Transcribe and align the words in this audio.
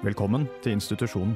Velkommen 0.00 0.46
til 0.64 0.72
institusjonen. 0.72 1.34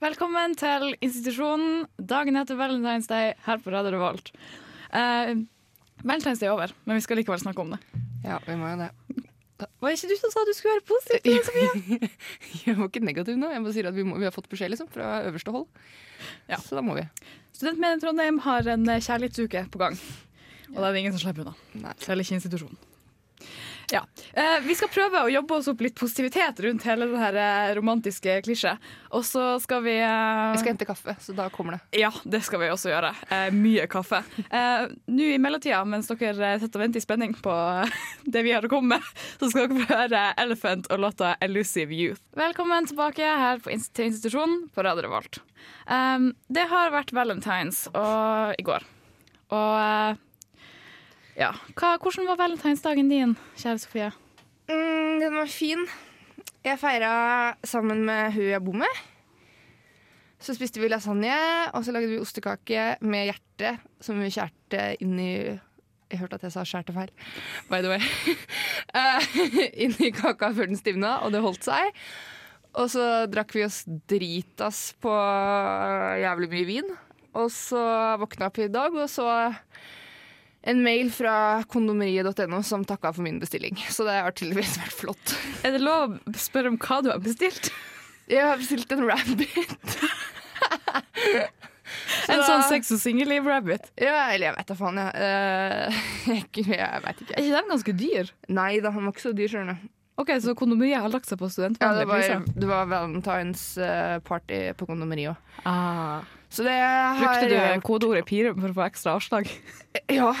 Velkommen 0.00 0.56
til 0.56 0.94
institusjonen 1.04 1.84
dagen 2.00 2.40
etter 2.40 2.56
Valentine's 2.56 3.10
Day 3.10 3.34
her 3.44 3.60
på 3.60 3.76
Radio 3.76 3.92
Revolt. 3.98 4.32
Uh, 4.88 5.44
Valentine's 6.00 6.40
Day 6.40 6.48
er 6.48 6.56
over, 6.56 6.72
men 6.86 6.96
vi 6.96 7.04
skal 7.04 7.20
likevel 7.20 7.44
snakke 7.44 7.60
om 7.60 7.76
det. 7.76 7.82
Ja, 8.24 8.40
vi 8.48 8.56
må 8.56 8.72
jo 8.72 8.80
det. 8.86 8.88
Var 9.82 9.92
det 9.92 9.98
ikke 9.98 10.10
du 10.12 10.20
som 10.20 10.32
sa 10.34 10.44
du 10.46 10.52
skulle 10.56 10.76
være 10.76 10.86
positiv? 10.88 11.20
til 11.22 11.36
det, 11.36 11.44
Sofie? 11.46 12.10
Jeg 12.66 12.78
var 12.78 12.90
ikke 12.90 13.04
negativ 13.04 13.38
nå. 13.38 13.50
Jeg 13.52 13.64
bare 13.64 13.76
sier 13.76 13.90
at 13.90 13.96
vi, 13.96 14.06
må, 14.06 14.18
vi 14.20 14.28
har 14.28 14.34
fått 14.34 14.50
beskjed 14.52 14.74
liksom, 14.74 14.90
fra 14.92 15.22
øverste 15.28 15.54
hold. 15.54 15.66
Ja. 16.50 16.60
Så 16.62 16.78
da 16.78 16.84
må 16.84 16.96
vi. 16.98 17.06
Studentmediet 17.52 18.04
Trondheim 18.04 18.40
har 18.46 18.70
en 18.74 18.86
kjærlighetsuke 18.86 19.66
på 19.72 19.82
gang. 19.82 19.98
Og 20.72 20.80
da 20.80 20.88
er 20.88 20.94
det 20.94 21.04
ingen 21.04 21.14
som 21.16 21.26
slipper 21.26 21.52
unna. 21.52 21.94
Selv 22.00 22.24
ikke 22.24 22.38
institusjonen. 22.38 22.78
Ja. 23.92 24.00
Eh, 24.32 24.58
vi 24.64 24.74
skal 24.78 24.88
prøve 24.88 25.20
å 25.26 25.30
jobbe 25.30 25.58
oss 25.58 25.68
opp 25.68 25.82
litt 25.84 25.96
positivitet 25.98 26.60
rundt 26.64 26.86
hele 26.88 27.06
den 27.10 27.20
her 27.20 27.36
eh, 27.36 27.72
romantiske 27.76 28.38
klisjeen. 28.46 28.80
Og 29.12 29.26
så 29.28 29.58
skal 29.60 29.82
vi 29.84 29.98
eh, 29.98 30.08
Jeg 30.54 30.62
skal 30.62 30.72
hente 30.72 30.88
kaffe, 30.88 31.14
så 31.20 31.34
da 31.36 31.50
kommer 31.52 31.76
det. 31.76 32.00
Ja, 32.00 32.08
det 32.24 32.40
skal 32.46 32.62
vi 32.62 32.70
også 32.72 32.88
gjøre. 32.88 33.12
Eh, 33.28 33.50
mye 33.52 33.84
kaffe. 33.92 34.22
Eh, 34.48 34.86
Nå 35.12 35.28
i 35.34 35.38
mellomtida, 35.42 35.82
mens 35.84 36.08
dere 36.08 36.54
sitter 36.62 36.80
og 36.80 36.86
venter 36.86 37.02
i 37.02 37.04
spenning 37.04 37.36
på 37.44 37.52
eh, 37.52 38.00
det 38.32 38.44
vi 38.46 38.56
har 38.56 38.64
å 38.64 38.72
komme 38.72 38.96
med, 38.96 39.12
så 39.36 39.52
skal 39.52 39.68
dere 39.68 39.84
få 39.84 39.92
høre 39.92 40.24
Elephant 40.40 40.88
og 40.88 41.04
låta 41.04 41.34
'Elusive 41.40 41.92
Youth'. 41.92 42.24
Velkommen 42.38 42.88
tilbake 42.88 43.28
her 43.44 43.60
på 43.60 43.74
inst 43.76 43.92
til 43.92 44.08
institusjonen 44.08 44.70
på 44.72 44.88
Radio 44.88 45.04
Revolt. 45.04 45.42
Um, 45.86 46.32
det 46.48 46.64
har 46.70 46.90
vært 46.94 47.12
valentines 47.12 47.84
og, 47.92 48.54
i 48.56 48.64
går. 48.66 48.86
Og 49.52 49.72
eh, 49.84 50.20
ja, 51.38 51.52
Hva, 51.78 51.96
hvordan 52.02 52.28
var 52.28 52.40
valentinsdagen 52.40 53.08
din, 53.08 53.36
kjære 53.56 53.80
Sofie? 53.80 54.10
Mm, 54.68 55.20
den 55.22 55.34
var 55.36 55.48
fin. 55.50 55.86
Jeg 56.62 56.78
feira 56.78 57.12
sammen 57.66 58.04
med 58.06 58.32
hun 58.36 58.50
jeg 58.50 58.62
bor 58.64 58.76
med. 58.84 59.02
Så 60.42 60.56
spiste 60.56 60.82
vi 60.82 60.90
lasagne, 60.90 61.34
og 61.72 61.84
så 61.86 61.94
lagde 61.94 62.10
vi 62.10 62.18
ostekake 62.18 62.96
med 63.06 63.28
hjerte 63.30 63.76
som 64.02 64.18
vi 64.18 64.30
skjærte 64.32 64.88
inn 65.02 65.14
i 65.22 65.34
Jeg 66.12 66.20
hørte 66.20 66.36
at 66.36 66.42
jeg 66.44 66.52
sa 66.52 66.64
skjærte 66.68 66.92
feil, 66.92 67.08
by 67.70 67.80
the 67.80 67.94
way. 67.94 68.02
Eh, 68.92 69.26
inn 69.86 69.94
i 70.04 70.10
kaka 70.12 70.50
før 70.52 70.66
den 70.68 70.76
stivna, 70.76 71.14
og 71.24 71.30
det 71.32 71.40
holdt 71.40 71.64
seg. 71.64 71.94
Og 72.76 72.90
så 72.92 73.24
drakk 73.30 73.54
vi 73.56 73.62
oss 73.64 73.78
dritas 74.10 74.90
på 75.00 75.12
jævlig 76.20 76.50
mye 76.52 76.66
vin. 76.68 76.90
Og 77.40 77.48
så 77.54 77.80
våkna 78.20 78.50
jeg 78.50 78.52
opp 78.52 78.60
i 78.60 78.68
dag 78.74 78.98
og 78.98 79.08
så 79.08 79.28
en 80.62 80.82
mail 80.84 81.10
fra 81.14 81.34
kondomeriet.no 81.70 82.60
som 82.66 82.84
takka 82.86 83.12
for 83.16 83.24
min 83.26 83.40
bestilling. 83.42 83.78
Så 83.90 84.06
det 84.06 84.14
har 84.22 84.34
tydeligvis 84.36 84.76
vært 84.78 84.94
flott. 85.00 85.34
Er 85.66 85.74
det 85.74 85.82
lov 85.82 86.18
å 86.18 86.34
spørre 86.38 86.70
om 86.72 86.78
hva 86.82 87.00
du 87.02 87.10
har 87.10 87.22
bestilt? 87.22 87.72
Jeg 88.30 88.44
har 88.46 88.60
bestilt 88.60 88.92
en 88.94 89.06
rabbit. 89.08 89.98
En 92.30 92.38
da- 92.40 92.46
sånn 92.46 92.62
sex 92.70 92.92
og 92.94 93.00
singelliv-rabbit. 93.02 93.90
Ja, 94.00 94.30
eller 94.32 94.46
jeg 94.48 94.54
vet 94.56 94.70
da 94.70 94.76
faen, 94.78 95.00
Ja. 95.00 95.08
Eh, 95.12 95.98
jeg, 96.30 96.46
jeg 96.78 97.02
vet 97.04 97.24
ikke. 97.24 97.34
Er 97.36 97.42
ikke 97.42 97.58
de 97.58 97.72
ganske 97.72 97.94
dyr? 97.98 98.30
Nei 98.48 98.70
da, 98.80 98.92
han 98.94 99.04
var 99.04 99.12
ikke 99.12 99.26
så 99.26 99.32
dyr, 99.36 99.50
skjønner. 99.52 99.82
Ok, 100.22 100.30
Så 100.44 100.54
kondomeriet 100.56 101.00
har 101.02 101.12
lagt 101.12 101.26
seg 101.28 101.40
på 101.40 101.48
Ja, 101.50 101.92
det 101.96 102.06
var, 102.06 102.22
det 102.46 102.68
var 102.68 102.86
valentines 102.86 103.64
eh, 103.80 104.18
party 104.24 104.60
på 104.78 104.86
kondomeriet 104.88 105.32
òg. 105.34 105.60
Ah. 105.68 106.22
Så 106.52 106.66
det 106.66 106.74
har 106.76 107.16
Brukte 107.22 107.48
du 107.48 107.86
kodeordet 107.86 108.26
pire 108.28 108.52
for 108.58 108.68
å 108.68 108.76
få 108.76 108.84
ekstra 108.84 109.16
avslag? 109.16 109.48
Ja. 110.12 110.34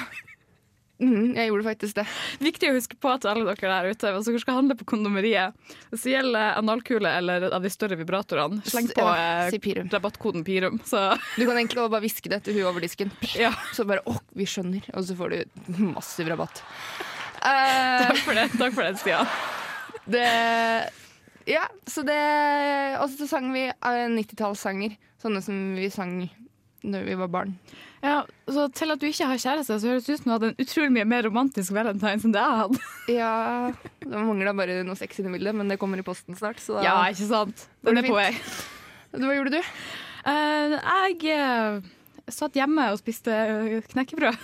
Mm, 1.02 1.32
jeg 1.34 1.48
gjorde 1.48 1.64
faktisk 1.66 1.96
det. 1.98 2.04
Viktig 2.44 2.68
å 2.70 2.74
huske 2.76 2.94
på 3.00 3.10
til 3.18 3.30
alle 3.32 3.46
dere 3.48 3.70
der 3.72 3.88
ute 3.90 4.10
hvis 4.14 4.28
dere 4.28 4.42
skal 4.44 4.58
handle 4.60 4.76
på 4.78 4.86
kondomeriet. 4.92 5.56
Hvis 5.90 6.04
det 6.06 6.12
gjelder 6.12 6.60
analkule 6.60 7.10
eller 7.18 7.48
av 7.56 7.64
de 7.64 7.72
større 7.74 7.96
vibratorene, 7.98 8.60
sleng 8.68 8.86
på 8.92 9.02
Ja, 9.02 9.14
eh, 9.42 9.50
si 9.50 9.58
pirum. 9.64 9.88
rabattkoden 9.90 10.44
pirum. 10.46 10.78
Så 10.86 11.00
Du 11.34 11.42
kan 11.48 11.56
egentlig 11.58 11.88
bare 11.90 12.04
hviske 12.04 12.30
det 12.30 12.44
til 12.44 12.54
hun 12.60 12.68
over 12.70 12.84
disken. 12.84 13.10
ja, 13.34 13.50
Så 13.72 13.84
bare 13.88 14.04
åh, 14.06 14.20
vi 14.36 14.44
skjønner', 14.46 14.92
og 14.94 15.02
så 15.08 15.16
får 15.18 15.30
du 15.34 15.82
massiv 15.90 16.28
rabatt. 16.30 16.62
Eh, 17.42 18.06
takk 18.06 18.22
for 18.22 18.34
det, 18.38 18.46
takk 18.60 18.72
for 18.76 18.82
det 18.86 18.98
Stian. 19.02 19.26
Det 20.06 20.28
Ja, 21.50 21.66
så 21.86 22.04
det 22.06 23.00
Og 23.02 23.10
så 23.10 23.26
sang 23.26 23.50
vi 23.52 23.66
eh, 23.66 24.06
90-tallssanger. 24.12 24.94
Sånne 25.22 25.42
som 25.44 25.58
vi 25.78 25.88
sang 25.92 26.16
når 26.82 27.04
vi 27.06 27.14
var 27.14 27.28
barn. 27.30 27.52
Ja, 28.02 28.24
så 28.50 28.64
til 28.74 28.90
at 28.90 28.98
du 28.98 29.06
ikke 29.06 29.28
har 29.30 29.38
kjæreste, 29.38 29.76
så 29.78 29.92
høres 29.92 30.06
det 30.08 30.16
ut 30.16 30.22
som 30.24 30.30
du 30.30 30.34
hadde 30.34 30.48
en 30.50 30.64
utrolig 30.64 30.90
mye 30.96 31.06
mer 31.06 31.22
romantisk 31.28 31.74
valentine 31.76 32.18
enn 32.18 32.34
det 32.34 32.42
jeg 32.42 32.60
hadde. 32.62 32.80
Ja, 33.20 33.32
Det 34.02 34.10
mangla 34.10 34.54
bare 34.58 34.80
noe 34.86 34.98
sex 34.98 35.22
inni 35.22 35.36
bildet, 35.36 35.54
men 35.58 35.70
det 35.70 35.78
kommer 35.78 36.02
i 36.02 36.06
posten 36.06 36.38
snart. 36.38 36.58
Så 36.62 36.82
Ja, 36.82 36.96
ikke 37.10 37.28
sant? 37.30 37.66
Den 37.86 38.02
er 38.02 38.08
på 38.08 38.18
vei. 38.18 38.32
Hva 39.14 39.34
gjorde 39.36 39.60
du? 39.60 39.74
Uh, 40.26 40.74
jeg 40.78 41.82
eh, 42.26 42.32
satt 42.32 42.56
hjemme 42.58 42.88
og 42.92 42.98
spiste 43.00 43.32
eh, 43.34 43.78
knekkebrød. 43.92 44.36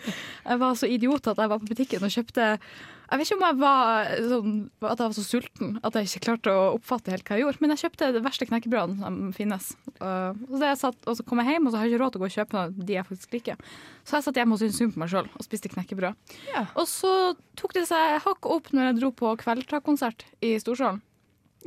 Jeg 0.44 0.60
var 0.60 0.74
så 0.76 0.88
idiot 0.90 1.26
at 1.30 1.38
jeg 1.40 1.48
var 1.48 1.60
på 1.62 1.70
butikken 1.70 2.02
og 2.04 2.12
kjøpte 2.12 2.44
Jeg 2.44 3.16
vet 3.20 3.24
ikke 3.24 3.36
om 3.38 3.44
jeg 3.46 3.56
var 3.62 4.10
sånn, 4.28 4.56
at 4.84 5.00
jeg 5.00 5.06
var 5.06 5.14
så 5.16 5.22
sulten 5.24 5.70
at 5.80 5.96
jeg 5.96 6.08
ikke 6.08 6.22
klarte 6.26 6.52
å 6.52 6.64
oppfatte 6.74 7.12
helt 7.14 7.24
hva 7.24 7.36
jeg 7.38 7.44
gjorde, 7.44 7.60
men 7.62 7.72
jeg 7.72 7.80
kjøpte 7.84 8.08
det 8.16 8.22
verste 8.24 8.48
knekkebrødet 8.48 8.96
som 9.00 9.16
finnes. 9.36 9.70
Og 10.00 10.52
så, 10.56 10.60
jeg 10.64 10.78
satt, 10.80 10.98
og 11.08 11.16
så 11.16 11.24
kom 11.28 11.40
jeg 11.40 11.54
hjem, 11.54 11.68
og 11.68 11.72
så 11.72 11.80
har 11.80 11.86
jeg 11.86 11.94
ikke 11.94 12.02
råd 12.02 12.14
til 12.14 12.20
å 12.20 12.24
gå 12.24 12.28
og 12.30 12.34
kjøpe 12.36 12.56
noe 12.58 12.86
de 12.88 12.96
jeg 12.96 13.06
faktisk 13.08 13.36
liker. 13.36 13.72
Så 14.04 14.16
jeg 14.18 14.26
satt 14.26 14.40
hjemme 14.40 14.56
og 14.56 14.62
syntes 14.62 14.80
synd 14.80 14.94
på 14.96 15.02
meg 15.04 15.12
sjøl 15.14 15.28
og 15.30 15.46
spiste 15.46 15.72
knekkebrød. 15.72 16.36
Ja. 16.50 16.64
Og 16.80 16.88
så 16.90 17.12
tok 17.60 17.76
det 17.76 17.86
seg 17.92 18.18
hakk 18.24 18.48
opp 18.56 18.72
når 18.74 18.88
jeg 18.90 18.98
dro 19.00 19.12
på 19.22 19.32
kveldskonsert 19.44 20.26
i 20.44 20.54
Storsalen. 20.64 21.00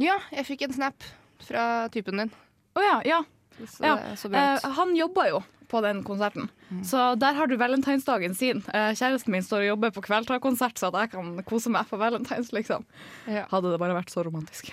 Ja, 0.02 0.18
jeg 0.34 0.50
fikk 0.50 0.66
en 0.68 0.78
snap 0.78 1.06
fra 1.48 1.68
typen 1.94 2.22
din. 2.22 2.34
Å 2.78 2.84
ja, 2.86 2.98
ja. 3.08 3.22
Så 3.66 3.86
Ja. 3.86 3.96
Eh, 4.30 4.68
han 4.78 4.98
jobba 4.98 5.30
jo 5.32 5.46
på 5.68 5.82
den 5.84 6.04
konserten, 6.08 6.50
så 6.88 7.14
der 7.20 7.34
har 7.38 7.48
du 7.48 7.56
valentinsdagen 7.60 8.34
sin. 8.36 8.64
Eh, 8.74 8.94
kjæresten 8.96 9.32
min 9.34 9.44
står 9.44 9.66
og 9.66 9.70
jobber 9.74 9.92
på 9.98 10.04
kveldskonsert, 10.06 10.80
så 10.80 10.88
at 10.92 11.00
jeg 11.02 11.12
kan 11.16 11.44
kose 11.48 11.70
meg 11.74 11.88
på 11.90 12.00
valentines, 12.00 12.54
liksom. 12.56 12.86
Ja. 13.28 13.46
Hadde 13.52 13.72
det 13.74 13.80
bare 13.82 13.96
vært 13.98 14.12
så 14.14 14.24
romantisk. 14.28 14.72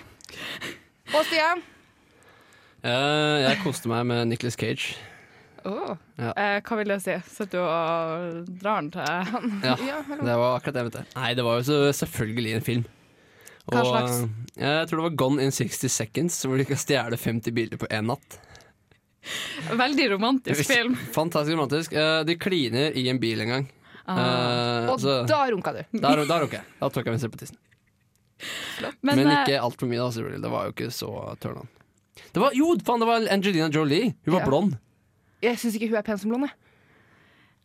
Og 1.13 1.21
Stian? 1.27 1.61
Eh, 2.85 3.37
jeg 3.45 3.59
koste 3.63 3.89
meg 3.91 4.05
med 4.07 4.27
Nicholas 4.29 4.55
Cage. 4.59 4.95
Oh. 5.65 5.95
Eh, 6.21 6.59
hva 6.61 6.75
vil 6.77 6.91
det 6.93 6.99
si? 7.01 7.15
Sitter 7.25 7.57
du 7.57 7.63
og 7.65 8.49
drar 8.61 8.83
den 8.83 8.91
til 8.93 9.01
Ja, 9.65 9.73
Ja, 9.81 10.01
det 10.05 10.35
var 10.37 10.59
akkurat 10.59 10.75
det 10.75 10.83
jeg 10.83 10.89
mente. 10.91 11.05
Nei, 11.15 11.31
det 11.33 11.45
var 11.47 11.57
jo 11.63 11.79
selvfølgelig 11.97 12.53
en 12.59 12.65
film. 12.67 12.83
Hva 13.65 13.81
slags? 13.81 14.19
eh, 14.59 14.61
Jeg 14.61 14.87
tror 14.91 14.99
det 15.01 15.05
var 15.07 15.15
Gone 15.23 15.41
in 15.41 15.51
60 15.51 15.89
Seconds, 15.89 16.37
hvor 16.45 16.61
de 16.61 16.67
kan 16.69 16.77
stjele 16.77 17.17
50 17.17 17.51
biler 17.57 17.81
på 17.81 17.89
én 17.89 18.05
natt. 18.11 18.37
Veldig 19.83 20.05
romantisk 20.15 20.67
film. 20.69 20.95
Fantastisk 21.15 21.55
romantisk. 21.55 21.93
Eh, 21.93 22.23
de 22.27 22.35
kliner 22.37 22.95
i 22.97 23.07
en 23.09 23.19
bil 23.21 23.41
en 23.45 23.53
gang. 23.55 23.65
Ah. 24.05 24.17
Uh, 24.85 24.89
Og 24.93 24.99
så, 25.01 25.15
da 25.25 25.39
runka 25.49 25.71
du. 25.73 25.79
da, 25.97 26.11
da 26.29 26.35
runka 26.43 26.59
jeg. 26.59 26.65
Da 26.79 26.89
tok 26.93 27.07
jeg 27.07 27.15
venstre 27.15 27.31
på 27.33 27.39
tissen. 27.41 27.57
Men, 29.01 29.15
Men, 29.17 29.27
eh, 29.31 29.39
ikke 29.41 29.61
altfor 29.63 29.87
mye, 29.89 29.97
da. 30.03 30.09
selvfølgelig. 30.13 30.41
Det 30.43 30.51
var 30.51 30.67
jo 30.67 30.75
ikke 30.75 30.89
så 30.93 31.09
turn 31.41 31.57
on. 31.63 31.69
Det 32.35 32.41
var, 32.43 32.51
jo, 32.53 32.67
faen, 32.85 32.99
det 33.01 33.07
var 33.09 33.25
Angelina 33.33 33.69
Jolie. 33.71 34.13
Hun 34.27 34.33
var 34.35 34.43
Ja. 34.43 34.45
blond. 34.51 34.77
Jeg 35.41 35.57
syns 35.61 35.75
ikke 35.79 35.89
hun 35.89 35.97
er 35.97 36.05
pen 36.05 36.17
som 36.21 36.29
blond. 36.29 36.45
jeg. 36.45 36.53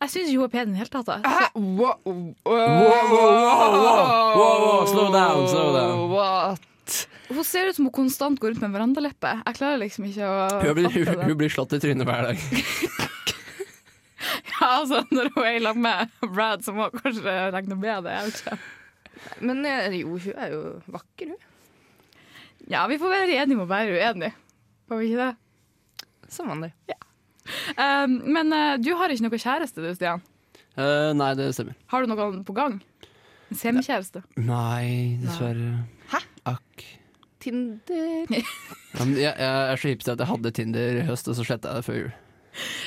jeg 0.01 0.09
syns 0.09 0.29
ikke 0.31 0.39
hun 0.41 0.49
er 0.49 0.53
pen 0.55 0.69
i 0.69 0.71
det 0.71 0.79
hele 0.81 0.89
tatt. 0.89 1.07
Wow, 1.55 1.93
wow, 2.05 2.35
wow, 2.45 3.11
wow, 3.11 4.37
wow, 4.37 4.85
slow 4.85 5.11
down, 5.13 5.47
slow 5.47 5.69
down. 5.77 6.09
What? 6.09 6.59
Hun 7.31 7.45
ser 7.47 7.69
ut 7.69 7.77
som 7.77 7.87
hun 7.87 7.93
konstant 7.95 8.39
går 8.41 8.53
rundt 8.53 8.63
med 8.65 8.73
verandaleppe. 8.75 9.31
Jeg 9.45 9.57
klarer 9.57 9.79
liksom 9.81 10.07
ikke 10.09 10.27
å 10.27 10.37
Hun 10.61 10.75
blir, 10.77 10.89
hun, 10.89 11.05
fatte 11.07 11.17
det. 11.21 11.29
hun 11.29 11.39
blir 11.39 11.53
slått 11.53 11.75
i 11.77 11.81
trynet 11.83 12.07
hver 12.09 12.29
dag. 12.31 12.43
Ja, 14.61 14.67
altså, 14.77 14.99
når 15.09 15.31
hun 15.33 15.43
er 15.43 15.55
i 15.57 15.61
lag 15.63 15.77
med 15.81 16.11
Brad, 16.21 16.61
så 16.61 16.73
må 16.75 16.85
hun 16.91 17.01
kanskje 17.01 17.31
regne 17.55 17.77
med 17.81 18.05
det. 18.05 18.11
Jeg 18.13 18.27
vet 18.27 18.41
ikke. 18.43 18.57
Men 19.49 19.63
eh, 19.65 19.95
jo, 19.97 20.17
hun 20.21 20.35
er 20.37 20.51
jo 20.53 20.59
vakker, 20.93 21.31
hun. 21.33 21.47
Ja, 22.69 22.83
vi 22.89 22.99
får 23.01 23.09
være 23.09 23.39
enige 23.41 23.57
om 23.57 23.63
å 23.65 23.69
være 23.69 23.97
uenige. 23.97 24.35
Får 24.85 25.01
vi 25.01 25.09
ikke 25.09 25.25
det? 25.25 26.11
Som 26.31 26.51
vanlig. 26.53 26.69
Um, 27.73 28.19
men 28.37 28.53
eh, 28.53 28.75
du 28.79 28.91
har 28.99 29.11
ikke 29.11 29.25
noe 29.25 29.41
kjæreste, 29.41 29.81
du, 29.81 29.89
Stian. 29.97 30.21
Eh, 30.77 31.09
nei, 31.17 31.33
det 31.39 31.49
stemmer. 31.57 31.75
Har 31.91 32.05
du 32.05 32.11
noe 32.13 32.29
på 32.45 32.55
gang? 32.55 32.77
En 33.51 33.59
semikjæreste? 33.59 34.21
Nei, 34.39 35.17
dessverre. 35.25 35.73
Hæ? 36.13 36.21
Akk. 36.53 36.85
Tinder 37.41 38.25
Ja, 38.31 39.05
jeg, 39.05 39.33
jeg 39.37 39.71
er 39.71 39.79
så 39.79 39.91
hipster 39.91 40.15
at 40.15 40.23
jeg 40.23 40.31
hadde 40.31 40.51
Tinder 40.55 40.99
i 41.01 41.07
høst, 41.07 41.29
og 41.31 41.37
så 41.37 41.47
sletta 41.47 41.71
jeg 41.71 41.81
det 41.81 41.87
før 41.87 41.99
jul. 42.01 42.11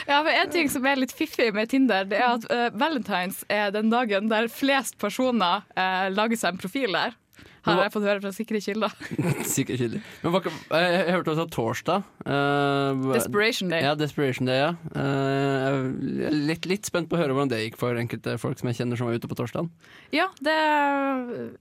Ja, 0.04 0.18
men 0.22 0.34
En 0.36 0.52
ting 0.52 0.68
som 0.68 0.84
er 0.86 1.00
litt 1.00 1.14
fiffig 1.16 1.48
med 1.56 1.70
Tinder, 1.72 2.04
det 2.08 2.20
er 2.20 2.36
at 2.36 2.44
uh, 2.52 2.68
Valentines 2.78 3.42
er 3.52 3.72
den 3.74 3.90
dagen 3.92 4.28
der 4.32 4.50
flest 4.52 4.98
personer 5.00 5.64
uh, 5.78 6.08
lager 6.12 6.40
seg 6.40 6.54
en 6.54 6.60
profil 6.60 6.96
der. 6.96 7.16
Har 7.64 7.82
jeg 7.86 7.92
fått 7.94 8.06
høre 8.08 8.20
fra 8.24 8.32
sikre 8.36 8.60
kilder. 8.64 8.92
sikre 9.56 9.76
kilder. 9.80 10.04
Men 10.22 10.34
hva, 10.34 10.40
jeg, 10.48 10.90
jeg 10.98 11.14
hørte 11.16 11.34
også 11.34 11.46
torsdag 11.54 12.02
Uh, 12.24 13.12
Desperation 13.12 13.68
Day. 13.68 13.82
Ja, 13.84 13.90
Desperation 13.98 14.48
Day, 14.48 14.56
ja. 14.62 14.70
Uh, 14.96 15.92
jeg 16.00 16.28
er 16.30 16.36
litt, 16.48 16.64
litt 16.70 16.88
spent 16.88 17.10
på 17.10 17.18
å 17.18 17.20
høre 17.20 17.34
hvordan 17.36 17.50
det 17.52 17.58
gikk 17.60 17.76
for 17.80 17.98
enkelte 18.00 18.38
folk 18.40 18.56
som 18.60 18.70
jeg 18.70 18.78
kjenner 18.78 18.96
som 18.96 19.10
var 19.10 19.18
ute 19.20 19.28
på 19.28 19.36
torsdag. 19.36 19.68
Ja, 20.14 20.30
det 20.44 20.54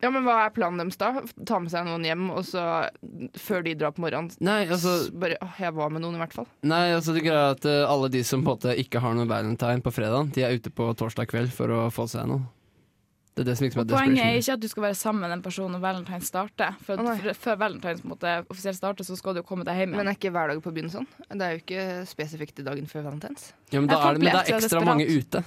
Ja, 0.04 0.10
men 0.14 0.24
Hva 0.24 0.38
er 0.46 0.54
planen 0.56 0.80
deres 0.80 0.98
da? 1.02 1.12
Ta 1.48 1.60
med 1.60 1.74
seg 1.74 1.86
noen 1.88 2.08
hjem, 2.08 2.30
og 2.32 2.46
så 2.48 2.64
før 3.40 3.66
de 3.68 3.76
drar 3.80 3.94
på 3.96 4.04
morgenen 4.06 4.32
Nei, 4.44 4.64
altså, 4.72 4.96
bare, 5.20 5.38
åh, 5.44 5.60
Jeg 5.62 5.76
var 5.76 5.92
med 5.94 6.04
noen, 6.06 6.16
i 6.18 6.24
hvert 6.24 6.36
fall. 6.36 6.48
nei, 6.64 6.86
altså 6.96 7.16
det 7.16 7.26
greia 7.26 7.50
er 7.50 7.56
at 7.58 7.68
eh, 7.70 7.84
alle 7.90 8.10
de 8.14 8.24
som 8.28 8.44
på 8.44 8.54
en 8.54 8.58
måte 8.58 8.76
ikke 8.80 9.02
har 9.04 9.16
noen 9.18 9.30
valentine 9.30 9.84
på 9.84 9.92
fredag, 9.94 10.32
de 10.36 10.44
er 10.48 10.56
ute 10.58 10.72
på 10.74 10.90
torsdag 11.00 11.28
kveld 11.32 11.52
for 11.54 11.72
å 11.74 11.86
få 11.94 12.08
seg 12.12 12.28
noe. 12.32 12.46
Det 13.34 13.42
er 13.42 13.48
det 13.48 13.54
som 13.58 13.66
liksom 13.66 13.82
er 13.82 13.88
Poenget 13.90 14.22
er 14.22 14.36
ikke 14.38 14.54
at 14.54 14.62
du 14.62 14.68
skal 14.70 14.84
være 14.84 14.98
sammen 14.98 15.24
med 15.26 15.32
den 15.34 15.42
personen 15.42 15.74
når 15.74 15.82
valentines 15.82 16.28
starter. 16.30 16.76
For, 16.86 17.02
oh, 17.02 17.16
for 17.18 17.40
Før 17.48 17.56
valentines 17.64 18.04
på 18.04 18.06
en 18.06 18.14
måte, 18.14 18.34
offisielt 18.54 18.78
starter, 18.78 19.08
så 19.08 19.18
skal 19.18 19.34
du 19.40 19.42
komme 19.48 19.66
deg 19.66 19.80
hjem 19.82 19.96
Men 19.96 20.04
igjen. 20.04 20.12
er 20.12 20.20
ikke 20.20 20.34
hver 20.36 20.54
dag 20.54 20.62
på 20.62 20.74
byen 20.76 20.92
sånn? 20.94 21.10
Det 21.32 21.48
er 21.48 21.56
jo 21.56 21.64
ikke 21.64 21.88
spesifikt 22.12 22.60
til 22.60 22.68
dagen 22.70 22.86
før 22.92 23.08
valentines. 23.10 23.50
Ja, 23.72 23.80
men, 23.80 23.90
da 23.90 23.98
er 23.98 24.20
det, 24.20 24.22
men 24.22 24.30
det 24.30 24.36
er 24.38 24.54
ekstra 24.54 24.62
desperat. 24.68 24.90
mange 24.92 25.10
ute. 25.10 25.44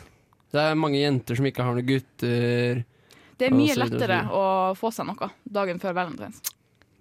Det 0.56 0.66
er 0.66 0.76
mange 0.82 0.98
jenter 0.98 1.38
som 1.38 1.48
ikke 1.52 1.68
har 1.68 1.78
noen 1.78 1.88
gutter. 1.92 2.82
Det 3.36 3.50
er 3.50 3.54
mye 3.54 3.78
så 3.78 3.84
lettere 3.84 4.20
å 4.34 4.44
få 4.78 4.90
seg 4.94 5.06
noe 5.06 5.30
dagen 5.44 5.78
før 5.82 5.96
valentines. 6.02 6.42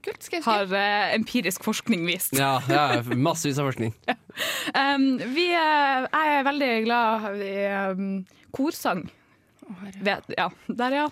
Kult, 0.06 0.22
skal 0.22 0.38
jeg 0.38 0.46
huske. 0.46 0.54
Har 0.54 0.78
eh, 0.78 1.16
empirisk 1.16 1.66
forskning 1.66 2.06
vist. 2.06 2.36
Ja, 2.38 2.60
ja 2.70 3.02
massevis 3.18 3.62
av 3.62 3.72
forskning. 3.72 3.96
Um, 4.76 5.16
vi, 5.32 5.46
eh, 5.56 6.06
jeg 6.12 6.32
er 6.36 6.42
veldig 6.44 6.72
glad 6.84 7.28
i 7.40 7.52
um, 7.96 8.08
korsang. 8.52 9.06
Vet, 10.02 10.24
ja, 10.38 10.50
der, 10.68 10.92
ja. 10.92 11.06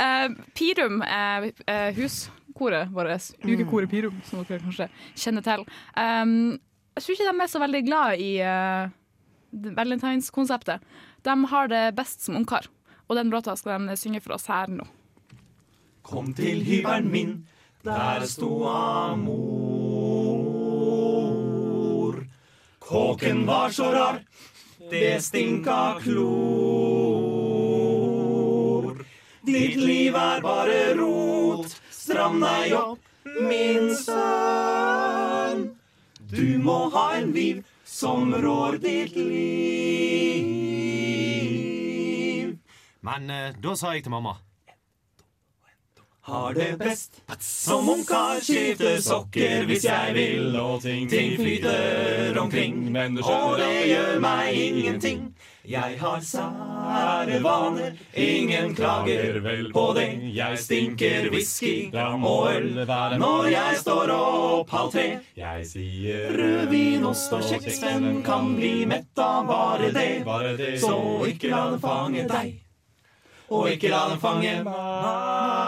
Uh, 0.00 0.32
Pirum 0.56 1.02
er 1.04 1.50
eh, 1.66 1.90
huskoret 1.96 2.88
vårt. 2.94 3.32
Ukekoret 3.44 3.90
Pirum, 3.90 4.16
som 4.24 4.44
dere 4.48 4.62
kanskje 4.64 4.88
kjenner 5.12 5.44
til. 5.44 5.66
Um, 5.92 6.56
jeg 6.96 7.04
tror 7.04 7.14
ikke 7.14 7.28
de 7.28 7.42
er 7.44 7.52
så 7.52 7.60
veldig 7.62 7.82
glad 7.86 8.24
i 8.24 8.30
uh, 8.40 8.88
valentineskonseptet. 9.52 10.80
De 11.28 11.44
har 11.52 11.68
det 11.68 11.84
best 11.98 12.24
som 12.24 12.36
ungkar. 12.40 12.64
Og 13.08 13.16
den 13.16 13.30
låta 13.32 13.56
skal 13.56 13.86
de 13.88 13.96
synge 13.96 14.20
for 14.24 14.32
oss 14.36 14.46
her 14.48 14.66
nå. 14.72 14.84
Kom 16.02 16.34
til 16.36 16.64
hybelen 16.64 17.10
min, 17.12 17.48
der 17.84 18.24
sto 18.24 18.64
amor. 18.68 19.38
Kåken 22.80 23.46
var 23.46 23.70
så 23.70 23.92
rar, 23.92 24.20
det 24.90 25.22
stinka 25.24 26.00
klor. 26.00 26.87
Ditt 29.48 29.76
liv 29.80 30.14
er 30.14 30.40
bare 30.44 30.94
rot, 30.98 31.72
stram 31.90 32.40
deg 32.42 32.74
opp, 32.76 32.98
min 33.40 33.94
sønn. 33.96 35.62
Du 36.28 36.58
må 36.60 36.90
ha 36.92 37.16
en 37.16 37.32
liv 37.32 37.62
som 37.88 38.34
rår 38.34 38.76
ditt 38.82 39.16
liv. 39.16 39.38
Men 43.00 43.30
eh, 43.32 43.54
da 43.56 43.72
sa 43.78 43.94
jeg 43.96 44.04
til 44.04 44.12
mamma 44.12 44.36
har 46.28 46.54
det 46.54 46.78
best. 46.78 47.22
Som 47.38 47.88
ungkar 47.88 48.40
skifter 48.44 49.00
sokker 49.00 49.64
hvis 49.68 49.84
jeg 49.84 50.14
vil, 50.14 50.56
og 50.60 50.82
ting, 50.82 51.08
ting 51.10 51.36
flyter 51.40 52.36
omkring. 52.40 52.96
Og 53.24 53.58
det 53.58 53.86
gjør 53.88 54.20
meg 54.20 54.52
ingenting. 54.54 55.22
Jeg 55.68 55.98
har 56.00 56.20
sære 56.24 57.42
vaner, 57.44 57.96
ingen 58.16 58.74
klager 58.74 59.40
vel 59.44 59.66
på 59.72 59.82
det. 59.98 60.06
Jeg 60.32 60.58
stinker 60.62 61.28
whisky 61.30 61.90
og 61.92 62.54
øl 62.54 62.70
når 63.20 63.50
jeg 63.52 63.80
står 63.82 64.12
opp 64.14 64.72
halv 64.72 64.94
tre. 64.94 65.04
Jeg 65.36 65.66
sier 65.68 66.32
rødvin, 66.38 67.04
ost 67.04 67.34
og 67.36 67.44
kjeks, 67.44 67.82
hvem 67.84 68.22
kan 68.24 68.54
bli 68.56 68.86
mett 68.88 69.20
av 69.20 69.44
bare 69.50 69.92
det? 69.92 70.80
Så 70.80 70.96
ikke 71.28 71.52
la 71.52 71.66
den 71.74 71.84
fange 71.84 72.24
deg 72.32 72.56
og 73.48 73.70
ikke 73.72 73.88
la 73.88 74.02
den 74.10 74.18
fange 74.20 74.50
meg. 74.64 75.67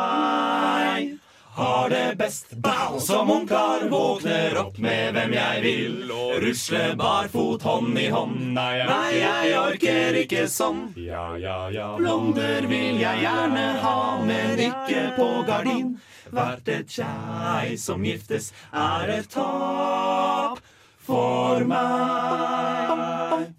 Har 1.53 1.91
det 1.91 2.15
best, 2.19 2.51
bow, 2.51 2.99
som 2.99 3.31
ungkar 3.31 3.89
våkner 3.91 4.59
opp 4.59 4.79
med 4.79 5.15
hvem 5.15 5.33
jeg 5.35 5.63
vil, 5.65 6.13
og 6.15 6.37
rusler 6.45 6.95
barfot 6.97 7.63
hånd 7.67 7.99
i 7.99 8.07
hånd. 8.13 8.39
Nei, 8.55 9.19
jeg 9.19 9.57
orker 9.59 10.19
ikke 10.23 10.47
sånn. 10.49 10.85
Blonder 11.99 12.69
vil 12.71 13.03
jeg 13.03 13.25
gjerne 13.25 13.67
ha, 13.83 13.99
men 14.25 14.63
ikke 14.71 15.09
på 15.19 15.29
gardin. 15.49 15.97
Hvert 16.31 16.71
et 16.71 16.95
kjei 16.95 17.75
som 17.83 18.07
giftes, 18.07 18.53
er 18.71 19.11
et 19.19 19.31
tap 19.35 20.63
for 21.03 21.67
meg. 21.67 22.90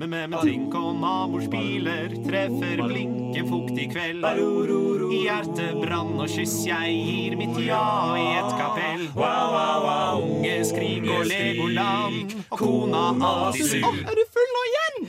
Men 0.02 0.10
med, 0.10 0.30
med 0.30 0.40
trink 0.42 0.76
og 0.76 0.96
nabospiler 0.98 2.14
treffer 2.26 2.80
blinken 2.88 3.50
fuktig 3.52 3.84
kveld. 3.92 4.24
I 4.26 5.20
hjertebrann 5.28 6.16
og 6.16 6.26
kyss 6.34 6.56
jeg 6.66 6.96
gir 7.06 7.36
mitt 7.38 7.60
ja 7.62 7.84
i 8.18 8.24
et 8.40 8.56
kapell. 8.58 9.04
Unge 9.14 10.56
skrik 10.66 11.06
og 11.06 11.30
Legoland, 11.30 12.34
og 12.48 12.58
kona 12.64 13.04
alltid 13.30 13.70
sur. 13.76 14.02
Er 14.02 14.18
du 14.18 14.26
full 14.34 14.52
nå 14.58 14.66
igjen? 14.72 15.00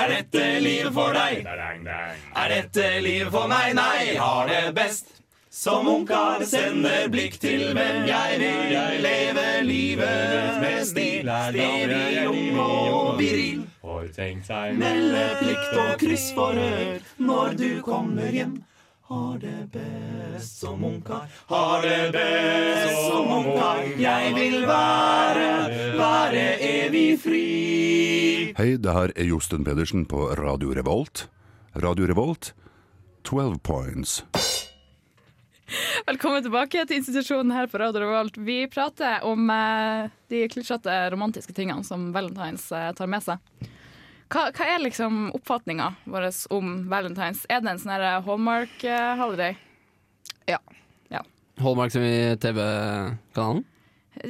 Er 0.00 0.16
dette 0.16 0.48
livet 0.64 0.96
for 0.96 1.20
deg? 1.20 1.44
Er 1.44 2.56
dette 2.56 2.90
livet 3.04 3.36
for 3.36 3.52
meg? 3.52 3.76
Nei, 3.76 4.16
har 4.16 4.48
det 4.48 4.64
best. 4.80 5.12
Som 5.52 5.92
ungkar 5.92 6.48
sender 6.48 7.12
blikk 7.12 7.36
til 7.44 7.74
hvem 7.76 8.08
jeg 8.08 8.40
vil. 8.40 8.72
Jeg 8.72 9.00
lever 9.04 9.64
livet 9.68 10.60
med 10.64 10.84
stil. 10.88 11.28
Stevig, 11.52 12.28
ung 12.32 12.60
og 12.64 13.18
viril. 13.20 13.66
Meldeplikt 14.78 15.76
og 15.78 15.94
kryssforhør 16.00 16.98
når 17.18 17.56
du 17.58 17.68
kommer 17.82 18.30
hjem. 18.30 18.58
Har 19.08 19.38
det 19.40 19.70
best 19.72 20.58
som 20.60 20.82
ungkar, 20.84 21.30
har 21.48 21.82
det 21.82 22.12
best 22.12 22.98
som 23.08 23.30
ungkar. 23.38 23.80
Jeg 23.96 24.34
vil 24.36 24.66
være, 24.68 25.46
være 25.96 26.42
evig 26.60 27.16
fri. 27.22 27.46
Hei, 28.58 28.76
det 28.76 28.92
her 28.92 29.14
er 29.16 29.30
Josten 29.30 29.64
Pedersen 29.64 30.04
på 30.04 30.28
Radio 30.36 30.74
Revolt. 30.76 31.28
Radio 31.80 32.10
Revolt, 32.12 32.52
12 33.24 33.58
points. 33.64 34.18
Velkommen 36.08 36.44
tilbake 36.44 36.84
til 36.88 37.00
institusjonen 37.00 37.52
her 37.52 37.66
på 37.68 37.80
Radio 37.80 38.04
Revolt. 38.04 38.36
Vi 38.40 38.62
prater 38.72 39.24
om 39.28 39.48
eh, 39.52 40.12
de 40.28 40.44
klisjete 40.52 40.94
romantiske 41.12 41.52
tingene 41.56 41.84
som 41.84 42.10
Valentines 42.12 42.68
eh, 42.72 42.92
tar 42.96 43.08
med 43.08 43.24
seg. 43.24 43.68
Hva, 44.28 44.50
hva 44.52 44.66
er 44.74 44.82
liksom 44.84 45.30
oppfatninga 45.36 45.92
vår 46.04 46.28
om 46.52 46.74
Valentines? 46.90 47.46
Er 47.48 47.62
det 47.64 47.72
en 47.72 47.80
sånn 47.80 47.94
her 47.96 48.20
Hallmark-holiday? 48.26 49.56
Hallmark 51.58 51.92
som 51.92 52.02
i 52.06 52.36
TV-kanalen? 52.40 53.64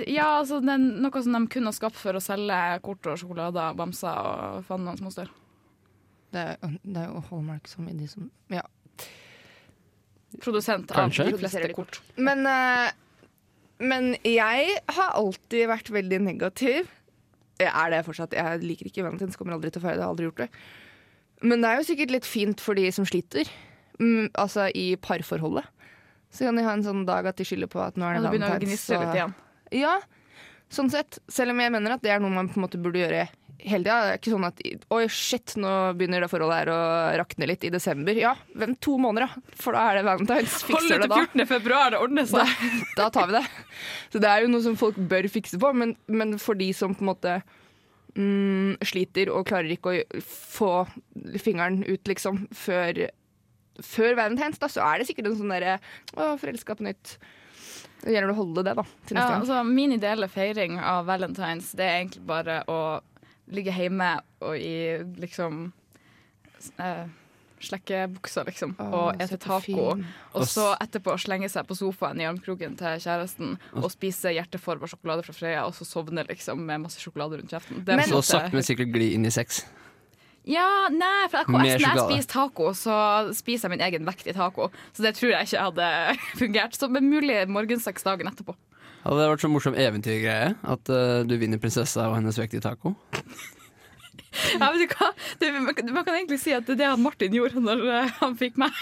Ja, 0.08 0.38
altså 0.40 0.60
det 0.60 0.74
er 0.74 0.82
noe 0.84 1.22
som 1.24 1.36
de 1.36 1.42
kun 1.52 1.68
har 1.68 1.76
skapt 1.76 1.96
for 1.96 2.16
å 2.16 2.22
selge 2.22 2.56
kort 2.84 3.08
og 3.08 3.20
sjokolader, 3.20 3.76
bamser 3.76 4.28
og 4.28 4.64
faen 4.68 4.84
noen 4.84 5.00
småstør. 5.00 5.30
Det 6.34 6.42
er, 6.44 6.74
det 6.84 7.04
er 7.04 7.08
jo 7.08 7.22
Hallmark 7.30 7.68
som 7.70 7.88
i 7.88 7.96
de 7.96 8.08
som 8.10 8.30
Ja. 8.52 8.64
Produsent 10.44 10.90
Kanskje. 10.92 11.24
av 11.24 11.32
de 11.32 11.40
fleste 11.40 11.72
kort. 11.72 12.02
Men, 12.20 12.44
eh, 12.46 12.90
men 13.80 14.10
jeg 14.28 14.76
har 14.92 15.14
alltid 15.16 15.68
vært 15.70 15.88
veldig 15.88 16.20
negativ. 16.20 16.90
Jeg 17.58 17.70
er 17.72 17.90
det 17.92 18.04
fortsatt. 18.06 18.36
Jeg 18.38 18.60
liker 18.62 18.90
ikke 18.90 19.04
Valentines, 19.06 19.38
kommer 19.38 19.56
aldri 19.56 19.72
til 19.74 19.82
å 19.82 19.86
feire 19.86 19.98
det. 19.98 20.04
Har 20.04 20.14
aldri 20.14 20.28
gjort 20.28 20.44
det. 20.44 20.50
Men 21.42 21.62
det 21.62 21.70
er 21.70 21.80
jo 21.80 21.88
sikkert 21.88 22.14
litt 22.14 22.28
fint 22.28 22.62
for 22.62 22.78
de 22.78 22.86
som 22.94 23.06
sliter. 23.08 23.50
Mm, 23.98 24.30
altså 24.38 24.68
i 24.74 24.92
parforholdet. 25.02 25.66
Så 26.30 26.44
kan 26.46 26.58
de 26.58 26.64
ha 26.66 26.74
en 26.76 26.84
sånn 26.84 27.04
dag 27.08 27.26
at 27.26 27.38
de 27.38 27.46
skylder 27.48 27.70
på 27.72 27.80
at 27.82 27.96
nå 27.98 28.06
er 28.06 28.20
det 28.20 28.32
litt 28.66 28.88
igjen. 28.92 29.34
Ja, 29.74 29.96
sånn 30.72 30.90
sett. 30.92 31.20
Selv 31.32 31.54
om 31.54 31.62
jeg 31.62 31.72
mener 31.74 31.96
at 31.96 32.04
det 32.04 32.12
er 32.12 32.22
noe 32.22 32.32
man 32.32 32.50
på 32.50 32.60
en 32.60 32.66
måte 32.66 32.80
burde 32.80 33.00
gjøre 33.00 33.26
hele 33.58 33.82
tida. 33.84 33.98
Det 34.06 34.12
er 34.14 34.18
ikke 34.20 34.32
sånn 34.34 34.46
at 34.48 34.60
oi, 34.94 35.00
shit, 35.12 35.54
nå 35.60 35.72
begynner 35.98 36.22
det 36.24 36.30
forholdet 36.30 36.58
her 36.60 36.70
å 36.72 36.78
rakne 37.20 37.48
litt 37.50 37.64
i 37.66 37.72
desember. 37.74 38.18
Ja, 38.20 38.34
vent 38.58 38.80
to 38.84 38.96
måneder, 39.02 39.26
da. 39.28 39.54
For 39.58 39.74
da 39.76 39.84
er 39.90 39.98
det 40.00 40.04
Valentines. 40.08 40.58
Hold 40.68 40.84
Fikser 40.84 41.02
det 41.02 41.08
da. 41.10 41.18
det 41.20 41.28
til 41.32 41.42
14. 41.44 41.50
februar, 41.54 41.90
det 41.94 42.02
ordner 42.04 42.28
seg. 42.30 42.66
Da 42.98 43.08
tar 43.14 43.30
vi 43.30 43.38
det. 43.38 43.44
Så 44.14 44.22
det 44.22 44.30
er 44.30 44.44
jo 44.44 44.52
noe 44.52 44.64
som 44.66 44.76
folk 44.78 44.98
bør 45.10 45.28
fikse 45.32 45.58
på, 45.62 45.72
men, 45.74 45.96
men 46.06 46.36
for 46.42 46.58
de 46.58 46.70
som 46.76 46.94
på 46.94 47.04
en 47.04 47.10
måte 47.12 47.34
mm, 48.18 48.78
sliter 48.86 49.32
og 49.34 49.46
klarer 49.48 49.72
ikke 49.74 49.96
å 49.96 50.22
få 50.28 50.72
fingeren 51.42 51.82
ut, 51.88 52.06
liksom, 52.08 52.44
før, 52.54 53.08
før 53.84 54.16
Valentines, 54.18 54.60
da, 54.62 54.70
så 54.72 54.84
er 54.86 55.00
det 55.02 55.10
sikkert 55.10 55.32
en 55.32 55.38
sånn 55.42 55.52
derre 55.54 55.76
Å, 56.16 56.32
forelska 56.40 56.78
på 56.78 56.86
nytt. 56.88 57.16
Det 57.98 58.14
gjelder 58.14 58.30
å 58.30 58.38
holde 58.38 58.62
det, 58.62 58.76
da, 58.78 58.84
til 59.08 59.16
neste 59.18 59.26
Ja, 59.26 59.30
gang. 59.34 59.42
altså, 59.42 59.60
min 59.66 59.92
ideelle 59.96 60.28
feiring 60.30 60.76
av 60.78 61.08
valentines 61.08 61.72
Det 61.74 61.82
er 61.82 61.96
egentlig 62.04 62.22
bare 62.28 62.60
å 62.70 62.76
ligge 63.54 63.72
hjemme 63.72 64.20
og 64.44 64.56
i 64.58 64.98
liksom 65.20 65.72
eh, 66.78 67.06
slekkebuksa, 67.58 68.44
liksom, 68.46 68.76
Åh, 68.78 68.92
og 68.94 69.16
så 69.18 69.24
ete 69.24 69.38
taco. 69.42 69.86
Og 70.38 70.44
så 70.46 70.66
etterpå 70.78 71.16
slenge 71.18 71.48
seg 71.50 71.66
på 71.66 71.74
sofaen 71.78 72.20
i 72.22 72.26
armkroken 72.28 72.76
til 72.78 73.00
kjæresten 73.02 73.56
og 73.80 73.88
spise 73.90 74.30
hjerteforma 74.36 74.86
sjokolade 74.90 75.24
fra 75.26 75.34
Frøya, 75.34 75.64
og 75.66 75.74
så 75.74 75.86
sovne 75.88 76.22
liksom 76.28 76.62
med 76.68 76.84
masse 76.84 77.02
sjokolade 77.02 77.40
rundt 77.40 77.50
kjeften. 77.50 77.82
Det 77.84 77.96
Men- 77.98 78.06
Så 78.08 78.22
sakte, 78.22 78.52
men 78.54 78.62
sikkert 78.62 78.92
gli 78.94 79.12
inn 79.14 79.26
i 79.26 79.30
sex. 79.34 79.64
Ja, 80.48 80.88
nei, 80.88 81.26
for 81.28 81.38
jeg, 81.42 81.46
når 81.52 81.64
jeg 81.66 81.80
spiser 81.82 82.28
taco, 82.30 82.70
så 82.72 83.34
spiser 83.36 83.68
jeg 83.68 83.74
min 83.76 83.82
egen 83.84 84.06
vekt 84.06 84.26
i 84.30 84.32
taco. 84.32 84.70
Så 84.96 85.02
det 85.04 85.14
tror 85.18 85.34
jeg 85.34 85.44
ikke 85.50 85.60
hadde 85.66 85.88
fungert. 86.40 86.78
Så 86.78 86.88
med 86.88 87.02
mulig 87.04 87.42
morgensex 87.48 88.02
dagen 88.06 88.30
etterpå. 88.30 88.54
Hadde 89.04 89.18
det 89.22 89.28
vært 89.30 89.42
så 89.44 89.48
morsom 89.50 89.76
eventyrgreie 89.78 90.52
at 90.74 90.90
uh, 90.92 91.22
du 91.28 91.36
vinner 91.40 91.60
prinsessa 91.62 92.08
og 92.10 92.16
hennes 92.18 92.38
vekt 92.40 92.56
i 92.58 92.62
taco? 92.64 92.94
Ja, 94.58 94.68
vet 94.74 94.82
du 94.84 94.94
hva? 94.98 95.08
Det, 95.40 95.50
man, 95.54 95.74
kan- 95.74 96.14
egentlig 96.14 96.40
si 96.42 96.52
at 96.54 96.66
det 96.68 96.76
er 96.76 96.92
det 96.96 97.02
Martin 97.02 97.34
gjorde 97.34 97.62
når 97.64 97.84
uh, 97.86 98.10
han 98.20 98.36
fikk 98.38 98.58
meg. 98.60 98.74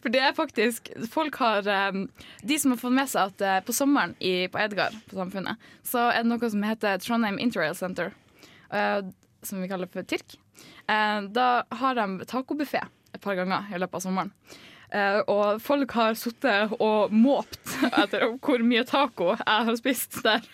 For 0.00 0.08
det 0.08 0.20
er 0.24 0.32
faktisk 0.32 0.86
Folk 1.12 1.34
har 1.42 1.66
eh, 1.68 1.96
De 2.40 2.56
som 2.56 2.72
har 2.72 2.78
fått 2.80 2.94
med 2.96 3.10
seg 3.10 3.34
at 3.34 3.66
på 3.66 3.74
sommeren 3.76 4.14
i, 4.24 4.46
på 4.48 4.56
Edgar, 4.62 4.94
på 5.10 5.18
Samfunnet, 5.18 5.60
så 5.84 6.06
er 6.08 6.22
det 6.24 6.30
noe 6.30 6.48
som 6.48 6.64
heter 6.64 7.02
Trondheim 7.04 7.36
Interrail 7.42 7.76
Center, 7.76 8.14
som 8.72 9.60
vi 9.60 9.68
kaller 9.68 9.90
for 9.92 10.08
TIRK. 10.08 10.38
Da 10.88 11.46
har 11.82 12.00
de 12.00 12.24
tacobuffé 12.30 12.80
et 12.80 13.20
par 13.20 13.36
ganger 13.36 13.68
i 13.68 13.82
løpet 13.82 14.00
av 14.00 14.06
sommeren. 14.06 14.32
Eh, 14.88 15.18
og 15.28 15.58
folk 15.60 15.92
har 15.98 16.14
sittet 16.16 16.72
og 16.80 17.12
måpt 17.12 17.74
etter 17.90 18.22
hvor 18.40 18.62
mye 18.64 18.84
taco 18.88 19.34
jeg 19.34 19.66
har 19.68 19.76
spist 19.76 20.20
der. 20.24 20.46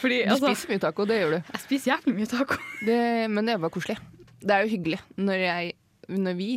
Fordi 0.00 0.22
Du 0.24 0.30
altså, 0.32 0.54
spiser 0.54 0.72
mye 0.72 0.82
taco, 0.86 1.04
det 1.10 1.18
gjør 1.20 1.34
du. 1.36 1.40
jeg 1.52 1.60
spiser 1.66 1.90
jævlig 1.92 2.14
mye 2.22 2.30
taco. 2.30 2.56
Det, 2.86 2.98
men 3.34 3.50
det 3.50 3.58
var 3.60 3.72
koselig. 3.74 3.98
Det 4.44 4.50
er 4.56 4.64
jo 4.64 4.72
hyggelig 4.76 5.00
når, 5.20 5.44
jeg, 5.44 5.74
når 6.08 6.34
vi 6.40 6.48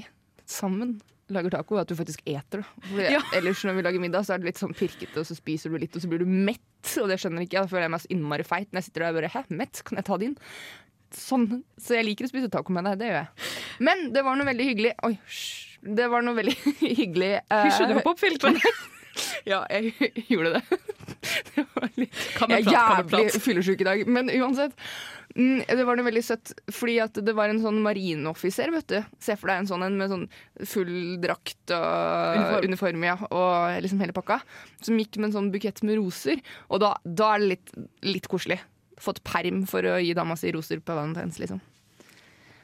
sammen 0.48 0.98
lager 1.28 1.52
taco, 1.58 1.76
at 1.76 1.90
du 1.92 1.96
faktisk 2.00 2.22
eter. 2.24 2.64
For 2.88 3.04
Ja. 3.04 3.20
Ellers 3.36 3.60
når 3.68 3.76
vi 3.76 3.84
lager 3.84 4.00
middag, 4.00 4.24
så 4.24 4.38
er 4.38 4.40
det 4.40 4.48
litt 4.54 4.62
sånn 4.64 4.72
pirkete, 4.76 5.20
og 5.20 5.28
så 5.28 5.36
spiser 5.36 5.74
du 5.74 5.76
litt, 5.84 5.92
og 6.00 6.04
så 6.04 6.08
blir 6.08 6.24
du 6.24 6.28
mett. 6.32 6.64
Og 7.04 7.10
det 7.12 7.18
skjønner 7.20 7.44
jeg 7.44 7.50
ikke 7.50 7.58
jeg. 7.60 7.68
Da 7.68 7.72
føler 7.74 7.84
jeg 7.90 7.92
meg 7.98 8.04
så 8.06 8.12
innmari 8.16 8.46
feit 8.48 8.70
når 8.72 8.80
jeg 8.80 8.88
sitter 8.88 9.04
der 9.04 9.12
og 9.12 9.20
bare 9.20 9.34
Hæ, 9.36 9.42
mett? 9.60 9.82
Kan 9.84 10.00
jeg 10.00 10.08
ta 10.08 10.16
din? 10.24 10.38
Sånn. 11.12 11.48
Så 11.80 11.98
jeg 12.00 12.08
liker 12.08 12.28
å 12.28 12.32
spise 12.32 12.48
taco 12.52 12.72
med 12.76 12.88
deg. 12.88 13.02
Det 13.04 13.10
gjør 13.12 13.20
jeg. 13.20 13.50
Men 13.84 14.06
det 14.16 14.24
var 14.24 14.40
noe 14.40 14.48
veldig 14.48 14.68
hyggelig 14.72 14.94
Oi, 15.08 15.18
hysj. 15.28 15.67
Det 15.82 16.08
var 16.12 16.26
noe 16.26 16.38
veldig 16.38 16.58
hyggelig. 17.00 17.34
Hysja 17.50 17.66
Hysj, 17.70 17.90
du 17.92 17.98
har 18.00 18.06
popfilter. 18.08 18.62
Ja, 19.50 19.64
jeg 19.72 19.96
gjorde 20.30 20.60
det. 20.60 20.78
det 21.56 21.64
var 21.74 21.88
litt, 21.98 22.18
jeg 22.38 22.52
er 22.68 22.68
jævlig 22.70 23.40
fyllesyk 23.42 23.80
i 23.82 23.88
dag. 23.88 24.02
Men 24.14 24.30
uansett. 24.30 24.76
Mm, 25.34 25.64
det 25.66 25.86
var 25.88 25.98
noe 25.98 26.06
veldig 26.06 26.22
søtt, 26.28 26.52
fordi 26.74 27.00
at 27.02 27.18
det 27.26 27.34
var 27.38 27.50
en 27.50 27.62
sånn 27.64 27.80
marineoffiser, 27.82 28.70
vet 28.76 28.88
du. 28.92 29.00
Se 29.24 29.34
for 29.40 29.50
deg 29.50 29.64
en 29.64 29.70
sånn 29.72 29.86
en 29.88 29.98
med 29.98 30.12
sånn 30.14 30.28
full 30.70 30.94
drakt 31.24 31.74
og 31.74 32.38
Uniform. 32.38 32.68
uniform, 32.70 33.08
ja, 33.10 33.16
og 33.32 33.82
liksom 33.88 34.04
hele 34.06 34.14
pakka. 34.18 34.38
Som 34.86 35.02
gikk 35.02 35.18
med 35.18 35.32
en 35.32 35.36
sånn 35.40 35.50
bukett 35.56 35.82
med 35.88 35.98
roser. 35.98 36.44
Og 36.70 36.84
da, 36.86 36.94
da 37.02 37.32
er 37.36 37.42
det 37.42 37.50
litt, 37.56 37.74
litt 38.06 38.30
koselig. 38.30 38.60
Fått 39.02 39.24
perm 39.26 39.64
for 39.70 39.86
å 39.86 39.98
gi 39.98 40.14
dama 40.18 40.38
si 40.38 40.54
roser 40.54 40.78
på 40.86 40.94
valentines, 40.98 41.42
liksom. 41.42 41.64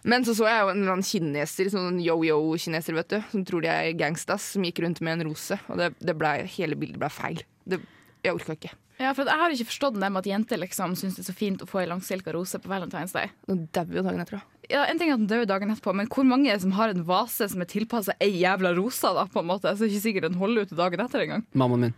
Men 0.03 0.25
så 0.27 0.35
så 0.35 0.47
jeg 0.49 0.59
jo 0.63 0.69
en 0.73 0.81
eller 0.81 0.95
annen 0.97 1.07
kineser, 1.07 1.69
sånn 1.71 1.99
yo-yo-kineser, 2.03 2.95
vet 2.97 3.11
du, 3.13 3.19
som 3.31 3.43
tror 3.47 3.63
de 3.63 3.71
er 3.71 3.93
gangstas, 3.95 4.49
som 4.55 4.65
gikk 4.67 4.81
rundt 4.83 4.99
med 5.05 5.19
en 5.21 5.29
rose. 5.29 5.57
Og 5.71 5.79
det, 5.79 5.93
det 6.03 6.15
ble, 6.19 6.33
hele 6.57 6.75
bildet 6.79 6.99
ble 6.99 7.09
feil. 7.13 7.43
Det, 7.63 7.79
jeg 8.25 8.35
orka 8.35 8.57
ikke. 8.57 8.73
Ja, 9.01 9.09
for 9.17 9.25
Jeg 9.25 9.39
har 9.41 9.53
ikke 9.55 9.67
forstått 9.71 9.95
det 9.97 10.09
med 10.13 10.21
at 10.21 10.27
jenter 10.29 10.59
liksom 10.61 10.93
syns 10.99 11.15
det 11.17 11.23
er 11.23 11.29
så 11.31 11.35
fint 11.35 11.63
å 11.63 11.67
få 11.67 11.81
ei 11.81 11.87
langsilka 11.89 12.33
rose 12.35 12.59
på 12.61 12.69
Valentine's 12.69 13.15
Day. 13.15 13.31
Nå 13.49 13.55
dauer 13.73 13.97
jo 13.99 14.03
dagen 14.05 14.21
etter, 14.21 14.37
da. 14.37 14.59
Ja, 14.71 14.83
En 14.87 14.99
ting 14.99 15.09
er 15.09 15.17
at 15.17 15.23
den 15.23 15.31
dør 15.31 15.47
dagen 15.49 15.73
etterpå, 15.73 15.95
men 15.97 16.07
hvor 16.13 16.27
mange 16.27 16.53
som 16.61 16.75
har 16.77 16.93
en 16.93 17.03
vase 17.07 17.49
som 17.51 17.63
er 17.63 17.67
tilpassa 17.71 18.15
ei 18.23 18.29
jævla 18.43 18.71
rosa? 18.77 19.11
da, 19.17 19.25
på 19.25 19.41
en 19.41 19.49
måte, 19.49 19.73
Så 19.73 19.83
er 19.83 19.89
det 19.89 19.95
ikke 19.97 20.05
sikkert 20.07 20.29
den 20.29 20.39
holder 20.39 20.63
ut 20.67 20.77
dagen 20.77 21.03
etter 21.03 21.25
engang. 21.25 21.43
Mammaen 21.57 21.87
min. 21.87 21.95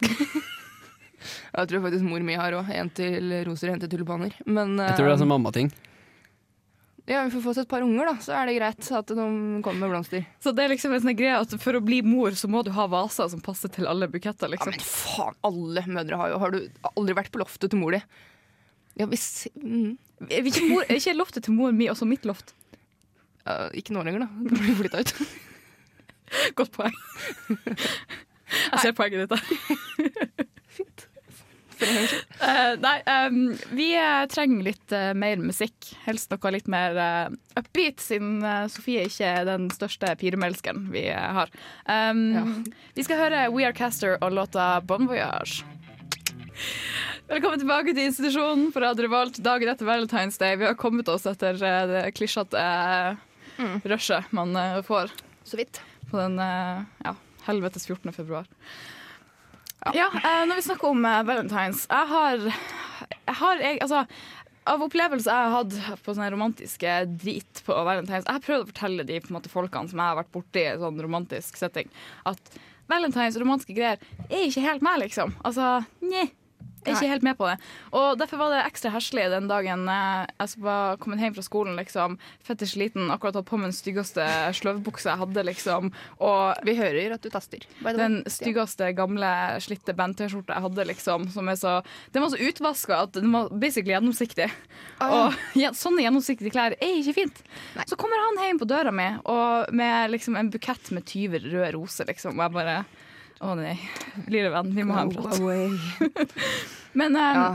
Jeg 1.50 1.68
tror 1.68 1.82
faktisk 1.84 2.06
mor 2.06 2.22
mi 2.24 2.38
har 2.38 2.54
òg. 2.56 2.70
En 2.72 2.88
til 2.94 3.32
roser, 3.44 3.74
en 3.74 3.80
til 3.82 3.90
tulipaner. 3.90 4.36
Men 4.46 4.78
Jeg 4.78 4.96
tror 4.96 5.10
det 5.10 5.12
er 5.12 5.16
eh, 5.18 5.22
sånn 5.24 5.32
mammating. 5.34 5.72
Ja, 7.08 7.22
vi 7.24 7.30
får 7.32 7.42
få 7.44 7.52
oss 7.52 7.60
et 7.62 7.70
par 7.70 7.84
unger, 7.84 8.10
da, 8.10 8.14
så 8.22 8.34
er 8.36 8.48
det 8.48 8.56
greit 8.58 8.90
at 8.98 9.12
de 9.12 9.24
kommer 9.64 9.80
med 9.80 9.92
blomster. 9.92 10.26
Så 10.42 10.52
det 10.56 10.64
er 10.64 10.72
liksom 10.74 10.92
en 10.94 11.02
sånn 11.04 11.16
greie 11.18 11.38
at 11.40 11.54
For 11.62 11.78
å 11.78 11.82
bli 11.84 12.00
mor 12.06 12.36
så 12.38 12.50
må 12.50 12.62
du 12.66 12.72
ha 12.76 12.86
vaser 12.90 13.30
som 13.32 13.42
passer 13.44 13.72
til 13.72 13.88
alle 13.90 14.08
buketter. 14.10 14.46
Ja, 14.46 14.54
liksom. 14.54 14.74
men 14.76 14.84
faen, 14.84 15.38
alle 15.46 15.84
mødre 15.88 16.20
har 16.20 16.32
jo 16.34 16.40
Har 16.42 16.54
du 16.54 16.60
aldri 16.92 17.16
vært 17.18 17.32
på 17.34 17.42
loftet 17.42 17.72
til 17.72 17.80
mor 17.80 17.96
di? 17.96 18.02
Ja, 19.00 19.06
hvis 19.08 19.48
mm. 19.56 19.96
Er 20.28 20.44
ikke, 20.44 20.66
mor, 20.68 20.84
er 20.84 20.98
ikke 20.98 21.16
loftet 21.16 21.46
til 21.46 21.56
moren 21.56 21.78
min 21.78 21.92
også 21.92 22.08
mitt 22.08 22.26
loft? 22.28 22.52
Uh, 23.46 23.70
Ikke 23.72 23.94
nå 23.96 24.02
lenger, 24.04 24.26
da. 24.26 24.28
Da 24.44 24.50
blir 24.52 24.66
vi 24.68 24.76
flytta 24.82 25.00
ut. 25.00 25.14
Godt 26.58 26.74
poeng. 26.76 26.96
Jeg 28.70 28.82
ser 28.82 28.94
poenget 28.98 29.24
ditt 29.24 29.32
der. 29.32 29.42
For 30.76 31.09
Eh, 31.80 32.74
nei, 32.80 32.96
um, 33.28 33.38
vi 33.76 33.90
eh, 33.96 34.24
trenger 34.32 34.64
litt 34.64 34.92
uh, 34.94 35.10
mer 35.16 35.40
musikk. 35.40 35.90
Helst 36.06 36.30
noe 36.32 36.52
litt 36.52 36.68
mer 36.70 36.96
uh, 36.96 37.32
upbeat, 37.60 38.00
siden 38.04 38.40
Sofie 38.72 39.06
ikke 39.08 39.28
er 39.40 39.48
den 39.48 39.68
største 39.72 40.12
piremelskeren 40.20 40.88
vi 40.92 41.06
har. 41.12 41.52
Um, 41.86 42.22
Ja. 42.34 42.44
Vi 42.96 43.04
skal 43.06 43.20
høre 43.20 43.46
We 43.54 43.64
Are 43.68 43.76
Caster 43.76 44.18
og 44.20 44.32
låta 44.36 44.68
Bon 44.84 45.06
Voyage. 45.08 45.64
Velkommen 47.30 47.60
tilbake 47.62 47.94
til 47.94 48.08
institusjonen 48.10 48.70
for 48.74 48.84
Radio 48.84 49.06
Revolt 49.06 49.38
dagen 49.44 49.70
etter 49.72 49.88
Valentine's 49.88 50.38
Day. 50.40 50.56
Vi 50.60 50.66
har 50.68 50.76
kommet 50.78 51.08
oss 51.08 51.24
etter 51.30 51.56
det 51.60 52.04
klisjete 52.18 52.60
uh, 52.60 53.76
rushet 53.88 54.32
man 54.36 54.56
får 54.86 55.12
Så 55.48 55.60
vidt. 55.60 55.80
på 56.10 56.18
den 56.18 56.36
ja, 56.40 57.14
helvetes 57.46 57.86
14. 57.86 58.12
februar. 58.12 58.48
Ja, 59.96 60.10
eh, 60.12 60.44
når 60.48 60.60
vi 60.60 60.66
snakker 60.66 60.92
om 60.92 61.04
eh, 61.08 61.22
valentines 61.24 61.86
Jeg 61.88 62.08
har, 62.10 62.42
jeg 63.08 63.36
har 63.40 63.62
jeg, 63.64 63.78
altså, 63.80 64.02
Av 64.68 64.82
opplevelser 64.84 65.32
jeg 65.32 65.52
har 65.52 65.54
hatt 65.54 66.02
på 66.04 66.14
sånne 66.14 66.28
romantiske 66.34 66.96
drit 67.22 67.62
på 67.64 67.76
valentines 67.88 68.26
Jeg 68.26 68.36
har 68.36 68.44
prøvd 68.44 68.66
å 68.66 68.70
fortelle 68.74 69.06
de 69.08 69.22
måte, 69.32 69.52
folkene 69.52 69.88
som 69.88 70.02
jeg 70.02 70.12
har 70.12 70.20
vært 70.20 70.34
borti 70.36 70.66
i 70.66 70.76
sånn 70.82 71.00
romantisk 71.00 71.56
setting, 71.56 71.88
at 72.28 72.52
valentines 72.90 73.38
og 73.38 73.44
romantiske 73.46 73.76
greier 73.76 74.02
er 74.28 74.44
ikke 74.44 74.66
helt 74.66 74.84
meg, 74.84 75.00
liksom. 75.06 75.32
Altså, 75.46 75.78
nei. 76.04 76.26
Jeg 76.84 76.94
er 76.94 76.96
ikke 76.96 77.10
helt 77.12 77.24
med 77.26 77.36
på 77.36 77.46
det. 77.50 77.56
Og 77.92 78.18
Derfor 78.20 78.40
var 78.40 78.52
det 78.54 78.60
ekstra 78.64 78.90
herselig 78.94 79.26
den 79.32 79.48
dagen 79.50 79.82
eh, 79.92 80.26
jeg 80.40 80.62
var 80.64 80.96
kommet 81.02 81.20
hjem 81.20 81.34
fra 81.36 81.42
skolen. 81.44 81.76
liksom, 81.76 82.16
Fette 82.46 82.64
sliten, 82.68 83.10
akkurat 83.12 83.36
hatt 83.36 83.48
på 83.50 83.58
meg 83.60 83.68
den 83.70 83.76
styggeste 83.76 84.24
sløvbuksa 84.56 85.10
jeg 85.12 85.20
hadde. 85.24 85.44
liksom, 85.50 85.90
Og 86.20 86.62
Vi 86.64 86.74
hører 86.78 87.14
at 87.14 87.22
du 87.22 87.28
taster. 87.30 87.60
den 87.84 88.22
styggeste, 88.26 88.92
gamle, 88.96 89.60
slitte 89.60 89.92
band-T-skjorta 89.96 90.54
jeg 90.56 90.62
hadde, 90.68 90.86
liksom. 90.88 91.28
Som 91.34 91.48
er 91.52 91.58
så, 91.60 91.74
den 92.12 92.22
var 92.24 92.30
så 92.32 92.40
utvaska 92.48 93.02
at 93.02 93.12
den 93.18 93.30
var 93.32 93.50
basically 93.50 93.92
gjennomsiktig. 93.92 94.50
Og 95.04 95.34
ja, 95.60 95.70
sånne 95.76 96.02
gjennomsiktige 96.06 96.50
klær 96.54 96.74
er 96.80 96.96
ikke 97.02 97.14
fint. 97.20 97.42
Nei. 97.76 97.84
Så 97.88 97.96
kommer 98.00 98.16
han 98.24 98.40
hjem 98.46 98.58
på 98.62 98.68
døra 98.70 98.90
mi 98.94 99.10
og 99.28 99.70
med 99.76 100.10
liksom 100.14 100.36
en 100.40 100.50
bukett 100.50 100.90
med 100.96 101.04
20 101.04 101.44
røde 101.50 101.72
roser, 101.76 102.08
liksom. 102.08 102.38
Og 102.38 102.46
jeg 102.48 102.56
bare 102.56 102.78
Å 103.40 103.54
nei, 103.56 103.76
lille 104.28 104.50
venn, 104.52 104.74
vi 104.76 104.84
må 104.84 104.96
ha 104.98 105.06
en 105.06 105.14
prat. 105.14 105.38
away. 105.38 105.70
Men, 106.98 107.16
uh, 107.16 107.38
Ja, 107.38 107.46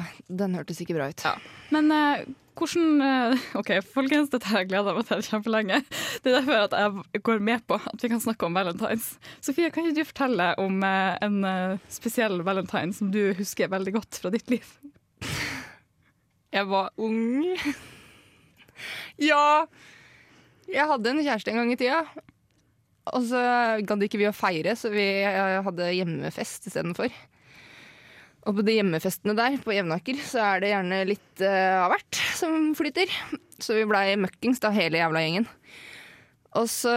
den 0.41 0.55
hørtes 0.57 0.79
ikke 0.81 0.95
bra 0.97 1.11
ut. 1.11 1.21
Ja. 1.21 1.35
men 1.75 1.91
uh, 1.91 2.23
hvordan 2.55 3.03
uh, 3.03 3.45
OK, 3.59 3.69
folkens, 3.93 4.31
dette 4.31 4.47
har 4.47 4.63
jeg 4.63 4.71
gleda 4.71 4.95
meg 4.95 5.05
til 5.09 5.21
kjempelenge. 5.27 5.81
Det 6.23 6.31
er 6.31 6.37
derfor 6.39 6.63
at 6.63 6.75
jeg 6.79 7.23
går 7.27 7.43
med 7.43 7.65
på 7.67 7.77
at 7.77 8.05
vi 8.05 8.09
kan 8.13 8.23
snakke 8.23 8.47
om 8.47 8.55
valentines. 8.55 9.11
Sofie, 9.43 9.69
kan 9.75 9.85
ikke 9.85 9.99
du 9.99 10.07
fortelle 10.07 10.53
om 10.63 10.79
en 10.87 11.37
spesiell 11.91 12.39
valentine 12.47 12.95
som 12.95 13.11
du 13.11 13.35
husker 13.35 13.69
veldig 13.75 13.97
godt 13.99 14.21
fra 14.23 14.31
ditt 14.33 14.47
liv? 14.55 14.71
Jeg 16.55 16.69
var 16.71 16.93
ung. 16.95 17.43
ja! 19.29 19.65
Jeg 20.71 20.87
hadde 20.89 21.11
en 21.11 21.21
kjæreste 21.21 21.51
en 21.51 21.59
gang 21.59 21.75
i 21.75 21.77
tida. 21.83 22.05
Og 23.13 23.25
så 23.29 23.39
gadd 23.85 24.03
ikke 24.05 24.19
vi 24.21 24.29
å 24.29 24.35
feire, 24.35 24.73
så 24.79 24.89
vi 24.93 25.05
eh, 25.21 25.59
hadde 25.65 25.91
hjemmefest 25.93 26.69
istedenfor. 26.71 27.13
Og 28.45 28.59
på 28.59 28.65
de 28.65 28.77
hjemmefestene 28.77 29.33
der 29.37 29.57
på 29.61 29.73
Jevnaker 29.73 30.19
så 30.25 30.41
er 30.43 30.61
det 30.61 30.71
gjerne 30.71 31.01
litt 31.09 31.43
eh, 31.43 31.77
av 31.81 31.93
hvert 31.93 32.21
som 32.37 32.73
flyter. 32.77 33.11
Så 33.61 33.77
vi 33.77 33.85
blei 33.89 34.07
møkkings 34.21 34.61
da, 34.61 34.73
hele 34.73 35.01
jævla 35.01 35.23
gjengen. 35.23 35.47
Og 36.55 36.67
så, 36.71 36.93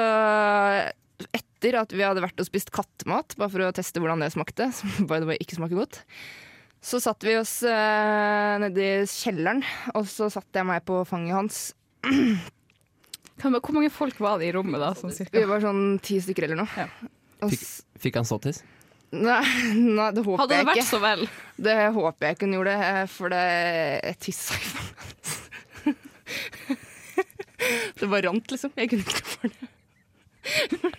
etter 1.34 1.80
at 1.80 1.94
vi 1.94 2.04
hadde 2.04 2.22
vært 2.22 2.40
og 2.40 2.48
spist 2.48 2.72
kattemat, 2.74 3.36
bare 3.40 3.52
for 3.52 3.64
å 3.64 3.72
teste 3.76 4.02
hvordan 4.02 4.22
det 4.24 4.32
smakte, 4.36 4.68
som 4.78 5.08
by 5.08 5.22
the 5.22 5.32
way 5.32 5.40
ikke 5.42 5.58
smaker 5.58 5.80
godt, 5.80 6.02
så 6.84 7.00
satte 7.02 7.26
vi 7.26 7.34
oss 7.34 7.56
uh, 7.66 8.54
nede 8.62 8.84
i 8.84 9.08
kjelleren, 9.10 9.64
og 9.98 10.06
så 10.06 10.28
satte 10.30 10.60
jeg 10.60 10.68
meg 10.68 10.84
på 10.86 11.00
fanget 11.08 11.34
hans. 11.34 11.64
Kan, 13.38 13.54
hvor 13.54 13.74
mange 13.76 13.90
folk 13.94 14.18
var 14.22 14.40
det 14.40 14.48
i 14.48 14.54
rommet 14.56 14.82
da? 14.82 14.90
Sånn 14.98 15.14
Vi 15.14 15.44
var 15.46 15.62
sånn 15.62 15.98
ti 16.02 16.18
stykker 16.22 16.48
eller 16.48 16.62
noe. 16.64 16.70
Ja. 16.74 16.88
Fikk, 17.46 17.64
fikk 18.02 18.18
han 18.18 18.26
sottis? 18.28 18.64
nei, 19.14 19.40
nei, 19.72 20.10
det 20.12 20.20
håper 20.26 20.34
jeg 20.36 20.36
ikke. 20.36 20.42
Hadde 20.42 20.56
det 20.56 20.66
vært 20.68 20.88
så 20.90 20.98
vel? 21.00 21.22
Det 21.68 21.76
håper 21.96 22.26
jeg 22.26 22.36
ikke 22.36 22.48
hun 22.48 22.56
gjorde, 22.58 22.74
eh, 22.88 23.04
for 23.08 23.32
det 23.32 23.44
jeg 23.46 24.18
tissa 24.26 24.58
i 24.58 24.68
fanget 24.68 25.04
hans. 25.04 25.36
Det 27.98 28.06
bare 28.06 28.28
rant, 28.28 28.52
liksom. 28.52 28.72
Jeg 28.78 28.90
kunne 28.92 29.02
ikke 29.02 29.24
for 29.26 29.50
det. 29.50 30.92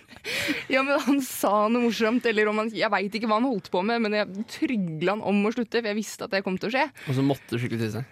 Ja, 0.70 0.82
men 0.86 1.00
han 1.02 1.20
sa 1.24 1.66
noe 1.72 1.86
morsomt, 1.88 2.26
eller 2.28 2.50
om 2.50 2.60
han 2.60 2.68
Jeg 2.76 2.90
veit 2.92 3.14
ikke 3.16 3.26
hva 3.30 3.40
han 3.40 3.48
holdt 3.48 3.70
på 3.72 3.80
med, 3.86 4.02
men 4.04 4.14
jeg 4.14 4.44
trygla 4.52 5.16
han 5.16 5.24
om 5.26 5.40
å 5.48 5.52
slutte, 5.54 5.80
for 5.80 5.90
jeg 5.90 5.98
visste 5.98 6.26
at 6.26 6.34
det 6.34 6.42
kom 6.46 6.58
til 6.60 6.70
å 6.70 6.74
skje. 6.74 6.84
Og 7.08 7.16
så 7.16 7.24
måtte 7.26 7.56
du 7.56 7.62
skikkelig 7.62 7.86
tisse. 7.86 8.04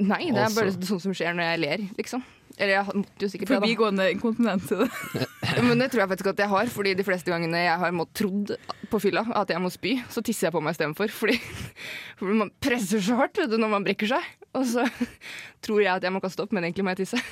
Nei, 0.00 0.26
det 0.34 0.42
er 0.44 0.52
bare 0.54 0.70
Altså. 0.70 0.86
sånn 0.90 1.00
som 1.06 1.14
skjer 1.16 1.34
når 1.36 1.50
jeg 1.52 1.60
ler, 1.64 1.84
liksom. 1.98 2.22
Eller 2.60 2.74
jeg 2.74 2.96
måtte 2.98 3.24
jo 3.24 3.28
sikkert 3.32 3.48
det, 3.48 3.54
da. 3.54 3.60
Forbigående 3.62 4.06
inkontinent. 4.12 4.72
Men 5.68 5.80
det 5.80 5.86
tror 5.92 6.02
jeg 6.02 6.10
faktisk 6.10 6.30
at 6.34 6.42
jeg 6.42 6.50
har, 6.52 6.72
fordi 6.74 6.92
de 6.98 7.06
fleste 7.06 7.32
gangene 7.32 7.62
jeg 7.62 7.78
har 7.80 7.94
måttet 7.96 8.20
trodd 8.20 8.52
på 8.90 9.00
fylla 9.00 9.22
at 9.38 9.52
jeg 9.54 9.62
må 9.64 9.70
spy, 9.72 9.94
så 10.12 10.20
tisser 10.26 10.48
jeg 10.48 10.56
på 10.56 10.60
meg 10.64 10.76
istedenfor. 10.76 11.14
Fordi, 11.14 11.38
fordi 12.20 12.36
man 12.42 12.52
presser 12.60 13.00
så 13.06 13.16
hardt 13.22 13.40
vet 13.40 13.52
du, 13.52 13.56
når 13.62 13.72
man 13.78 13.86
brekker 13.86 14.10
seg. 14.12 14.28
Og 14.58 14.66
så 14.68 14.84
tror 15.64 15.80
jeg 15.80 15.94
at 15.94 16.04
jeg 16.04 16.12
må 16.12 16.20
kaste 16.24 16.44
opp, 16.44 16.52
men 16.52 16.66
egentlig 16.68 16.84
må 16.84 16.92
jeg 16.96 17.06
tisse. 17.06 17.22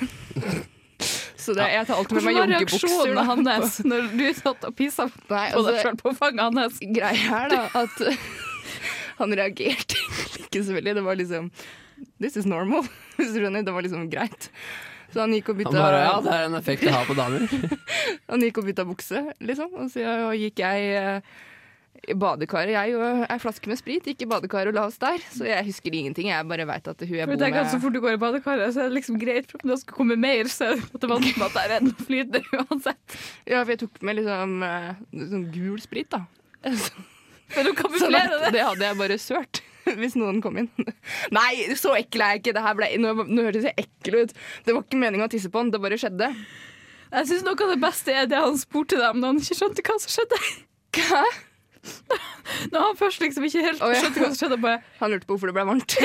Så 1.39 1.53
det, 1.55 1.65
jeg 1.71 1.85
tar 1.87 1.95
alltid 1.95 2.17
med 2.17 2.25
Hvordan 2.25 2.41
var 2.41 2.49
reaksjonen 2.51 3.47
hans 3.47 3.77
når 3.87 4.09
du 4.11 4.25
satt 4.35 4.65
og 4.67 4.73
pissa 4.75 5.05
på 5.07 5.21
Nei, 5.31 5.45
deg 5.47 5.55
altså, 5.55 5.75
sjøl 5.85 5.99
på 6.01 6.11
fanget 6.17 6.57
hans? 6.59 6.81
greia 6.97 7.37
er 7.45 7.53
da 7.53 7.61
at 7.79 8.01
han 9.21 9.35
reagerte 9.39 9.95
egentlig 9.99 10.49
ikke 10.49 10.63
så 10.67 10.75
veldig. 10.75 10.95
Det 10.99 11.05
var 11.05 11.19
liksom 11.19 11.47
This 12.21 12.37
is 12.39 12.47
normal. 12.49 12.87
Hvis 13.17 13.31
du 13.35 13.41
skjønner. 13.41 13.65
Det 13.67 13.75
var 13.75 13.85
liksom 13.85 14.07
greit. 14.11 14.49
Så 15.09 15.23
han 15.23 15.33
gikk 15.33 15.49
og 15.49 15.57
Han 15.57 15.63
bytta, 15.63 15.79
bare, 15.81 16.01
ja, 16.05 16.17
det 16.21 16.33
er 16.35 16.43
en 16.45 16.55
effekt 16.59 16.83
jeg 16.85 16.93
har 16.93 17.07
på 17.09 17.15
damer. 17.17 17.45
han 18.29 18.43
gikk 18.45 18.59
og 18.61 18.67
bytta 18.67 18.83
bukse, 18.85 19.23
liksom. 19.41 19.71
Og 19.81 19.87
så 19.89 20.03
gikk 20.37 20.61
jeg 20.61 20.91
eh, 20.99 21.31
i 22.09 22.15
badekaret, 22.15 22.71
jeg 22.75 22.93
og 22.95 23.23
ei 23.25 23.37
flaske 23.41 23.71
med 23.71 23.79
sprit. 23.79 24.05
Gikk 24.05 24.21
i 24.23 24.27
badekaret 24.29 24.69
og 24.69 24.77
la 24.77 24.83
oss 24.85 24.99
der. 25.01 25.17
Så 25.33 25.47
jeg 25.49 25.65
husker 25.67 25.97
ingenting. 25.97 26.29
Jeg 26.29 26.45
bare 26.47 26.67
veit 26.69 26.85
at 26.91 27.01
hun 27.01 27.15
jeg 27.17 27.25
bor 27.27 27.41
med 27.41 27.57
at 27.57 27.71
Så 27.71 27.79
med 27.79 27.83
fort 27.87 27.97
du 27.97 28.01
går 28.05 28.15
i 28.15 28.21
badekaret, 28.21 28.75
så 28.75 28.83
er 28.85 28.91
det 28.91 28.99
liksom 28.99 29.17
greit. 29.19 29.49
For 29.49 29.65
om 29.65 29.73
det 29.73 29.79
skal 29.81 29.97
komme 29.97 30.19
mer, 30.21 30.51
så 30.53 30.69
er 30.75 30.83
det 30.85 31.09
vanskelig 31.11 31.47
at 31.49 31.57
det 31.57 31.63
er 31.65 31.75
en 31.79 31.91
flyter 32.05 32.51
uansett. 32.61 33.17
Ja, 33.49 33.63
for 33.63 33.73
jeg 33.73 33.81
tok 33.87 33.97
med 34.05 34.21
liksom 34.21 34.61
eh, 34.69 34.91
sånn 35.33 35.47
gul 35.57 35.81
sprit, 35.83 36.13
da. 36.13 36.21
Men 36.69 37.65
du 37.65 37.71
Sånn 37.73 37.77
kamuflerer 37.81 38.35
at 38.37 38.45
det. 38.45 38.53
det 38.59 38.63
hadde 38.67 38.85
jeg 38.91 39.01
bare 39.01 39.17
sølt. 39.17 39.63
Hvis 39.99 40.17
noen 40.19 40.41
kom 40.43 40.57
inn. 40.61 40.69
Nei, 41.37 41.51
så 41.79 41.95
ekkel 41.97 42.23
er 42.23 42.35
jeg 42.35 42.43
ikke. 42.43 42.55
Det 42.57 42.65
her 42.65 42.79
ble, 42.79 42.89
nå, 43.01 43.13
nå 43.25 43.45
hørtes 43.47 43.67
jeg 43.69 43.85
ekkel 43.85 44.23
ut. 44.23 44.33
Det 44.65 44.75
var 44.75 44.85
ikke 44.85 45.01
meninga 45.01 45.29
å 45.29 45.33
tisse 45.33 45.51
på 45.51 45.63
den, 45.63 45.73
det 45.73 45.81
bare 45.83 45.99
skjedde. 45.99 46.31
Jeg 47.09 47.29
syns 47.31 47.45
noe 47.45 47.57
av 47.65 47.73
det 47.73 47.81
beste 47.81 48.13
er 48.13 48.27
det 48.29 48.37
han 48.37 48.57
spurte 48.61 48.99
dem 48.99 49.21
da 49.23 49.31
han 49.31 49.39
ikke 49.41 49.57
skjønte 49.57 49.85
hva 49.85 49.97
som 50.03 50.13
skjedde. 50.13 50.41
Hva? 50.99 51.23
Når 52.73 52.85
han 52.85 52.99
først 52.99 53.23
liksom 53.23 53.45
ikke 53.47 53.65
helt 53.65 53.81
oh, 53.85 53.93
ja. 53.93 54.03
skjønte 54.03 54.21
hva 54.21 54.29
som 54.29 54.39
skjedde. 54.43 54.59
Bare, 54.61 54.83
Han 54.99 55.13
lurte 55.13 55.29
på 55.29 55.35
hvorfor 55.35 55.49
det 55.49 55.57
ble 55.57 55.65
varmt. 55.71 55.97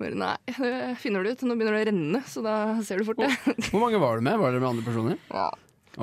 Bare 0.00 0.16
nei, 0.16 0.36
det 0.48 0.94
finner 1.02 1.24
du 1.24 1.32
ut. 1.32 1.42
Nå 1.44 1.56
begynner 1.56 1.76
det 1.76 1.82
å 1.82 1.88
renne, 1.90 2.22
så 2.28 2.44
da 2.44 2.54
ser 2.84 3.00
du 3.00 3.08
fort 3.08 3.20
det. 3.20 3.32
Hvor 3.68 3.82
mange 3.82 4.00
var 4.00 4.20
du 4.20 4.24
med? 4.24 4.38
Var 4.40 4.54
dere 4.54 4.62
med 4.62 4.70
andre 4.74 4.84
personer? 4.86 5.20
Ja. 5.28 5.48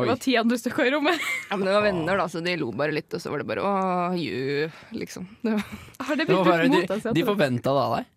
Det 0.05 0.11
var 0.11 0.19
ti 0.21 0.35
andre 0.39 0.57
stykker 0.59 0.89
i 0.89 0.91
rommet. 0.93 1.23
Ja, 1.49 1.55
men 1.57 1.65
det 1.67 1.73
var 1.77 1.85
venner, 1.85 2.19
da, 2.21 2.27
så 2.31 2.41
de 2.43 2.53
lo 2.59 2.69
bare 2.75 2.93
litt, 2.95 3.09
og 3.13 3.23
så 3.23 3.31
var 3.33 3.41
det 3.41 3.47
bare 3.49 3.63
å, 3.65 3.71
ju, 4.19 4.67
liksom. 4.97 5.25
Det 5.41 5.55
var, 5.55 5.65
Har 6.07 6.19
det 6.19 6.27
blitt 6.29 6.43
brukt 6.49 6.71
mot 6.75 6.93
deg? 6.93 7.09
de 7.17 7.25
forventa 7.27 7.73
det 7.77 7.83
av 7.87 7.95
deg. 7.97 8.13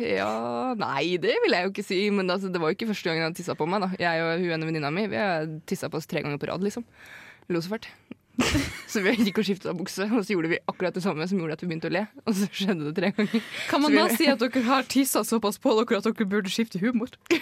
ja, 0.00 0.30
nei, 0.80 1.18
det 1.20 1.34
vil 1.44 1.52
jeg 1.56 1.66
jo 1.66 1.72
ikke 1.74 1.84
si, 1.84 1.98
men 2.14 2.30
altså, 2.32 2.48
det 2.52 2.60
var 2.62 2.72
jo 2.72 2.78
ikke 2.78 2.88
første 2.92 3.10
gangen 3.10 3.26
han 3.26 3.36
tissa 3.36 3.56
på 3.58 3.66
meg, 3.68 3.82
da. 3.84 3.90
Jeg 4.00 4.22
og 4.24 4.44
hun 4.44 4.54
ene 4.56 4.68
venninna 4.70 4.92
mi, 4.94 5.08
vi 5.12 5.18
har 5.20 5.48
tissa 5.68 5.90
på 5.92 6.00
oss 6.00 6.08
tre 6.08 6.22
ganger 6.24 6.40
på 6.40 6.48
rad, 6.48 6.64
liksom. 6.64 6.86
Lo 7.52 7.60
så 7.64 7.74
fælt. 7.74 7.90
Så 8.92 9.00
vi 9.04 9.12
gikk 9.18 9.40
og 9.42 9.44
skifta 9.48 9.72
bukse, 9.76 10.06
og 10.14 10.22
så 10.24 10.32
gjorde 10.32 10.48
vi 10.52 10.58
akkurat 10.70 10.94
det 10.96 11.02
samme 11.04 11.26
som 11.28 11.40
gjorde 11.40 11.56
at 11.58 11.62
vi 11.64 11.66
begynte 11.68 11.88
å 11.90 11.92
le. 11.92 12.02
Og 12.24 12.36
så 12.38 12.46
skjedde 12.54 12.86
det 12.86 12.92
tre 12.96 13.10
ganger. 13.16 13.42
Kan 13.68 13.82
man 13.82 13.90
Så 13.92 13.98
da 13.98 14.04
vi- 14.08 14.16
si 14.20 14.28
at 14.30 14.38
dere 14.44 14.62
har 14.68 14.86
tissa 14.88 15.22
såpass 15.26 15.58
på 15.60 15.74
dere 15.76 15.98
at 15.98 16.06
dere 16.06 16.28
burde 16.30 16.48
skifte 16.54 16.78
humor? 16.80 17.10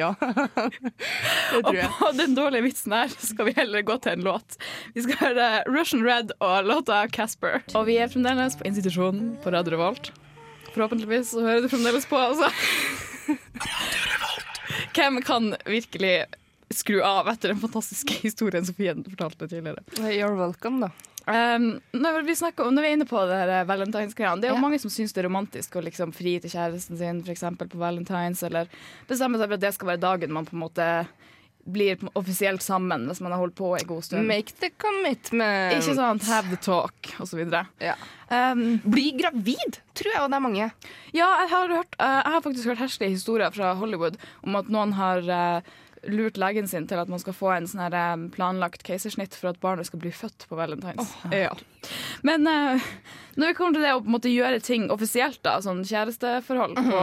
ja, 0.00 0.14
det 0.18 1.60
tror 1.62 1.76
jeg. 1.76 1.86
Og 1.90 1.98
på 2.00 2.10
den 2.18 2.34
dårlige 2.38 2.66
vitsen 2.66 2.96
her 2.96 3.12
skal 3.14 3.50
vi 3.50 3.54
heller 3.60 3.84
gå 3.86 3.98
til 4.02 4.16
en 4.16 4.24
låt. 4.26 4.56
Vi 4.96 5.04
skal 5.06 5.20
høre 5.22 5.50
Russian 5.68 6.02
Red 6.08 6.32
og 6.40 6.64
låta 6.72 7.04
Casper. 7.12 7.60
Og 7.76 7.86
vi 7.90 7.98
er 8.00 8.08
fremdeles 8.12 8.56
på 8.58 8.66
institusjonen 8.68 9.36
på 9.44 9.52
Radio 9.54 9.76
Revolt. 9.76 10.10
Forhåpentligvis 10.72 11.30
så 11.36 11.44
hører 11.44 11.62
du 11.64 11.68
fremdeles 11.72 12.08
på, 12.10 12.16
altså. 12.18 12.50
Hvem 14.96 15.20
kan 15.24 15.52
virkelig 15.68 16.24
skru 16.74 17.00
av 17.06 17.28
etter 17.28 17.52
den 17.52 17.60
fantastiske 17.62 18.16
historien 18.26 18.64
Sofie 18.66 18.94
fortalte 19.06 19.48
tidligere? 19.48 19.84
You're 20.10 20.36
welcome, 20.38 20.80
da. 20.86 20.90
Um, 21.26 21.80
når, 21.90 22.20
vi 22.22 22.36
snakker, 22.38 22.66
om- 22.68 22.74
når 22.76 22.82
vi 22.84 22.88
er 22.88 22.96
inne 23.00 23.06
på 23.10 23.18
det 23.26 23.34
her 23.40 23.64
valentinsgreiene 23.66 24.38
Det 24.40 24.46
er 24.46 24.52
jo 24.52 24.58
Ja. 24.60 24.62
mange 24.62 24.78
som 24.78 24.90
syns 24.94 25.10
det 25.12 25.24
er 25.24 25.26
romantisk 25.26 25.74
å 25.74 25.82
liksom 25.82 26.12
fri 26.14 26.36
til 26.38 26.52
kjæresten 26.52 26.98
sin 27.00 27.22
eksempel 27.26 27.66
på 27.72 27.80
valentines, 27.82 28.44
eller 28.46 28.68
bestemme 29.08 29.34
seg 29.40 29.48
for 29.48 29.54
at 29.58 29.64
det 29.64 29.72
skal 29.74 29.88
være 29.90 30.04
dagen 30.04 30.30
man 30.32 30.46
på 30.46 30.54
en 30.54 30.62
måte 30.62 30.86
blir 31.66 31.98
offisielt 32.14 32.62
sammen 32.62 33.08
hvis 33.10 33.18
man 33.24 33.32
har 33.34 33.40
holdt 33.42 33.56
på 33.58 33.72
en 33.74 33.88
god 33.88 34.04
stund. 34.06 34.22
Make 34.30 34.54
the 34.62 34.70
commitment. 34.78 35.74
Ikke 35.74 35.96
sant? 35.98 36.22
Have 36.30 36.46
the 36.52 36.60
talk, 36.62 36.94
osv. 37.18 37.40
Ja. 37.82 37.96
Um, 38.30 38.78
Bli 38.86 39.08
gravid, 39.18 39.80
tror 39.98 40.12
jeg, 40.12 40.20
og 40.22 40.30
det 40.30 40.38
er 40.38 40.44
mange. 40.46 40.68
ja, 41.10 41.26
jeg 41.42 41.50
har, 41.50 41.74
hørt, 41.74 41.98
eh, 41.98 42.20
jeg 42.22 42.32
har 42.36 42.44
faktisk 42.46 42.70
hørt 42.70 42.84
herskelige 42.84 43.16
historier 43.18 43.50
fra 43.50 43.74
Hollywood 43.74 44.14
om 44.46 44.54
at 44.62 44.70
noen 44.70 44.94
har 44.94 45.26
eh, 45.26 45.74
lurt 46.10 46.38
legen 46.40 46.68
sin 46.68 46.86
til 46.88 47.00
at 47.00 47.10
man 47.10 47.20
skal 47.22 47.34
få 47.36 47.52
en 47.54 47.68
sånn 47.70 48.26
planlagt 48.34 48.84
keisersnitt 48.86 49.36
for 49.36 49.52
at 49.52 49.60
barnet 49.62 49.88
skal 49.88 50.00
bli 50.02 50.12
født 50.14 50.46
på 50.48 50.58
valentines. 50.58 51.14
ja. 51.34 51.52
Men 52.26 52.46
uh, 52.48 52.82
når 53.36 53.52
vi 53.52 53.56
kommer 53.58 53.76
til 53.76 53.86
det 53.86 53.94
å 53.94 54.02
på 54.02 54.12
måte 54.16 54.32
gjøre 54.32 54.62
ting 54.64 54.88
offisielt, 54.94 55.40
da, 55.46 55.58
sånn 55.62 55.84
kjæresteforhold 55.86 56.78
på 56.80 57.00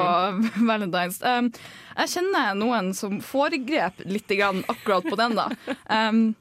valentines 0.72 1.22
um, 1.24 1.50
Jeg 1.98 2.14
kjenner 2.16 2.56
noen 2.60 2.92
som 2.98 3.20
foregrep 3.24 4.04
litt 4.10 4.32
grann 4.32 4.64
akkurat 4.72 5.08
på 5.08 5.20
den, 5.20 5.38
da. 5.40 5.50
Um, 5.94 6.34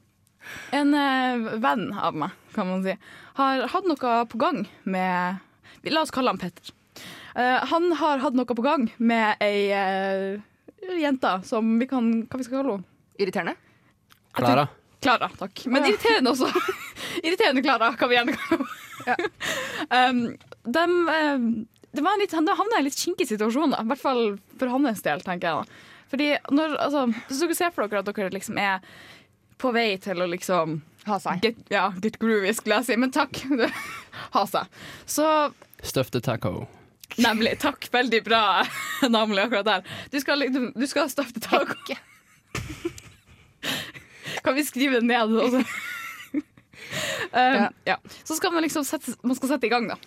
en 0.75 0.95
uh, 0.95 1.53
venn 1.61 1.91
av 1.95 2.15
meg, 2.19 2.33
kan 2.55 2.67
man 2.67 2.81
si, 2.83 2.95
har 3.37 3.67
hatt 3.71 3.85
noe 3.87 4.15
på 4.27 4.39
gang 4.41 4.63
med 4.83 5.39
La 5.91 6.03
oss 6.03 6.13
kalle 6.15 6.31
han 6.33 6.39
Petter. 6.39 6.71
Uh, 7.35 7.63
han 7.69 7.91
har 7.99 8.21
hatt 8.23 8.35
noe 8.37 8.47
på 8.47 8.65
gang 8.65 8.89
med 8.97 9.39
ei 9.43 10.39
jente 10.99 11.33
som 11.47 11.75
vi 11.79 11.87
kan 11.89 12.09
Hva 12.27 12.39
vi 12.39 12.47
skal 12.47 12.59
kalle 12.59 12.77
henne? 12.77 12.89
Irriterende. 13.21 13.55
Klara. 14.33 14.67
Klara, 15.03 15.29
takk. 15.37 15.65
Men 15.69 15.85
irriterende 15.85 16.31
også. 16.33 16.49
irriterende 17.25 17.61
Klara, 17.65 17.93
kan 17.99 18.09
vi 18.09 18.17
gjerne 18.17 18.35
kalle 18.37 18.67
henne. 19.05 19.29
um, 19.99 20.21
dem, 20.63 20.93
um, 21.09 21.47
det 21.91 22.01
var 22.01 22.15
en 22.15 22.23
litt, 22.23 22.33
han 22.33 22.47
havna 22.47 22.79
i 22.79 22.81
en 22.81 22.87
litt 22.87 22.97
kinkig 22.97 23.27
situasjon, 23.29 23.75
da. 23.75 23.83
i 23.83 23.91
hvert 23.91 24.01
fall 24.01 24.23
for 24.57 24.71
hans 24.71 25.03
del, 25.05 25.21
tenker 25.25 25.49
jeg. 25.49 25.63
da. 25.63 25.89
Fordi 26.13 26.29
når, 26.53 26.77
altså, 26.77 27.07
Hvis 27.27 27.41
dere 27.41 27.57
ser 27.57 27.73
for 27.73 27.89
dere 27.89 28.03
at 28.03 28.09
dere 28.09 28.33
liksom 28.33 28.57
er 28.61 28.81
på 29.61 29.71
vei 29.73 29.95
til 30.01 30.21
å 30.21 30.29
liksom 30.29 30.81
Ha 31.07 31.17
seg. 31.19 31.41
Get, 31.43 31.57
ja, 31.73 31.89
get 31.99 32.15
groovy, 32.21 32.53
skulle 32.55 32.77
jeg 32.79 32.87
si, 32.87 32.97
men 32.99 33.11
takk. 33.11 33.41
ha 34.35 34.45
seg. 34.47 34.79
Så 35.05 35.27
Stuff 35.83 36.13
the 36.15 36.21
taco. 36.23 36.69
Nemlig. 37.17 37.59
Takk. 37.61 37.87
Veldig 37.93 38.23
bra 38.25 38.41
navn 39.09 39.39
akkurat 39.39 39.65
der. 39.65 39.95
Du 40.11 40.19
skal, 40.21 40.45
du, 40.53 40.71
du 40.75 40.87
skal 40.87 41.09
staffe 41.11 41.39
taco. 41.43 41.97
Kan 44.43 44.55
vi 44.55 44.63
skrive 44.65 44.99
det 44.99 45.07
ned? 45.07 45.37
Også? 45.39 45.63
um, 47.31 47.67
ja. 47.85 47.97
Så 48.23 48.35
skal 48.35 48.51
man 48.53 48.63
liksom 48.65 48.83
sette, 48.87 49.15
man 49.23 49.35
skal 49.35 49.53
sette 49.55 49.69
i 49.69 49.71
gang, 49.71 49.87
da. 49.91 49.97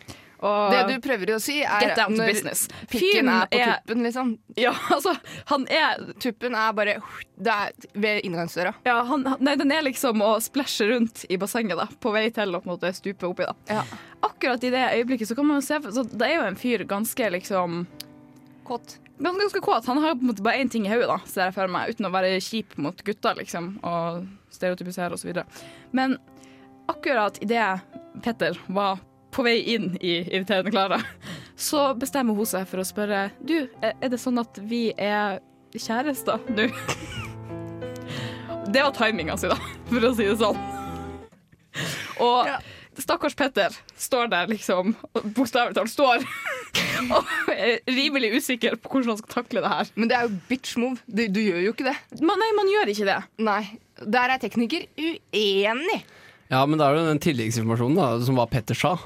Og 0.45 0.73
Det 0.73 0.81
du 0.91 1.01
prøver 1.05 1.33
å 1.35 1.39
si, 1.41 1.61
er 1.65 1.81
get 1.81 1.97
down 1.97 2.17
to 2.17 2.27
business. 2.27 2.67
pikken 2.93 3.31
er 3.33 3.47
på 3.49 3.61
er 3.61 3.79
tuppen, 3.81 4.03
liksom. 4.05 4.33
Ja, 4.61 4.75
altså, 4.97 5.15
han 5.53 5.65
er 5.73 6.03
Tuppen 6.21 6.55
er 6.59 6.75
bare 6.77 6.99
det 7.37 7.53
er 7.53 7.73
ved 7.93 8.25
inngangsdøra. 8.25 8.75
ja, 8.85 8.99
han, 9.05 9.25
Nei, 9.41 9.57
den 9.61 9.73
er 9.73 9.85
liksom 9.85 10.23
å 10.25 10.35
splæsje 10.41 10.91
rundt 10.93 11.25
i 11.29 11.39
bassenget, 11.41 11.77
da. 11.81 11.89
På 12.01 12.13
vei 12.15 12.29
til 12.35 12.53
å 12.55 12.61
på 12.61 12.69
en 12.71 12.75
måte 12.75 12.93
stupe 12.97 13.29
oppi, 13.29 13.49
da. 13.49 13.57
Ja. 13.81 13.83
Akkurat 14.27 14.65
i 14.65 14.71
det 14.73 14.85
øyeblikket 14.97 15.29
så 15.29 15.37
kan 15.39 15.49
man 15.49 15.61
jo 15.61 15.67
se 15.67 15.81
så 15.93 16.05
Det 16.09 16.29
er 16.29 16.39
jo 16.39 16.47
en 16.47 16.57
fyr 16.59 16.85
ganske 16.89 17.31
liksom 17.37 17.83
Kåt. 18.67 18.97
ganske, 19.19 19.41
ganske 19.41 19.61
kåt. 19.61 19.87
Han 19.87 19.99
har 20.03 20.17
på 20.17 20.25
en 20.25 20.33
måte 20.33 20.43
bare 20.43 20.59
én 20.61 20.69
ting 20.73 20.87
i 20.87 20.91
hodet, 20.91 21.07
da, 21.09 21.19
ser 21.31 21.49
jeg 21.49 21.55
for 21.55 21.71
meg, 21.71 21.93
uten 21.95 22.09
å 22.09 22.13
være 22.13 22.41
kjip 22.43 22.75
mot 22.83 22.99
gutta, 23.07 23.33
liksom, 23.39 23.77
og 23.87 24.25
stereotypisere 24.53 25.17
videre. 25.23 25.47
Men 25.95 26.17
akkurat 26.91 27.39
idet 27.43 27.81
Petter 28.25 28.59
var 28.67 28.99
på 29.37 29.45
vei 29.45 29.59
inn 29.75 29.91
i 30.01 30.15
Irriterende 30.25 30.73
Klara, 30.73 30.99
så 31.57 31.91
bestemmer 31.99 32.37
hun 32.39 32.49
seg 32.49 32.65
for 32.71 32.81
å 32.83 32.87
spørre 32.89 33.27
Du, 33.45 33.59
er 33.85 34.09
det 34.13 34.19
sånn 34.23 34.41
at 34.41 34.59
vi 34.65 34.89
er 34.97 35.39
kjærester 35.77 36.41
nå? 36.57 36.71
Det 38.73 38.83
var 38.83 38.91
timinga 38.97 39.37
si, 39.39 39.49
da, 39.53 39.57
for 39.91 40.09
å 40.09 40.15
si 40.17 40.25
det 40.27 40.39
sånn. 40.41 40.59
Og 42.25 42.49
Ja. 42.49 42.57
stakkars 42.99 43.37
Petter 43.37 43.75
står 44.01 44.31
der 44.33 44.49
liksom, 44.51 44.95
bokstavelig 45.37 45.77
talt 45.77 45.93
står, 45.93 46.25
og 47.13 47.31
er 47.53 47.79
rimelig 47.93 48.33
usikker 48.41 48.77
på 48.81 48.91
hvordan 48.91 49.13
han 49.15 49.21
skal 49.21 49.35
takle 49.43 49.63
det 49.65 49.71
her. 49.73 49.91
Men 49.95 50.09
det 50.11 50.17
er 50.19 50.27
jo 50.27 50.39
bitch 50.49 50.77
move. 50.81 50.99
Du, 51.07 51.23
du 51.29 51.41
gjør 51.45 51.61
jo 51.69 51.75
ikke 51.77 51.87
det. 51.91 51.97
Man, 52.21 52.41
nei, 52.43 52.51
man 52.57 52.73
gjør 52.73 52.93
ikke 52.95 53.09
det. 53.09 53.19
Nei. 53.47 53.61
Der 54.03 54.33
er 54.35 54.41
tekniker 54.43 54.89
uenig. 54.99 56.01
Ja, 56.51 56.65
men 56.69 56.79
da 56.81 56.89
er 56.91 56.99
det 56.99 57.07
den 57.13 57.23
tilleggsinformasjonen 57.23 57.97
da, 58.01 58.09
som 58.27 58.37
hva 58.41 58.49
Petter 58.51 58.77
sa. 58.79 58.97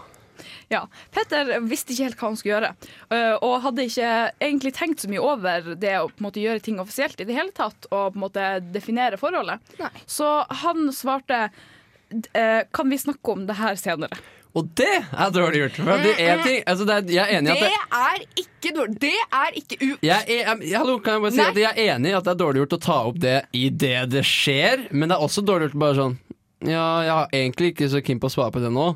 Ja. 0.70 0.84
Petter 1.10 1.56
visste 1.66 1.94
ikke 1.94 2.06
helt 2.06 2.20
hva 2.20 2.28
han 2.30 2.36
skulle 2.38 2.54
gjøre, 2.54 2.72
øh, 3.16 3.36
og 3.42 3.56
hadde 3.64 3.86
ikke 3.88 4.10
egentlig 4.38 4.74
tenkt 4.76 5.02
så 5.02 5.10
mye 5.10 5.22
over 5.24 5.72
det 5.74 5.96
å 5.98 6.06
på 6.06 6.22
en 6.22 6.28
måte 6.28 6.42
gjøre 6.42 6.62
ting 6.62 6.78
offisielt 6.82 7.18
i 7.18 7.26
det 7.26 7.34
hele 7.34 7.50
tatt, 7.56 7.88
og 7.90 8.14
på 8.14 8.20
en 8.20 8.24
måte 8.28 8.50
definere 8.70 9.18
forholdet. 9.18 9.72
Nei. 9.80 9.90
Så 10.06 10.28
han 10.62 10.92
svarte 10.94 11.48
eh, 11.50 12.62
Kan 12.70 12.90
vi 12.90 12.98
snakke 13.02 13.34
om 13.34 13.48
det 13.48 13.58
her 13.58 13.74
senere? 13.80 14.20
Og 14.58 14.70
det 14.78 14.90
er 14.90 15.34
dårlig 15.34 15.60
gjort. 15.60 15.76
For 15.78 16.02
det 16.02 16.14
er 16.22 16.40
ting, 16.42 16.62
altså 16.66 16.86
det 16.86 16.94
er, 16.94 17.12
jeg 17.14 17.22
er 17.22 17.36
enig 17.38 17.50
i 17.50 17.52
at 17.52 17.60
Det 17.60 17.68
det, 17.68 17.98
er 17.98 18.24
ikke 18.42 18.72
dårlig. 18.78 18.96
Det 19.02 19.12
er 19.42 19.58
ikke 19.60 19.76
u... 19.80 19.90
jeg 20.06 20.24
er, 20.26 20.64
jeg, 20.66 20.78
hallo, 20.78 20.96
kan 21.02 21.18
jeg 21.18 21.24
bare 21.26 21.34
si 21.34 21.42
Nei. 21.42 21.50
at 21.52 21.60
jeg 21.60 21.70
er 21.70 21.94
enig 21.94 22.10
i 22.10 22.16
at 22.18 22.26
det 22.26 22.32
er 22.32 22.40
dårlig 22.40 22.64
gjort 22.64 22.74
å 22.74 22.80
ta 22.86 22.96
opp 23.10 23.20
det 23.22 23.36
idet 23.58 24.00
det 24.10 24.24
skjer, 24.26 24.88
men 24.90 25.10
det 25.10 25.18
er 25.18 25.28
også 25.28 25.46
dårlig 25.46 25.70
gjort 25.70 25.78
bare 25.84 25.98
sånn 26.00 26.18
Ja, 26.66 26.88
jeg 27.06 27.14
har 27.14 27.38
egentlig 27.42 27.72
ikke 27.74 27.90
så 27.92 28.02
keen 28.04 28.22
på 28.22 28.30
å 28.30 28.34
svare 28.34 28.54
på 28.54 28.62
det 28.62 28.72
nå. 28.74 28.88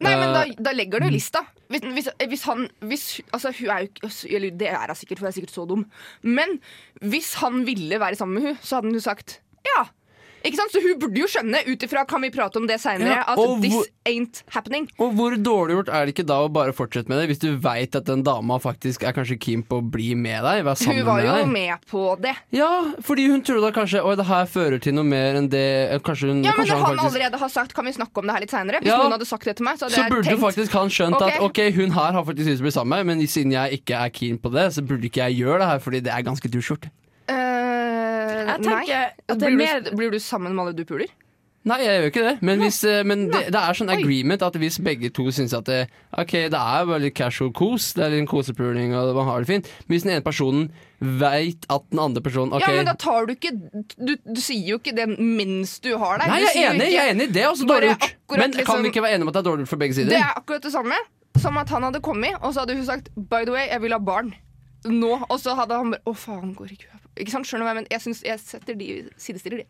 Nei, 0.00 0.14
men 0.14 0.30
da, 0.30 0.44
Eh, 0.46 0.54
da 0.62 0.72
legger 0.72 1.02
du 1.02 1.08
lista. 1.10 1.42
Hvis, 1.68 1.82
hvis, 1.82 2.08
hvis 2.30 2.44
han 2.46 2.68
hvis, 2.86 3.04
Altså, 3.34 3.50
hun 3.58 3.70
er 3.74 3.86
jo 3.86 4.10
Eller 4.30 4.50
det 4.54 4.68
er 4.70 4.86
hun 4.86 4.94
sikkert, 4.94 5.18
for 5.18 5.26
hun 5.26 5.32
er 5.32 5.36
sikkert 5.36 5.54
så 5.54 5.66
dum. 5.68 5.84
Men 6.22 6.60
hvis 7.02 7.34
han 7.42 7.64
ville 7.66 7.98
være 8.00 8.14
sammen 8.14 8.38
med 8.38 8.46
hun, 8.52 8.58
så 8.62 8.78
hadde 8.78 8.92
hun 8.92 9.00
sagt 9.00 9.40
ja. 9.66 9.84
Ikke 10.44 10.56
sant? 10.56 10.70
Så 10.72 10.80
hun 10.82 10.98
burde 11.02 11.18
jo 11.18 11.26
skjønne, 11.26 11.64
ut 11.66 11.82
ifra 11.82 12.06
kan 12.06 12.20
vi 12.22 12.30
prate 12.30 12.56
om 12.56 12.66
det 12.66 12.78
seinere, 12.80 13.08
Ja, 13.18 13.24
at 13.26 13.38
og 13.38 13.60
this 13.60 13.72
hvor- 13.74 13.86
ain't 14.06 14.42
happening. 14.54 14.88
Og 14.98 15.12
hvor 15.14 15.34
dårlig 15.36 15.74
gjort 15.76 15.88
er 15.92 16.06
det 16.06 16.14
ikke 16.14 16.26
da 16.26 16.36
å 16.46 16.52
bare 16.52 16.72
fortsette 16.72 17.08
med 17.08 17.18
det, 17.18 17.28
hvis 17.28 17.40
du 17.42 17.56
veit 17.58 17.94
at 17.96 18.04
den 18.06 18.22
dama 18.22 18.58
faktisk 18.58 19.02
er 19.02 19.12
kanskje 19.12 19.38
keen 19.38 19.62
på 19.62 19.80
å 19.82 19.90
bli 19.90 20.14
med 20.14 20.42
deg? 20.44 20.64
Være 20.64 20.76
sammen 20.78 20.96
Hun 20.98 21.06
var 21.06 21.16
med 21.16 21.26
jo 21.26 21.32
deg? 21.34 21.48
med 21.52 21.86
på 21.90 22.20
det. 22.22 22.34
Ja, 22.52 22.70
fordi 23.02 23.26
hun 23.28 23.42
trodde 23.42 23.62
da 23.66 23.72
kanskje 23.80 24.04
Oi, 24.04 24.14
det 24.16 24.26
her 24.26 24.46
fører 24.46 24.80
til 24.80 24.94
noe 24.94 25.04
mer 25.04 25.34
enn 25.34 25.48
det 25.50 26.00
Kanskje 26.02 26.28
hun 26.30 26.42
Ja, 26.44 26.52
men 26.56 26.64
kanskje 26.66 26.74
Når 26.78 26.84
han 26.86 26.96
faktisk, 26.96 27.14
allerede 27.14 27.38
har 27.38 27.48
sagt 27.48 27.74
'kan 27.74 27.84
vi 27.84 27.92
snakke 27.92 28.16
om 28.18 28.26
det 28.26 28.32
her 28.32 28.40
litt 28.40 28.50
seinere', 28.50 28.80
hvis 28.80 28.86
Ja. 28.86 28.98
noen 29.02 29.12
hadde 29.12 29.26
sagt 29.26 29.44
det 29.44 29.56
til 29.56 29.64
meg, 29.64 29.76
så 29.78 29.84
hadde 29.86 29.94
Så 29.94 30.02
jeg 30.02 30.10
burde 30.12 30.28
tenkt 30.28 30.40
faktisk 30.40 30.70
han 30.72 30.88
skjønt 30.88 31.14
Ok. 31.20 31.32
at 31.32 31.40
ok, 31.40 31.70
hun 31.74 31.90
her 31.90 32.12
har 32.12 32.24
faktisk 32.24 32.46
lyst 32.46 32.58
til 32.58 32.64
å 32.64 32.68
bli 32.68 32.70
sammen 32.70 32.88
med 32.88 33.06
meg, 33.06 33.16
men 33.18 33.26
siden 33.26 33.50
jeg 33.52 33.80
ikke 33.82 33.94
er 34.06 34.08
keen 34.10 34.38
på 34.38 34.52
det, 34.52 34.72
så 34.72 34.86
burde 34.86 35.02
ikke 35.10 35.26
jeg 35.28 35.38
gjøre 35.44 35.58
det 35.58 35.68
her, 35.68 35.78
fordi 35.80 36.00
det 36.02 36.12
er 36.12 36.22
ganske 36.22 36.48
dusjgjort. 36.48 36.88
Eh, 38.48 38.56
Jeg 38.56 38.64
Nei. 38.64 38.74
tenker 38.74 39.08
at 39.28 39.38
det 39.38 39.42
er 39.42 39.56
Blir 39.56 39.56
mer 39.56 39.80
du, 39.80 39.90
blir 39.96 40.10
du 40.10 40.18
sammen 40.18 40.54
med 40.54 40.64
alle 40.66 40.76
du 40.76 40.84
puler? 40.88 41.08
Nei, 41.68 41.80
jeg 41.82 41.98
gjør 41.98 42.06
ikke 42.08 42.22
det, 42.24 42.32
men, 42.46 42.60
hvis, 42.62 42.76
eh, 42.86 43.02
men 43.04 43.24
det, 43.28 43.40
det 43.52 43.60
er 43.60 43.76
sånn 43.76 43.90
agreement 43.92 44.42
at 44.46 44.54
hvis 44.56 44.78
begge 44.80 45.10
to 45.12 45.26
syns 45.34 45.52
at 45.52 45.66
det, 45.68 45.80
ok, 46.16 46.30
det 46.54 46.56
er 46.56 46.86
bare 46.88 47.00
litt 47.02 47.16
casual 47.18 47.50
kos, 47.52 47.90
det 47.98 48.04
er 48.06 48.14
litt 48.14 48.28
kosepuling 48.30 48.94
og 48.96 49.10
man 49.18 49.26
har 49.28 49.42
det 49.44 49.48
fint, 49.50 49.68
men 49.84 49.92
hvis 49.96 50.06
den 50.06 50.14
ene 50.14 50.24
personen 50.24 50.70
veit 51.20 51.66
at 51.68 51.84
den 51.90 51.98
andre 52.00 52.22
personen 52.24 52.54
okay. 52.56 52.72
Ja, 52.72 52.78
men 52.78 52.88
da 52.88 52.94
tar 52.98 53.26
du 53.28 53.34
ikke 53.34 53.52
Du, 53.98 54.14
du 54.16 54.40
sier 54.40 54.64
jo 54.70 54.78
ikke 54.80 54.94
det 54.96 55.08
mens 55.18 55.76
du 55.84 55.90
har 55.98 56.22
deg. 56.22 56.30
Nei, 56.30 56.40
jeg 56.46 56.54
er 56.56 56.70
enig, 56.70 56.86
ikke- 56.86 56.94
jeg 56.94 57.04
er 57.04 57.14
enig, 57.14 57.28
det 57.34 57.42
er 57.42 57.50
også 57.50 57.68
dårlig 57.68 57.90
gjort. 57.92 58.16
Men 58.30 58.40
kan 58.40 58.58
liksom- 58.62 58.82
vi 58.82 58.88
ikke 58.94 59.02
være 59.04 59.14
enige 59.18 59.22
om 59.22 59.28
at 59.28 59.34
det 59.34 59.40
er 59.44 59.50
dårlig 59.50 59.62
gjort 59.66 59.74
for 59.74 59.82
begge 59.84 59.94
sider? 59.98 60.10
Det 60.14 60.22
er 60.22 60.34
akkurat 60.40 60.62
det 60.62 60.72
samme 60.72 60.94
som 61.36 61.58
at 61.58 61.68
han 61.68 61.82
hadde 61.82 62.00
kommet, 62.00 62.34
og 62.40 62.54
så 62.54 62.60
hadde 62.64 62.74
hun 62.78 62.84
sagt 62.86 63.08
'by 63.14 63.44
the 63.44 63.52
way, 63.52 63.66
jeg 63.68 63.82
vil 63.82 63.92
ha 63.92 63.98
barn'. 63.98 64.32
Nå, 64.86 65.26
Og 65.28 65.38
så 65.40 65.54
hadde 65.54 65.74
han 65.74 65.90
bare 65.90 66.00
'å 66.06 66.14
faen, 66.16 66.54
går 66.54 66.70
ikke 66.72 66.86
hun 66.92 67.00
Ikke 67.18 67.34
sant, 67.34 67.48
skjønner 67.48 67.64
du 67.64 67.68
hva 67.68 67.74
jeg 67.74 67.80
mener? 67.82 67.92
Jeg, 67.94 68.04
synes, 68.06 68.24
jeg 68.26 68.42
setter 68.42 68.78
de, 68.78 68.88
sidestiller 69.20 69.62
de. 69.64 69.68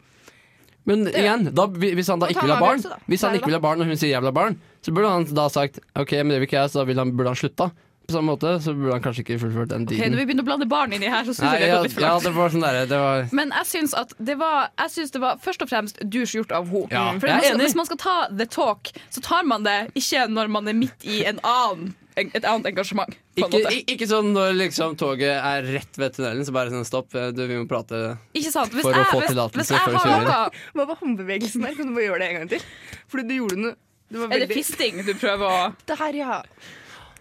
Men 0.89 1.05
igjen, 1.11 1.51
da, 1.53 1.67
hvis 1.69 2.09
han 2.09 2.23
da 2.23 2.31
ikke 2.33 2.47
vil 2.47 2.55
ha 2.55 2.63
barn, 2.63 2.81
da. 2.81 2.97
Hvis 3.11 3.27
han 3.27 3.35
ikke 3.37 3.51
vil 3.51 3.59
ha 3.59 3.65
barn 3.65 3.83
og 3.85 3.91
hun 3.91 3.99
sier 4.01 4.15
jeg 4.15 4.23
vil 4.25 4.31
ha 4.31 4.37
barn, 4.39 4.57
så 4.81 4.95
burde 4.95 5.11
han 5.13 5.27
da 5.37 5.45
sagt 5.53 5.83
ok, 5.99 6.15
men 6.23 6.33
det 6.33 6.41
vil 6.41 6.49
ikke 6.49 6.63
jeg, 6.63 6.73
så 6.73 6.81
da 6.81 6.89
vil 6.89 7.03
han, 7.03 7.13
burde 7.19 7.35
han 7.35 7.41
slutta. 7.41 7.69
På 8.09 8.15
samme 8.15 8.33
måte 8.33 8.55
så 8.65 8.73
burde 8.73 8.95
han 8.97 9.03
kanskje 9.05 9.21
ikke 9.21 9.37
fullført 9.43 9.69
den 9.69 9.83
Ok, 9.85 9.91
Okay, 9.99 10.09
når 10.09 10.23
vi 10.23 10.25
begynner 10.31 10.47
å 10.47 10.49
blande 10.49 10.69
barn 10.71 10.95
inni 10.97 11.11
her, 11.13 11.27
så 11.29 11.35
syns 11.37 11.59
jeg 11.59 11.67
det 11.67 11.69
går 11.75 11.83
litt 11.85 11.93
for 11.99 12.07
ja, 12.07 12.13
langt. 12.15 12.25
det 12.25 12.33
var 12.39 12.55
sånn 12.55 12.65
derre 12.65 12.87
det 12.89 13.01
var, 13.03 13.27
Men 13.37 13.53
jeg 13.59 13.69
syns 13.69 13.95
at 14.01 14.15
det 14.31 14.37
var 14.41 14.71
Jeg 14.71 14.95
synes 14.95 15.13
det 15.13 15.21
var 15.27 15.43
først 15.45 15.65
og 15.67 15.69
fremst 15.75 16.01
dusj 16.17 16.39
gjort 16.39 16.55
av 16.57 16.73
henne. 16.73 16.89
Ja, 16.95 17.05
For 17.21 17.61
hvis 17.61 17.77
man 17.77 17.91
skal 17.91 18.01
ta 18.01 18.17
the 18.33 18.49
talk, 18.49 18.89
så 19.13 19.21
tar 19.29 19.45
man 19.45 19.69
det 19.69 19.77
ikke 19.93 20.25
når 20.33 20.49
man 20.57 20.73
er 20.73 20.79
midt 20.81 21.05
i 21.05 21.21
en 21.29 21.43
annen, 21.45 21.93
et 22.19 22.45
annet 22.45 22.71
engasjement. 22.73 23.17
På 23.39 23.47
en 23.47 23.53
ikke, 23.53 23.63
måte. 23.65 23.83
ikke 23.95 24.09
sånn 24.11 24.31
når 24.35 24.57
liksom 24.59 24.97
toget 25.01 25.35
er 25.37 25.69
rett 25.79 26.01
ved 26.01 26.17
tunnelen, 26.17 26.47
så 26.47 26.55
bare 26.57 26.75
sånn 26.75 26.87
stopp, 26.89 27.13
du, 27.15 27.43
vi 27.47 27.59
må 27.59 27.67
prate. 27.71 28.17
Ikke 28.39 28.53
sant? 28.55 28.75
Hvis 28.75 28.87
For 28.87 28.97
å 28.97 29.05
få 29.11 29.21
tillatelse 29.27 29.75
før 29.75 29.93
du 29.93 29.99
for 29.99 29.99
å 29.99 30.05
har 30.05 30.25
kjøre. 30.25 30.39
noe 30.39 30.81
Hva 30.81 30.89
var 30.93 31.03
håndbevegelsen 31.03 31.69
der? 31.69 31.77
Kan 31.79 31.91
du 31.91 31.99
bare 31.99 32.09
gjøre 32.09 32.23
det 32.25 32.31
en 32.33 32.41
gang 32.41 32.51
til? 32.57 32.67
Fordi 33.13 33.29
du 33.29 33.37
gjorde 33.39 33.61
noe 33.67 33.77
det 34.09 34.21
var 34.23 34.33
Er 34.33 34.45
det 34.47 34.57
fisting 34.57 35.03
du 35.05 35.13
prøver 35.21 35.45
å 35.45 35.65
Der, 35.91 36.17
ja. 36.17 36.41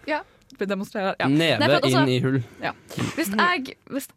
ja. 0.07 0.21
Demonstrere? 0.65 1.13
Ja. 1.19 1.27
Neve 1.27 1.59
Nei, 1.61 1.69
at 1.75 1.83
altså- 1.83 2.01
inn 2.01 2.09
i 2.09 2.19
hull. 2.23 2.39
Ja. 2.63 2.73
Hvis, 3.15 3.29
jeg, 3.29 3.77
hvis, 3.93 4.07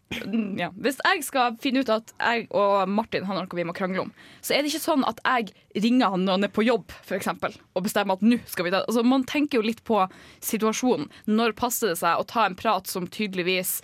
ja. 0.56 0.70
hvis 0.76 1.00
jeg 1.04 1.24
skal 1.24 1.56
finne 1.60 1.80
ut 1.84 1.92
at 1.92 2.14
jeg 2.16 2.46
og 2.50 2.88
Martin 2.88 3.24
har 3.28 3.36
noe 3.36 3.58
vi 3.58 3.66
må 3.68 3.74
krangle 3.76 4.00
om, 4.06 4.12
så 4.40 4.54
er 4.54 4.62
det 4.62 4.72
ikke 4.72 4.86
sånn 4.86 5.04
at 5.08 5.20
jeg 5.24 5.52
ringer 5.82 6.14
han 6.14 6.24
når 6.24 6.38
han 6.38 6.48
er 6.48 6.54
på 6.54 6.64
jobb, 6.64 6.90
for 7.04 7.18
eksempel, 7.18 7.54
og 7.74 7.84
bestemmer 7.84 8.16
at 8.16 8.24
nå 8.24 8.40
skal 8.46 8.64
vi 8.64 8.70
ta 8.70 8.84
altså, 8.86 9.04
Man 9.04 9.24
tenker 9.24 9.60
jo 9.60 9.66
litt 9.66 9.84
på 9.84 10.00
situasjonen. 10.40 11.10
Når 11.26 11.52
passer 11.58 11.92
det 11.92 12.00
seg 12.00 12.16
å 12.16 12.26
ta 12.26 12.46
en 12.46 12.56
prat 12.58 12.86
som 12.88 13.06
tydeligvis 13.10 13.80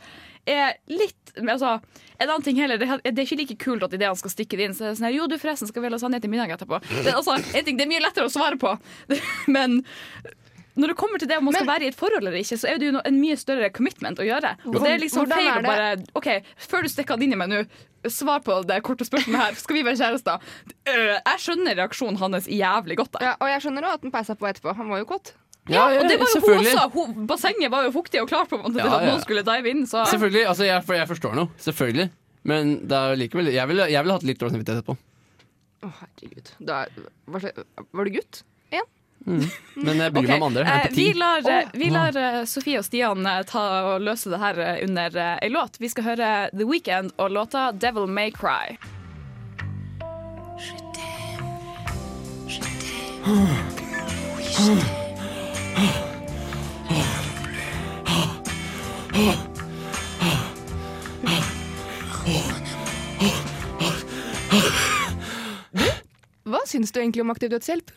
er 0.46 0.76
litt 0.86 1.34
altså, 1.36 1.80
En 2.18 2.30
annen 2.30 2.44
ting 2.46 2.56
heller, 2.60 2.78
det, 2.78 2.88
det 3.04 3.18
er 3.18 3.26
ikke 3.26 3.40
like 3.42 3.58
kult 3.60 3.84
at 3.84 3.94
idet 3.96 4.08
han 4.08 4.18
skal 4.18 4.32
stikke 4.32 4.56
det 4.56 4.68
inn, 4.68 4.76
så 4.76 4.86
er 4.86 4.92
det 4.92 5.00
sånn 5.00 5.08
her, 5.10 5.16
Jo, 5.18 5.28
du, 5.28 5.36
forresten, 5.42 5.68
skal 5.68 5.84
vi 5.84 5.92
lasagne 5.92 6.20
til 6.22 6.32
middag 6.32 6.54
etterpå? 6.54 6.80
Det, 6.86 7.10
er 7.10 7.18
altså, 7.18 7.36
en 7.36 7.66
ting, 7.66 7.78
det 7.78 7.86
er 7.86 7.92
mye 7.92 8.04
lettere 8.04 8.30
å 8.30 8.32
svare 8.32 8.58
på, 8.60 8.72
men 9.56 9.82
når 10.76 10.92
det 10.92 10.96
kommer 11.00 11.20
til 11.22 11.28
det 11.30 11.38
om 11.40 11.46
man 11.48 11.56
skal 11.56 11.68
være 11.68 11.86
i 11.86 11.90
et 11.90 11.96
forhold 11.96 12.20
eller 12.20 12.36
ikke, 12.36 12.58
så 12.60 12.68
er 12.68 12.80
det 12.80 12.90
jo 12.90 13.00
en 13.00 13.18
mye 13.20 13.36
større 13.40 13.70
commitment 13.74 14.20
å 14.20 14.26
gjøre. 14.26 14.52
Og 14.68 14.76
det 14.76 14.90
er 14.92 15.00
liksom 15.00 15.24
Hvordan 15.24 15.40
feil 15.40 15.48
er 15.48 15.62
å 15.62 15.70
bare 15.70 15.86
OK, 16.20 16.28
før 16.68 16.84
du 16.84 16.90
stikker 16.92 17.16
han 17.16 17.24
inn 17.24 17.32
i 17.32 17.38
meg 17.40 17.48
nå, 17.52 17.62
svar 18.12 18.42
på 18.44 18.58
det 18.68 18.76
korte 18.86 19.06
spørsmålet 19.08 19.40
her. 19.40 19.56
Skal 19.62 19.78
vi 19.78 19.84
være 19.86 19.98
kjærester? 20.02 20.44
Øh, 20.92 21.16
jeg 21.16 21.42
skjønner 21.46 21.78
reaksjonen 21.80 22.20
hans 22.20 22.48
jævlig 22.52 22.98
godt. 23.00 23.16
Da. 23.16 23.24
ja. 23.30 23.32
Og 23.40 23.50
jeg 23.50 23.64
skjønner 23.64 23.88
også 23.88 24.00
at 24.00 24.06
han 24.06 24.14
peisa 24.18 24.36
på 24.38 24.50
etterpå. 24.50 24.76
Han 24.78 24.92
var 24.92 25.02
jo 25.02 25.08
kåt. 25.14 25.32
Ja, 25.66 25.88
og 25.88 26.06
det 26.06 26.20
var 26.20 26.30
jo 26.30 26.42
hun 26.44 26.60
også. 26.60 26.84
Hun, 26.94 27.16
bassenget 27.26 27.72
var 27.72 27.88
jo 27.88 27.90
fuktig 27.96 28.20
og 28.22 28.28
klart 28.30 28.52
på 28.52 28.60
en 28.60 28.62
måte 28.62 28.76
til 28.76 28.84
Ja, 28.84 29.00
at 29.00 29.08
noen 29.08 29.24
skulle 29.24 29.42
dive 29.48 29.72
inn. 29.72 29.82
Så 29.90 30.04
Selvfølgelig, 30.12 30.44
altså 30.52 30.68
jeg, 30.68 30.84
for 30.86 30.98
jeg 30.98 31.10
forstår 31.10 31.34
noe. 31.40 31.50
Selvfølgelig. 31.58 32.10
Men 32.46 32.76
det 32.86 32.98
er 33.00 33.18
likevel 33.18 33.50
Jeg 33.50 33.66
ville 33.66 33.88
jeg 33.90 34.04
ville 34.04 34.18
hatt 34.20 34.26
litt 34.28 34.38
dårlig 34.38 34.54
samvittighet 34.54 34.84
etterpå. 34.84 34.94
Å, 35.82 35.90
herregud. 36.02 36.52
Da, 36.68 36.84
var, 37.34 37.48
var 37.90 38.06
du 38.06 38.14
gutt? 38.20 38.44
Men 39.26 40.00
jeg 40.00 40.12
bryr 40.14 40.28
meg 40.28 40.38
om 40.38 40.46
andre. 40.46 40.62
Jeg 40.62 40.70
eh, 40.70 40.84
er 40.86 40.92
på 40.92 40.96
vi 41.00 41.06
lar, 41.18 41.48
eh, 41.50 41.70
vi 41.74 41.88
lar 41.90 42.18
eh, 42.20 42.42
Sofie 42.46 42.78
og 42.78 42.86
Stian 42.86 43.26
ta 43.50 43.64
og 43.90 44.04
løse 44.06 44.30
det 44.30 44.38
her 44.38 44.60
under 44.86 45.18
ei 45.34 45.50
låt. 45.50 45.80
Vi 45.82 45.90
skal 45.90 46.12
høre 46.12 46.28
The 46.54 46.66
Weekend 46.68 47.16
og 47.18 47.34
låta 47.34 47.72
'Devil 47.72 48.06
May 48.06 48.30
Cry'. 48.30 48.78
Hva 66.46 66.62
syns 66.70 66.92
du 66.94 67.00
egentlig 67.00 67.26
om 67.26 67.30
aktiv 67.34 67.50
dødshjelp? 67.50 67.90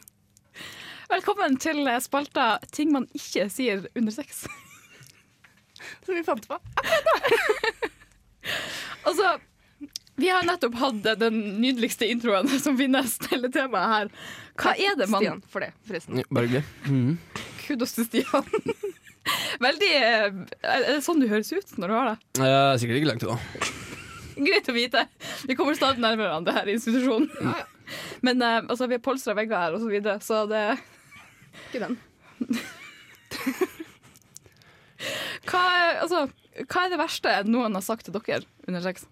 Velkommen 1.10 1.56
til 1.58 1.88
spalta 2.06 2.60
'Ting 2.69 2.91
man 2.93 3.08
ikke 3.17 3.48
sier 3.50 3.86
under 3.98 4.13
sex'. 4.13 4.43
Som 6.06 6.15
vi 6.15 6.24
fant 6.24 6.48
på. 6.48 6.60
Altså, 9.08 9.39
vi 10.19 10.28
har 10.30 10.43
nettopp 10.43 10.76
hatt 10.76 11.06
den 11.22 11.36
nydeligste 11.62 12.08
introen 12.10 12.50
som 12.63 12.76
finnes 12.78 13.13
til 13.24 13.45
temaet 13.54 13.91
her. 13.93 14.10
Hva 14.60 14.74
er 14.76 14.98
det 15.00 15.08
man 15.10 15.24
Stian 15.24 15.41
for 15.50 15.63
det, 15.63 15.69
forresten. 15.88 16.19
Ja, 16.19 16.26
Bare 16.30 16.50
hyggelig. 16.50 16.63
Mhm. 16.86 17.13
Kudos 17.63 17.93
til 17.95 18.08
Stian. 18.10 18.50
Veldig 19.63 19.91
eh, 19.95 20.28
Er 20.65 20.86
det 20.88 20.98
sånn 21.06 21.22
du 21.22 21.28
høres 21.32 21.52
ut 21.54 21.74
når 21.80 21.91
du 21.93 21.95
har 21.95 22.10
det? 22.12 22.17
Eh, 22.43 22.74
sikkert 22.82 23.00
ikke 23.00 23.12
langt 23.12 23.26
unna. 23.28 23.39
Greit 24.39 24.72
å 24.72 24.76
vite. 24.76 25.06
Vi 25.48 25.58
kommer 25.60 25.78
stadig 25.78 26.04
nærmere 26.04 26.28
hverandre 26.28 26.58
her 26.60 26.69
i 26.69 26.76
institusjonen. 26.78 27.30
Men 28.26 28.41
eh, 28.45 28.62
altså, 28.65 28.89
vi 28.89 28.98
har 28.98 29.06
polstra 29.06 29.38
vegger 29.38 29.63
her, 29.63 29.78
og 29.78 29.84
så 29.86 29.91
videre, 29.91 30.19
så 30.26 30.43
det 30.50 30.65
Ikke 31.69 31.83
den. 31.85 31.97
hva, 35.49 35.62
er- 35.62 36.01
altså, 36.03 36.25
hva 36.65 36.83
er 36.85 36.91
det 36.93 36.99
verste 37.01 37.38
noen 37.47 37.77
har 37.77 37.85
sagt 37.85 38.07
til 38.09 38.15
dere 38.17 38.43
under 38.67 38.83
sex? 38.85 39.07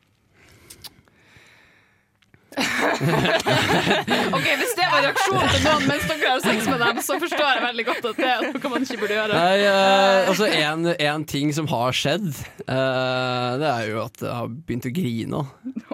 OK, 2.57 4.47
hvis 4.57 4.71
det 4.73 4.85
var 4.89 5.03
reaksjonen 5.05 5.49
til 5.51 5.61
noen 5.67 5.83
mens 5.85 6.05
dere 6.09 6.31
har 6.31 6.41
sex 6.41 6.65
med 6.65 6.79
dem, 6.81 7.01
så 7.05 7.17
forstår 7.21 7.49
jeg 7.51 7.61
veldig 7.67 7.85
godt 7.89 8.07
at 8.09 8.17
det 8.21 8.29
er 8.31 8.45
noe 8.47 8.71
man 8.73 8.87
ikke 8.87 8.99
burde 9.03 9.17
gjøre. 9.19 9.33
Nei, 9.37 9.57
uh, 9.67 10.31
altså 10.31 10.45
en, 10.49 10.87
en 10.95 11.25
ting 11.29 11.53
som 11.53 11.69
har 11.69 11.93
skjedd, 11.97 12.31
uh, 12.65 13.51
det 13.61 13.69
er 13.69 13.83
jo 13.91 14.01
at 14.07 14.23
jeg 14.25 14.33
har 14.39 14.49
begynt 14.49 14.89
å 14.89 14.93
grine. 14.97 15.43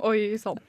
Oi 0.08 0.22
sann. 0.40 0.62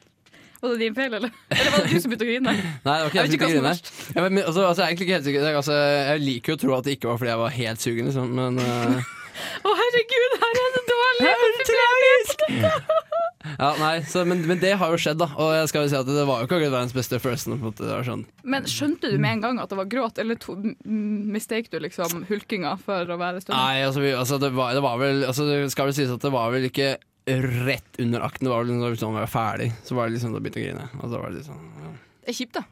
Var 0.64 0.70
det 0.72 0.80
din 0.80 0.94
feil, 0.96 1.12
eller? 1.18 1.32
Eller 1.52 1.74
var 1.74 1.82
det 1.84 1.90
du 1.92 2.00
som 2.00 2.12
begynte 2.12 2.24
å 2.24 2.30
grine? 2.30 2.54
Nei, 2.86 2.94
det 2.96 3.02
var 3.02 3.10
ikke 3.10 3.18
Jeg 3.18 3.28
jeg 3.28 3.34
som 3.34 3.42
begynte 3.42 3.50
å 3.50 3.56
grine. 3.58 3.72
Ja, 4.14 4.22
men, 4.24 4.40
altså, 4.44 4.62
altså, 4.64 4.86
jeg, 4.86 4.96
ikke 4.96 5.10
helt 5.12 5.28
sikker. 5.28 5.48
Altså, 5.60 5.76
jeg 5.76 6.22
liker 6.24 6.54
jo 6.54 6.56
å 6.56 6.62
tro 6.64 6.78
at 6.78 6.88
det 6.88 6.96
ikke 6.96 7.10
var 7.10 7.20
fordi 7.20 7.34
jeg 7.34 7.42
var 7.42 7.56
helt 7.58 7.84
sugen, 7.84 8.08
liksom, 8.08 8.32
men 8.38 8.60
eh, 8.64 9.12
Å, 9.60 9.74
herregud, 9.82 10.38
her 10.40 10.62
er 10.62 10.76
det 10.78 10.84
dårlig! 10.88 11.26
Her 11.28 11.44
er 11.48 11.58
det 11.58 11.68
tragisk! 11.72 12.48
Ja, 13.58 13.74
nei, 13.76 13.98
så, 14.08 14.22
men, 14.24 14.40
men 14.48 14.58
det 14.58 14.72
har 14.80 14.90
jo 14.90 14.98
skjedd, 14.98 15.18
da. 15.20 15.28
Og 15.36 15.52
jeg 15.52 15.68
skal 15.70 15.84
jo 15.84 15.90
si 15.92 15.98
at 15.98 16.08
det 16.08 16.24
var 16.26 16.40
jo 16.40 16.48
ikke 16.48 16.56
akkurat 16.56 16.72
verdens 16.72 16.94
beste 16.96 17.20
følelse. 17.20 17.58
på. 17.60 17.72
Det 17.76 17.90
var 17.90 18.06
sånn. 18.06 18.24
Men 18.40 18.64
skjønte 18.70 19.10
du 19.12 19.18
med 19.20 19.36
en 19.36 19.42
gang 19.44 19.60
at 19.62 19.70
det 19.70 19.78
var 19.78 19.90
gråt, 19.92 20.20
eller 20.22 20.38
to, 20.40 20.56
mistake 20.88 21.68
du 21.70 21.76
liksom 21.84 22.24
hulkinga 22.30 22.72
for 22.82 23.04
å 23.04 23.18
være 23.20 23.44
stund? 23.44 23.54
Nei, 23.54 23.84
altså, 23.84 24.02
vi, 24.02 24.14
altså 24.16 24.40
det, 24.42 24.50
var, 24.56 24.72
det 24.74 24.82
var 24.84 24.96
vel 25.02 25.26
altså, 25.28 25.46
Det 25.50 25.68
skal 25.74 25.90
vel 25.90 25.96
sies 26.00 26.14
at 26.14 26.24
det 26.24 26.32
var 26.34 26.54
vel 26.56 26.70
ikke 26.70 26.94
rett 27.26 28.00
under 28.02 28.20
akten. 28.26 28.48
Det 28.48 28.52
var 28.52 28.64
liksom, 28.68 29.14
vi 29.14 29.20
var 29.24 29.30
ferdig, 29.32 29.70
så 29.84 29.96
var 29.96 30.08
det 30.08 30.16
liksom 30.18 30.34
da 30.34 30.40
begynte 30.44 30.60
å 30.60 30.64
grine. 30.66 30.88
Og 31.00 31.10
så 31.10 31.20
var 31.22 31.34
det 31.34 31.44
sånn 31.46 31.68
ja. 31.80 31.92
Det 32.24 32.32
er 32.32 32.38
kjipt, 32.38 32.56
da. 32.56 32.64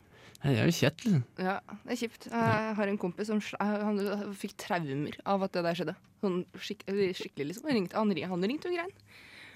Det 0.42 0.52
er 0.58 0.66
jo 0.66 0.74
kjett, 0.74 1.04
liksom. 1.06 1.22
Ja, 1.38 1.56
det 1.84 1.92
er 1.94 1.98
kjipt. 2.00 2.24
Jeg 2.32 2.72
har 2.78 2.90
en 2.90 2.98
kompis 2.98 3.28
som 3.30 3.38
han 3.60 4.00
fikk 4.38 4.56
traumer 4.58 5.18
av 5.28 5.44
at 5.46 5.54
det 5.54 5.62
der 5.68 5.78
skjedde. 5.78 5.94
Sånn 6.24 6.40
skik 6.58 6.82
skikkelig, 6.88 7.52
liksom. 7.52 7.68
Han 7.68 7.78
ringte, 7.78 7.98
han, 7.98 8.10
ringte, 8.10 8.30
han 8.32 8.48
ringte 8.50 8.70
og 8.72 8.74
grein. 8.74 8.90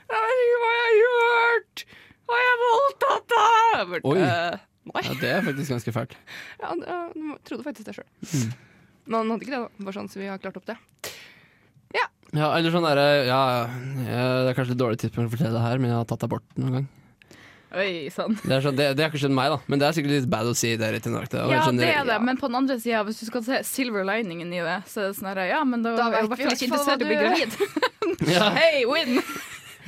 Jeg 0.06 0.46
hva 0.62 0.70
jeg 0.76 0.86
har 0.86 0.94
gjort! 1.00 1.84
Har 2.26 2.42
jeg 2.42 2.58
voldtatt 2.62 3.34
deg? 3.34 3.96
Oi. 4.06 4.16
«Eh, 4.22 4.64
Nei. 4.86 5.02
Ja, 5.02 5.14
det 5.18 5.30
er 5.32 5.42
faktisk 5.42 5.72
ganske 5.74 5.92
fælt. 5.94 6.12
Ja, 6.60 6.68
han, 6.70 6.82
han 6.86 7.38
trodde 7.46 7.66
faktisk 7.66 7.88
det 7.88 7.96
sjøl. 7.96 8.06
Mm. 8.22 8.52
Men 9.06 9.16
han 9.18 9.32
hadde 9.32 9.46
ikke 9.46 9.54
det, 9.56 9.62
da. 9.64 9.86
Bare 9.88 9.96
sånn 9.96 10.10
så 10.12 10.20
vi 10.20 10.28
har 10.30 10.42
klart 10.42 10.58
opp 10.60 10.68
det. 10.70 10.76
Ja, 12.36 12.50
eller 12.58 12.72
sånn 12.74 12.84
derre 12.84 13.04
ja, 13.24 13.36
ja, 14.04 14.24
Det 14.44 14.50
er 14.50 14.56
kanskje 14.58 14.74
et 14.74 14.80
dårlig 14.80 14.98
tidspunkt 15.00 15.30
å 15.30 15.32
fortelle 15.36 15.54
det 15.56 15.62
her, 15.62 15.78
men 15.80 15.92
jeg 15.92 15.96
har 16.00 16.08
tatt 16.10 16.24
abort 16.26 16.44
noen 16.58 16.74
gang. 16.74 16.86
Oi, 17.76 18.08
sånn. 18.12 18.34
Det, 18.42 18.50
er 18.56 18.62
sånn, 18.64 18.76
det, 18.78 18.84
det 18.96 19.04
har 19.04 19.10
ikke 19.12 19.20
skjedd 19.22 19.34
meg, 19.36 19.50
da, 19.52 19.56
men 19.70 19.80
det 19.80 19.86
er 19.88 19.96
sikkert 19.96 20.12
litt 20.14 20.28
bad 20.32 20.50
å 20.50 20.52
si 20.56 20.74
det 20.80 20.90
rett 20.94 21.06
i 21.08 21.12
natt. 21.12 21.32
Ja, 21.34 21.62
sånn- 21.66 21.80
det 21.80 21.88
er 21.92 22.04
det, 22.08 22.14
ja. 22.16 22.20
men 22.28 22.38
på 22.40 22.50
den 22.50 22.58
andre 22.60 22.76
sida, 22.82 23.02
hvis 23.08 23.20
du 23.22 23.26
skal 23.30 23.42
se 23.46 23.58
silver 23.68 24.06
liningen 24.06 24.52
i 24.54 24.60
det, 24.64 24.76
så 24.90 25.02
er 25.02 25.08
det 25.10 25.16
sånn 25.18 25.30
her, 25.32 25.42
ja, 25.50 25.62
men 25.66 25.82
da, 25.86 25.94
Da 25.98 26.06
er 26.10 26.18
jeg 26.18 26.28
i 26.28 26.30
hvert 26.34 26.44
ikke 26.46 26.68
interessert 26.70 27.02
i 27.02 27.08
å 27.08 27.10
bli 27.10 27.18
gravid. 27.24 27.58
Ja. 28.36 28.46
Hei, 28.54 28.84
win! 28.88 29.18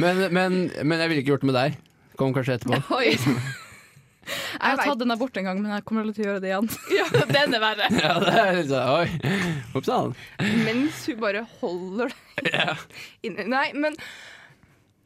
Men, 0.03 0.19
men, 0.35 0.57
men 0.85 1.01
jeg 1.01 1.11
ville 1.13 1.23
ikke 1.23 1.33
gjort 1.37 1.45
det 1.47 1.49
med 1.53 1.57
deg. 1.59 1.79
Kom 2.19 2.35
kanskje 2.37 2.59
etterpå. 2.59 2.99
Oi. 2.99 3.15
Jeg 4.59 4.75
har 4.75 4.81
tatt 4.91 5.01
den 5.01 5.15
abort 5.15 5.37
en 5.39 5.47
gang, 5.47 5.61
men 5.63 5.71
jeg 5.77 5.85
kommer 5.87 6.09
til 6.11 6.25
å 6.25 6.29
gjøre 6.33 6.43
det 6.43 6.51
igjen. 6.51 6.71
Ja, 6.99 7.07
den 7.31 7.55
er 7.59 7.63
verre. 7.63 7.91
Ja, 7.95 8.15
det 8.25 8.33
er 8.43 8.57
litt 8.59 8.73
sånn 8.73 8.89
Oi, 8.95 9.37
ups 9.79 9.91
sann. 9.91 10.17
Mens 10.67 11.05
hun 11.09 11.21
bare 11.23 11.45
holder 11.61 12.15
deg. 12.43 12.83
inni 13.27 13.47
Nei, 13.51 13.69
men 13.79 13.95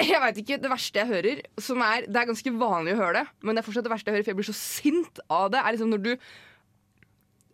jeg 0.03 0.19
veit 0.23 0.41
ikke. 0.43 0.59
Det 0.63 0.71
verste 0.73 1.03
jeg 1.03 1.11
hører, 1.13 1.43
som 1.63 1.83
er 1.85 2.09
Det 2.09 2.19
er 2.23 2.31
ganske 2.33 2.55
vanlig 2.59 2.97
å 2.97 3.03
høre 3.05 3.21
det, 3.21 3.27
men 3.45 3.55
det 3.55 3.63
er 3.63 3.69
fortsatt 3.69 3.87
det 3.87 3.93
verste 3.93 4.11
jeg 4.11 4.17
hører, 4.19 4.27
for 4.27 4.33
jeg 4.33 4.41
blir 4.41 4.49
så 4.51 4.57
sint 4.59 5.23
av 5.29 5.53
det, 5.55 5.61
er 5.63 5.77
liksom 5.77 5.93
når 5.93 6.03
du 6.09 6.13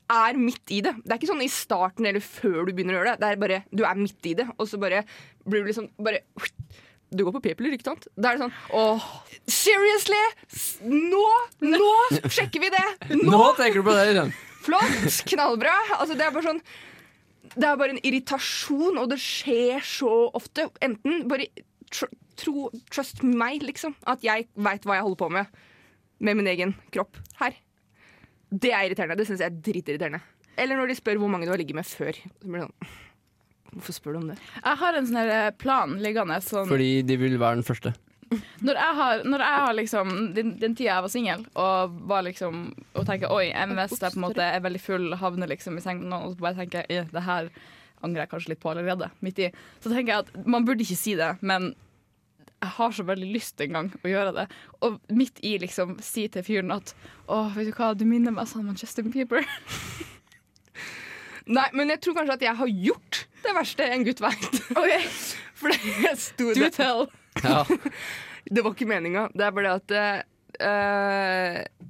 er 0.09 0.39
midt 0.41 0.73
i 0.73 0.81
det. 0.87 0.95
Det 1.05 1.13
er 1.13 1.19
ikke 1.21 1.29
sånn 1.35 1.45
i 1.45 1.51
starten 1.53 2.07
eller 2.09 2.25
før 2.25 2.63
du 2.65 2.73
begynner 2.73 2.97
å 2.97 3.01
gjøre 3.03 3.11
det. 3.17 3.21
Det 3.21 3.29
er 3.35 3.41
bare, 3.43 3.59
Du 3.69 3.83
er 3.85 3.99
midt 3.99 4.31
i 4.31 4.37
det, 4.39 4.47
og 4.57 4.71
så 4.71 4.81
bare 4.81 5.03
blir 5.45 5.65
du 5.67 5.69
liksom 5.69 5.91
bare 6.01 6.23
Du 7.11 7.25
går 7.25 7.35
på 7.39 7.43
p-piller, 7.47 7.73
ikke 7.77 7.89
sant? 7.89 8.09
Da 8.21 8.33
er 8.33 8.37
det 8.37 8.45
sånn 8.47 8.77
Åh, 8.77 9.07
seriously? 9.49 10.21
Nå? 10.89 11.25
Nå 11.65 11.93
sjekker 12.29 12.61
vi 12.61 12.71
det! 12.75 12.85
Nå 13.33 13.41
tenker 13.57 13.81
du 13.81 13.87
på 13.87 13.97
det, 13.97 14.11
liksom. 14.11 14.35
Flott! 14.67 15.23
Knallbra. 15.31 15.75
Altså, 15.97 16.19
det 16.19 16.27
er 16.27 16.35
bare 16.35 16.51
sånn 16.51 16.61
Det 17.55 17.65
er 17.65 17.81
bare 17.81 17.97
en 17.97 18.03
irritasjon, 18.05 19.01
og 19.01 19.09
det 19.13 19.21
skjer 19.23 19.81
så 19.89 20.13
ofte. 20.37 20.69
Enten 20.85 21.25
bare 21.31 21.49
tr 21.89 22.11
tro, 22.39 22.69
trust 22.93 23.25
meg, 23.27 23.65
liksom. 23.67 23.97
At 24.07 24.23
jeg 24.23 24.47
veit 24.55 24.85
hva 24.87 25.01
jeg 25.01 25.09
holder 25.09 25.23
på 25.25 25.33
med 25.39 25.65
med 26.19 26.35
min 26.39 26.49
egen 26.51 26.73
kropp 26.91 27.19
her. 27.39 27.55
Det 28.51 28.73
er 28.75 28.89
irriterende. 28.89 29.17
Det 29.19 29.27
syns 29.29 29.43
jeg 29.43 29.53
er 29.53 29.61
dritirriterende. 29.63 30.21
Eller 30.59 30.79
når 30.79 30.91
de 30.91 30.97
spør 30.99 31.21
hvor 31.23 31.31
mange 31.31 31.47
du 31.47 31.53
har 31.53 31.61
ligget 31.61 31.79
med 31.79 31.87
før. 31.87 32.17
Så 32.19 32.49
blir 32.49 32.65
det 32.65 32.67
sånn 32.67 32.97
Hvorfor 33.75 33.97
spør 33.97 34.17
du 34.17 34.21
om 34.23 34.29
det? 34.33 34.39
Jeg 34.63 34.81
har 34.83 34.99
en 34.99 35.09
sånn 35.09 35.33
plan 35.61 35.97
liggende 36.03 36.39
sånn 36.45 36.69
Fordi 36.71 37.03
de 37.07 37.19
vil 37.21 37.37
være 37.41 37.61
den 37.61 37.67
første. 37.67 37.95
Når 38.61 38.77
jeg 38.77 38.95
har, 38.99 39.23
når 39.25 39.43
jeg 39.45 39.61
har 39.65 39.75
liksom 39.77 40.11
den, 40.37 40.51
den 40.61 40.75
tida 40.77 40.91
jeg 40.91 41.05
var 41.07 41.13
singel 41.13 41.45
og 41.57 41.95
var 42.11 42.27
liksom 42.27 42.67
Og 42.93 43.07
tenker 43.09 43.33
oi, 43.33 43.47
MS 43.71 43.95
jeg 43.97 44.13
på 44.13 44.19
en 44.21 44.25
måte 44.27 44.45
er 44.45 44.61
veldig 44.65 44.83
full, 44.85 45.07
havner 45.17 45.49
liksom 45.49 45.79
i 45.81 45.85
seng 45.85 46.03
med 46.03 46.11
noen, 46.13 46.27
og 46.29 46.35
så 46.37 46.45
bare 46.45 46.59
tenker 46.59 46.85
jeg 46.85 47.07
«Eh, 47.07 47.09
det 47.15 47.25
her 47.25 47.49
angrer 48.05 48.25
jeg 48.27 48.31
kanskje 48.31 48.53
litt 48.53 48.61
på 48.63 48.71
allerede. 48.71 49.09
Midt 49.27 49.41
i. 49.43 49.49
Så 49.83 49.91
tenker 49.91 50.13
jeg 50.13 50.27
at 50.27 50.47
man 50.47 50.67
burde 50.69 50.85
ikke 50.85 50.99
si 51.01 51.17
det, 51.19 51.33
men 51.43 51.73
jeg 52.59 52.71
har 52.77 52.95
så 52.95 53.07
veldig 53.07 53.31
lyst 53.33 53.61
en 53.65 53.75
gang 53.75 53.89
å 54.03 54.11
gjøre 54.11 54.35
det. 54.37 54.45
Og 54.87 55.01
midt 55.15 55.41
i 55.47 55.57
liksom 55.63 55.97
si 56.05 56.29
til 56.31 56.45
fyren 56.47 56.75
at 56.75 56.93
å, 57.27 57.49
vet 57.57 57.71
du 57.71 57.75
hva, 57.75 57.93
du 57.99 58.05
minner 58.07 58.35
meg 58.35 58.51
sånn 58.51 58.69
om 58.71 58.79
Justin 58.79 59.11
Bieber. 59.15 59.47
Nei, 61.49 61.67
men 61.77 61.93
jeg 61.95 62.03
tror 62.05 62.19
kanskje 62.19 62.37
at 62.37 62.45
jeg 62.45 62.59
har 62.61 62.73
gjort 62.87 63.21
det 63.45 63.55
verste 63.57 63.87
en 63.89 64.05
gutt 64.07 64.21
veit. 64.21 64.59
For 65.59 65.73
det, 65.73 65.79
jeg 66.05 66.21
sto 66.21 66.51
Do 66.57 66.71
tell. 66.75 67.07
Ja. 67.45 67.63
Det 68.49 68.63
var 68.65 68.73
ikke 68.73 68.89
meninga. 68.89 69.27
Det 69.37 69.45
er 69.45 69.53
bare 69.53 69.75
det 69.77 69.99
at 70.01 70.29
uh, 70.65 71.89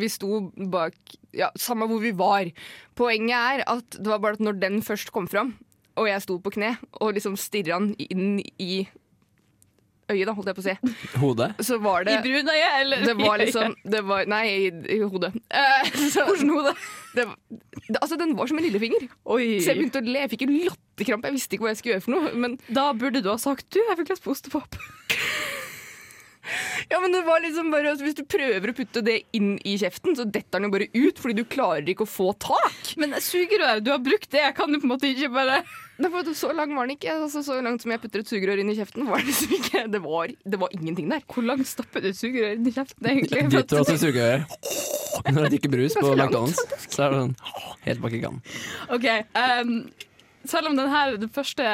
Vi 0.00 0.08
sto 0.08 0.38
bak 0.72 0.94
Ja, 1.36 1.50
samme 1.60 1.88
hvor 1.90 2.00
vi 2.00 2.14
var. 2.16 2.48
Poenget 2.96 3.36
er 3.36 3.64
at 3.68 3.98
det 3.98 4.08
var 4.08 4.22
bare 4.22 4.38
at 4.38 4.44
når 4.44 4.56
den 4.62 4.80
først 4.86 5.12
kom 5.12 5.28
fram, 5.28 5.52
og 6.00 6.08
jeg 6.08 6.24
sto 6.24 6.38
på 6.40 6.54
kne 6.54 6.72
og 7.02 7.12
liksom 7.18 7.36
stirra 7.38 7.76
den 7.82 7.92
inn 8.00 8.40
i 8.56 8.86
øyet, 10.12 10.26
da, 10.28 10.34
holdt 10.36 10.50
jeg 10.50 10.56
på 10.58 10.62
å 10.62 10.66
si, 10.66 10.74
Hodet? 11.22 11.48
så 11.66 11.78
var 11.82 12.04
det 12.08 12.16
I 12.18 12.22
brunøyet, 12.24 12.76
eller? 12.80 13.04
det 13.06 13.14
var 13.18 13.40
liksom 13.42 13.74
det 13.94 14.02
var, 14.06 14.26
Nei, 14.30 14.42
i, 14.50 14.70
i 14.96 14.98
hodet. 15.02 15.32
Eh, 15.48 15.90
så, 16.12 16.26
Hvordan 16.28 16.52
hode? 16.54 16.74
det, 17.16 17.26
det, 17.88 17.96
altså, 18.00 18.18
den 18.20 18.36
var 18.38 18.50
som 18.50 18.60
en 18.60 18.66
lillefinger. 18.66 19.08
Oi. 19.24 19.58
Så 19.62 19.72
jeg 19.72 19.80
begynte 19.80 20.02
å 20.02 20.06
le. 20.06 20.24
Jeg 20.26 20.32
fikk 20.34 20.46
en 20.46 20.56
latterkrampe. 20.68 21.30
Jeg 21.30 21.38
visste 21.38 21.56
ikke 21.56 21.66
hva 21.66 21.72
jeg 21.74 21.80
skulle 21.80 21.96
gjøre 21.96 22.06
for 22.06 22.16
noe. 22.16 22.32
Men 22.44 22.58
Da 22.68 22.90
burde 22.96 23.22
du 23.24 23.30
ha 23.32 23.38
sagt 23.40 23.68
du, 23.74 23.80
jeg 23.82 23.98
fikk 24.02 24.12
lyst 24.14 24.26
på 24.26 24.34
ostepop. 24.34 24.78
Men 27.00 27.14
det 27.16 27.22
var 27.26 27.42
liksom 27.44 27.70
bare 27.72 27.92
altså, 27.92 28.06
Hvis 28.06 28.18
du 28.18 28.24
prøver 28.28 28.72
å 28.72 28.76
putte 28.76 29.02
det 29.04 29.20
inn 29.36 29.54
i 29.66 29.76
kjeften, 29.80 30.16
så 30.18 30.26
detter 30.26 30.58
den 30.58 30.68
jo 30.68 30.74
bare 30.76 30.88
ut 30.94 31.20
fordi 31.20 31.36
du 31.40 31.44
klarer 31.48 31.88
ikke 31.88 32.06
å 32.06 32.10
få 32.10 32.32
tak. 32.40 32.94
Men 33.00 33.16
sugerør, 33.24 33.82
du 33.84 33.92
har 33.94 34.02
brukt 34.04 34.30
det, 34.32 34.42
jeg 34.44 34.56
kan 34.58 34.72
jo 34.72 34.82
på 34.82 34.88
en 34.88 34.94
måte 34.94 35.10
ikke 35.10 35.32
bare 35.34 35.62
så 36.34 36.52
lang 36.56 36.72
var 36.72 36.86
den 36.88 36.96
ikke. 36.96 37.12
Altså, 37.12 37.42
så 37.44 37.58
langt 37.60 37.82
som 37.82 37.92
jeg 37.92 38.00
putter 38.00 38.22
et 38.22 38.30
sugerør 38.30 38.62
inn 38.62 38.70
i 38.72 38.76
kjeften, 38.78 39.04
var 39.08 39.20
det 39.20 39.28
liksom 39.28 39.56
ikke 39.58 39.82
Det 39.92 40.00
var, 40.04 40.32
det 40.44 40.60
var 40.60 40.72
ingenting 40.72 41.10
der. 41.12 41.20
Hvor 41.28 41.44
langt 41.44 41.68
stopper 41.68 42.00
du 42.00 42.12
sugerør 42.16 42.56
inn 42.56 42.68
i 42.68 42.72
kjeften, 42.72 43.10
egentlig? 43.10 43.42
De 43.52 43.62
tror 43.68 43.84
at 43.84 43.92
du 43.92 44.00
suger 44.00 44.46
Når 45.28 45.42
de 45.42 45.50
drikker 45.50 45.72
brus 45.72 45.96
på 45.98 46.14
McDonald's, 46.14 46.62
så 46.88 47.04
er 47.04 47.12
det 47.12 47.24
sånn 47.24 47.34
helt 47.84 48.00
bak 48.00 48.16
i 48.16 48.22
gangen. 48.22 48.40
OK. 48.88 49.08
um, 49.36 49.74
selv 50.48 50.70
om 50.70 50.78
denne, 50.78 51.02
den 51.20 51.32
første 51.32 51.64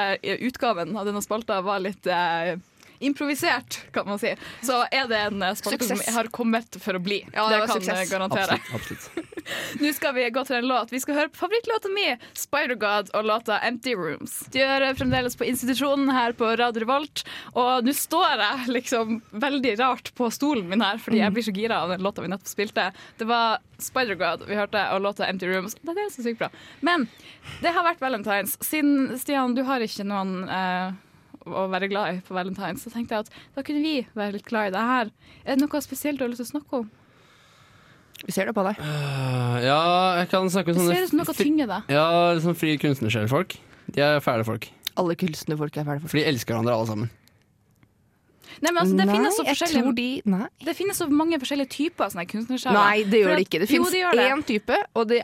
utgaven 0.48 0.96
av 0.98 1.06
denne 1.06 1.22
spalta 1.22 1.60
var 1.62 1.84
litt 1.84 2.08
eh, 2.10 2.56
improvisert, 2.98 3.80
kan 3.92 4.06
man 4.08 4.18
si, 4.18 4.32
så 4.66 4.82
er 4.90 5.08
det 5.10 5.22
en 5.28 5.42
eh, 5.42 5.56
spalte 5.58 5.88
som 5.88 6.02
har 6.14 6.30
kommet 6.34 6.78
for 6.82 6.98
å 6.98 7.02
bli. 7.02 7.22
Ja, 7.32 7.48
det 7.50 7.62
det 7.64 7.70
kan 7.72 8.00
jeg 8.00 8.10
garantere. 8.10 8.58
Absolutt. 8.74 9.08
absolutt. 9.08 9.32
Nå 9.80 9.92
skal 9.94 10.14
vi 10.16 10.24
gå 10.34 10.42
til 10.46 10.58
en 10.58 10.68
låt. 10.68 10.92
Vi 10.94 11.00
skal 11.02 11.18
høre 11.20 11.32
favorittlåta 11.36 11.90
mi, 11.92 12.06
'Spider-God', 12.34 13.12
og 13.14 13.28
låta 13.28 13.60
'Empty 13.62 13.94
Rooms'. 13.94 14.38
De 14.50 14.62
gjør 14.62 14.86
fremdeles 14.98 15.38
på 15.38 15.46
institusjonen 15.46 16.10
her 16.10 16.34
på 16.36 16.50
Radio 16.58 16.82
Revolt, 16.82 17.24
og 17.54 17.86
nå 17.86 17.94
står 17.94 18.42
jeg 18.42 18.74
liksom 18.74 19.20
veldig 19.30 19.76
rart 19.80 20.12
på 20.18 20.30
stolen 20.34 20.68
min 20.70 20.82
her, 20.82 20.98
fordi 20.98 21.22
jeg 21.22 21.34
blir 21.36 21.46
så 21.46 21.54
gira 21.54 21.82
av 21.84 21.94
den 21.94 22.04
låta 22.04 22.24
vi 22.24 22.32
nettopp 22.32 22.50
spilte. 22.50 22.90
Det 23.18 23.28
var 23.28 23.58
'Spider-God' 23.78 24.46
vi 24.48 24.58
hørte, 24.58 24.82
og 24.92 25.02
låta 25.02 25.26
'Empty 25.26 25.46
Rooms'. 25.52 25.76
Det 25.82 25.96
er 25.96 26.10
så 26.10 26.22
sykt 26.26 26.38
bra. 26.38 26.50
Men 26.80 27.08
det 27.62 27.72
har 27.72 27.84
vært 27.86 28.00
valentines. 28.00 28.56
Siden 28.60 29.18
Stian, 29.18 29.54
du 29.54 29.62
har 29.62 29.80
ikke 29.80 30.04
noen 30.06 30.48
eh, 30.48 30.92
å 31.46 31.66
være 31.72 31.88
glad 31.90 32.16
i 32.16 32.22
på 32.26 32.36
valentines, 32.36 32.82
så 32.82 32.92
tenkte 32.92 33.16
jeg 33.16 33.26
at 33.26 33.34
da 33.56 33.64
kunne 33.66 33.82
vi 33.84 33.96
være 34.16 34.38
litt 34.38 34.46
glad 34.48 34.70
i 34.70 34.76
det 34.76 34.86
her. 34.90 35.10
Er 35.44 35.56
det 35.56 35.62
noe 35.62 35.82
spesielt 35.84 36.20
du 36.20 36.26
har 36.26 36.32
lyst 36.32 36.42
til 36.42 36.48
å 36.48 36.54
snakke 36.56 36.80
om? 36.82 36.88
Vi 38.24 38.32
ser 38.32 38.48
det 38.48 38.54
på 38.56 38.64
deg. 38.64 38.78
Uh, 38.80 39.58
ja, 39.60 39.80
jeg 40.22 40.30
kan 40.32 40.48
snakke 40.50 40.72
om 40.72 40.80
sånne 40.80 40.94
ser 40.96 41.04
det 41.04 41.12
som 41.12 41.20
noe 41.20 41.36
tynger 41.36 41.68
deg. 41.70 41.92
Ja, 41.92 42.06
liksom 42.38 42.56
fri 42.56 42.74
kunstnersjelfolk. 42.80 43.58
De 43.92 44.02
er 44.02 44.18
fæle 44.24 44.46
folk. 44.48 44.70
Alle 44.96 45.16
kunstnerfolk 45.20 45.76
er 45.76 45.86
fæle 45.86 46.00
folk. 46.00 46.10
For 46.14 46.22
de 46.22 46.26
elsker 46.32 46.56
hverandre 46.56 46.74
alle 46.74 46.90
sammen. 46.90 47.12
Nei, 48.64 48.70
men 48.72 48.80
altså, 48.80 48.96
det 48.96 49.06
finnes 49.10 49.36
så 49.36 49.44
forskjellige 49.44 49.82
tror 49.84 49.96
de 49.98 50.08
Nei. 50.32 50.46
Det 50.64 50.74
finnes 50.78 51.00
så 51.02 51.06
mange 51.12 51.38
forskjellige 51.42 51.72
typer 51.74 52.12
sånne 52.12 52.24
kunstnersjeler. 52.30 52.78
Nei, 52.78 53.02
det 53.04 53.20
gjør 53.20 53.34
det 53.36 53.44
ikke. 53.44 53.60
Det 53.60 53.68
Jo, 53.68 53.84
finnes 53.84 54.28
én 54.30 54.44
type, 54.48 54.78
og 54.96 55.10
det 55.10 55.22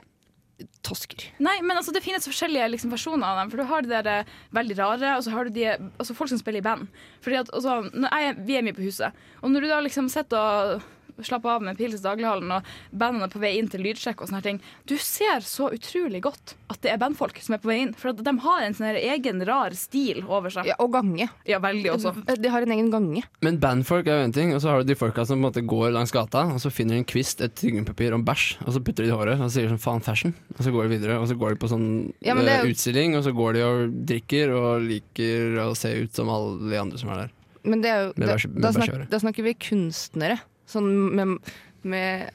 tosker. 0.87 1.25
Nei, 1.43 1.57
men 1.65 1.77
altså, 1.79 1.95
det 1.95 2.03
finnes 2.05 2.27
forskjellige 2.29 2.69
liksom, 2.75 2.93
versjoner 2.95 3.27
av 3.27 3.41
dem. 3.41 3.53
For 3.53 3.63
du 3.63 3.69
har 3.71 3.85
de 3.85 3.93
der 3.93 4.11
eh, 4.11 4.33
veldig 4.55 4.79
rare, 4.79 5.15
og 5.17 5.25
så 5.25 5.35
har 5.35 5.49
du 5.49 5.55
de 5.57 5.69
altså, 5.73 6.17
folk 6.17 6.33
som 6.33 6.41
spiller 6.41 6.63
i 6.63 6.67
band. 6.67 6.91
Fordi 7.25 7.41
at, 7.41 7.53
altså, 7.57 7.79
jeg, 7.93 8.37
vi 8.47 8.59
er 8.59 8.67
mye 8.67 8.77
på 8.77 8.87
huset, 8.87 9.23
og 9.41 9.53
når 9.53 9.65
du 9.65 9.71
da 9.73 9.81
liksom 9.85 10.11
sitter 10.13 10.39
og 10.39 10.91
slapper 11.21 11.57
av 11.57 11.63
med 11.63 11.77
pils 11.77 11.99
i 11.99 12.03
daglighallen, 12.03 12.51
og 12.57 12.65
bandene 12.97 13.29
på 13.33 13.41
vei 13.43 13.59
inn 13.59 13.69
til 13.69 13.83
lydsjekk 13.85 14.23
og 14.25 14.31
sånne 14.31 14.43
ting, 14.43 14.61
du 14.89 14.97
ser 14.97 15.41
så 15.45 15.69
utrolig 15.75 16.23
godt 16.25 16.55
at 16.73 16.81
det 16.83 16.93
er 16.95 16.99
bandfolk 17.03 17.39
som 17.45 17.55
er 17.57 17.61
på 17.63 17.69
vei 17.69 17.81
inn. 17.85 17.93
For 17.99 18.11
at 18.15 18.23
de 18.25 18.35
har 18.47 18.63
en 18.65 18.75
sånn 18.75 18.97
egen 18.97 19.45
rar 19.47 19.75
stil 19.77 20.23
over 20.27 20.51
seg. 20.55 20.67
Ja, 20.71 20.77
og 20.81 20.93
gange. 20.95 21.29
Ja, 21.49 21.59
veldig 21.63 21.93
også. 21.95 22.15
De 22.41 22.49
har 22.49 22.63
en 22.65 22.73
egen 22.75 22.91
gange. 22.91 23.23
Men 23.45 23.59
bandfolk 23.63 24.07
er 24.09 24.23
jo 24.23 24.29
en 24.31 24.33
ting, 24.37 24.55
og 24.57 24.63
så 24.65 24.73
har 24.73 24.83
du 24.83 24.89
de 24.93 24.97
folka 24.99 25.27
som 25.29 25.37
på 25.37 25.43
en 25.43 25.47
måte 25.51 25.67
går 25.67 25.93
langs 25.93 26.13
gata, 26.15 26.47
og 26.55 26.61
så 26.63 26.71
finner 26.73 26.97
de 26.97 27.03
en 27.05 27.09
kvist, 27.13 27.41
et 27.45 27.55
tyggepapir 27.59 28.15
og 28.17 28.25
bæsj, 28.25 28.47
og 28.67 28.73
så 28.77 28.81
putter 28.81 29.05
de 29.05 29.11
det 29.11 29.15
i 29.15 29.19
håret 29.19 29.41
og 29.43 29.51
sier 29.53 29.69
sånn 29.69 29.83
faen 29.83 30.03
fashion, 30.05 30.35
og 30.57 30.63
så 30.65 30.73
går 30.73 30.89
de 30.89 30.95
videre, 30.97 31.19
og 31.21 31.29
så 31.29 31.37
går 31.39 31.55
de 31.55 31.61
på 31.63 31.69
sånn 31.73 31.87
Ja, 32.25 32.35
det 32.39 32.49
eh, 32.49 32.67
utstilling, 32.71 33.17
og 33.19 33.25
så 33.27 33.33
går 33.37 33.57
de 33.59 33.63
og 33.67 33.95
drikker 34.09 34.53
og 34.57 34.83
liker 34.87 35.59
å 35.67 35.71
se 35.77 35.91
ut 36.05 36.15
som 36.15 36.31
alle 36.33 36.71
de 36.71 36.79
andre 36.81 36.99
som 37.01 37.11
er 37.13 37.25
der. 37.25 37.33
Men 37.65 37.83
det 37.85 37.91
er 37.93 38.01
jo, 38.09 38.13
Med 38.17 38.27
da, 38.27 38.35
bæsj- 38.35 38.55
da, 38.63 38.73
snak, 38.75 38.95
da 39.11 39.19
snakker 39.23 39.45
vi 39.47 39.53
kunstnere. 39.55 40.41
Sånn 40.73 40.89
med, 41.19 41.53
med 41.85 42.31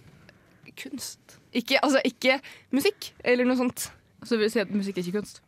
kunst. 0.78 1.38
Ikke, 1.58 1.80
altså 1.82 2.02
ikke 2.06 2.40
musikk 2.76 3.12
eller 3.26 3.48
noe 3.48 3.58
sånt. 3.60 3.90
Så 4.26 4.38
vil 4.38 4.50
du 4.50 4.54
si 4.54 4.62
at 4.62 4.74
musikk 4.74 5.00
er 5.00 5.06
ikke 5.06 5.20
kunst. 5.22 5.42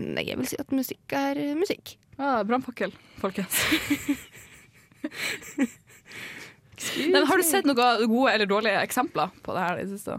Nei, 0.00 0.24
jeg 0.26 0.38
vil 0.40 0.48
si 0.50 0.58
at 0.58 0.72
musikk 0.74 1.14
er 1.14 1.38
eh, 1.38 1.54
musikk. 1.58 1.94
Ah, 2.18 2.42
Brannfakkel, 2.46 2.94
folkens. 3.22 3.60
Men 7.12 7.26
har 7.28 7.38
du 7.38 7.44
sett 7.46 7.66
noen 7.68 8.08
gode 8.10 8.32
eller 8.34 8.48
dårlige 8.50 8.82
eksempler 8.82 9.28
på 9.44 9.54
det 9.54 9.62
her 9.62 9.78
i 9.78 9.84
det 9.86 9.92
siste? 9.94 10.18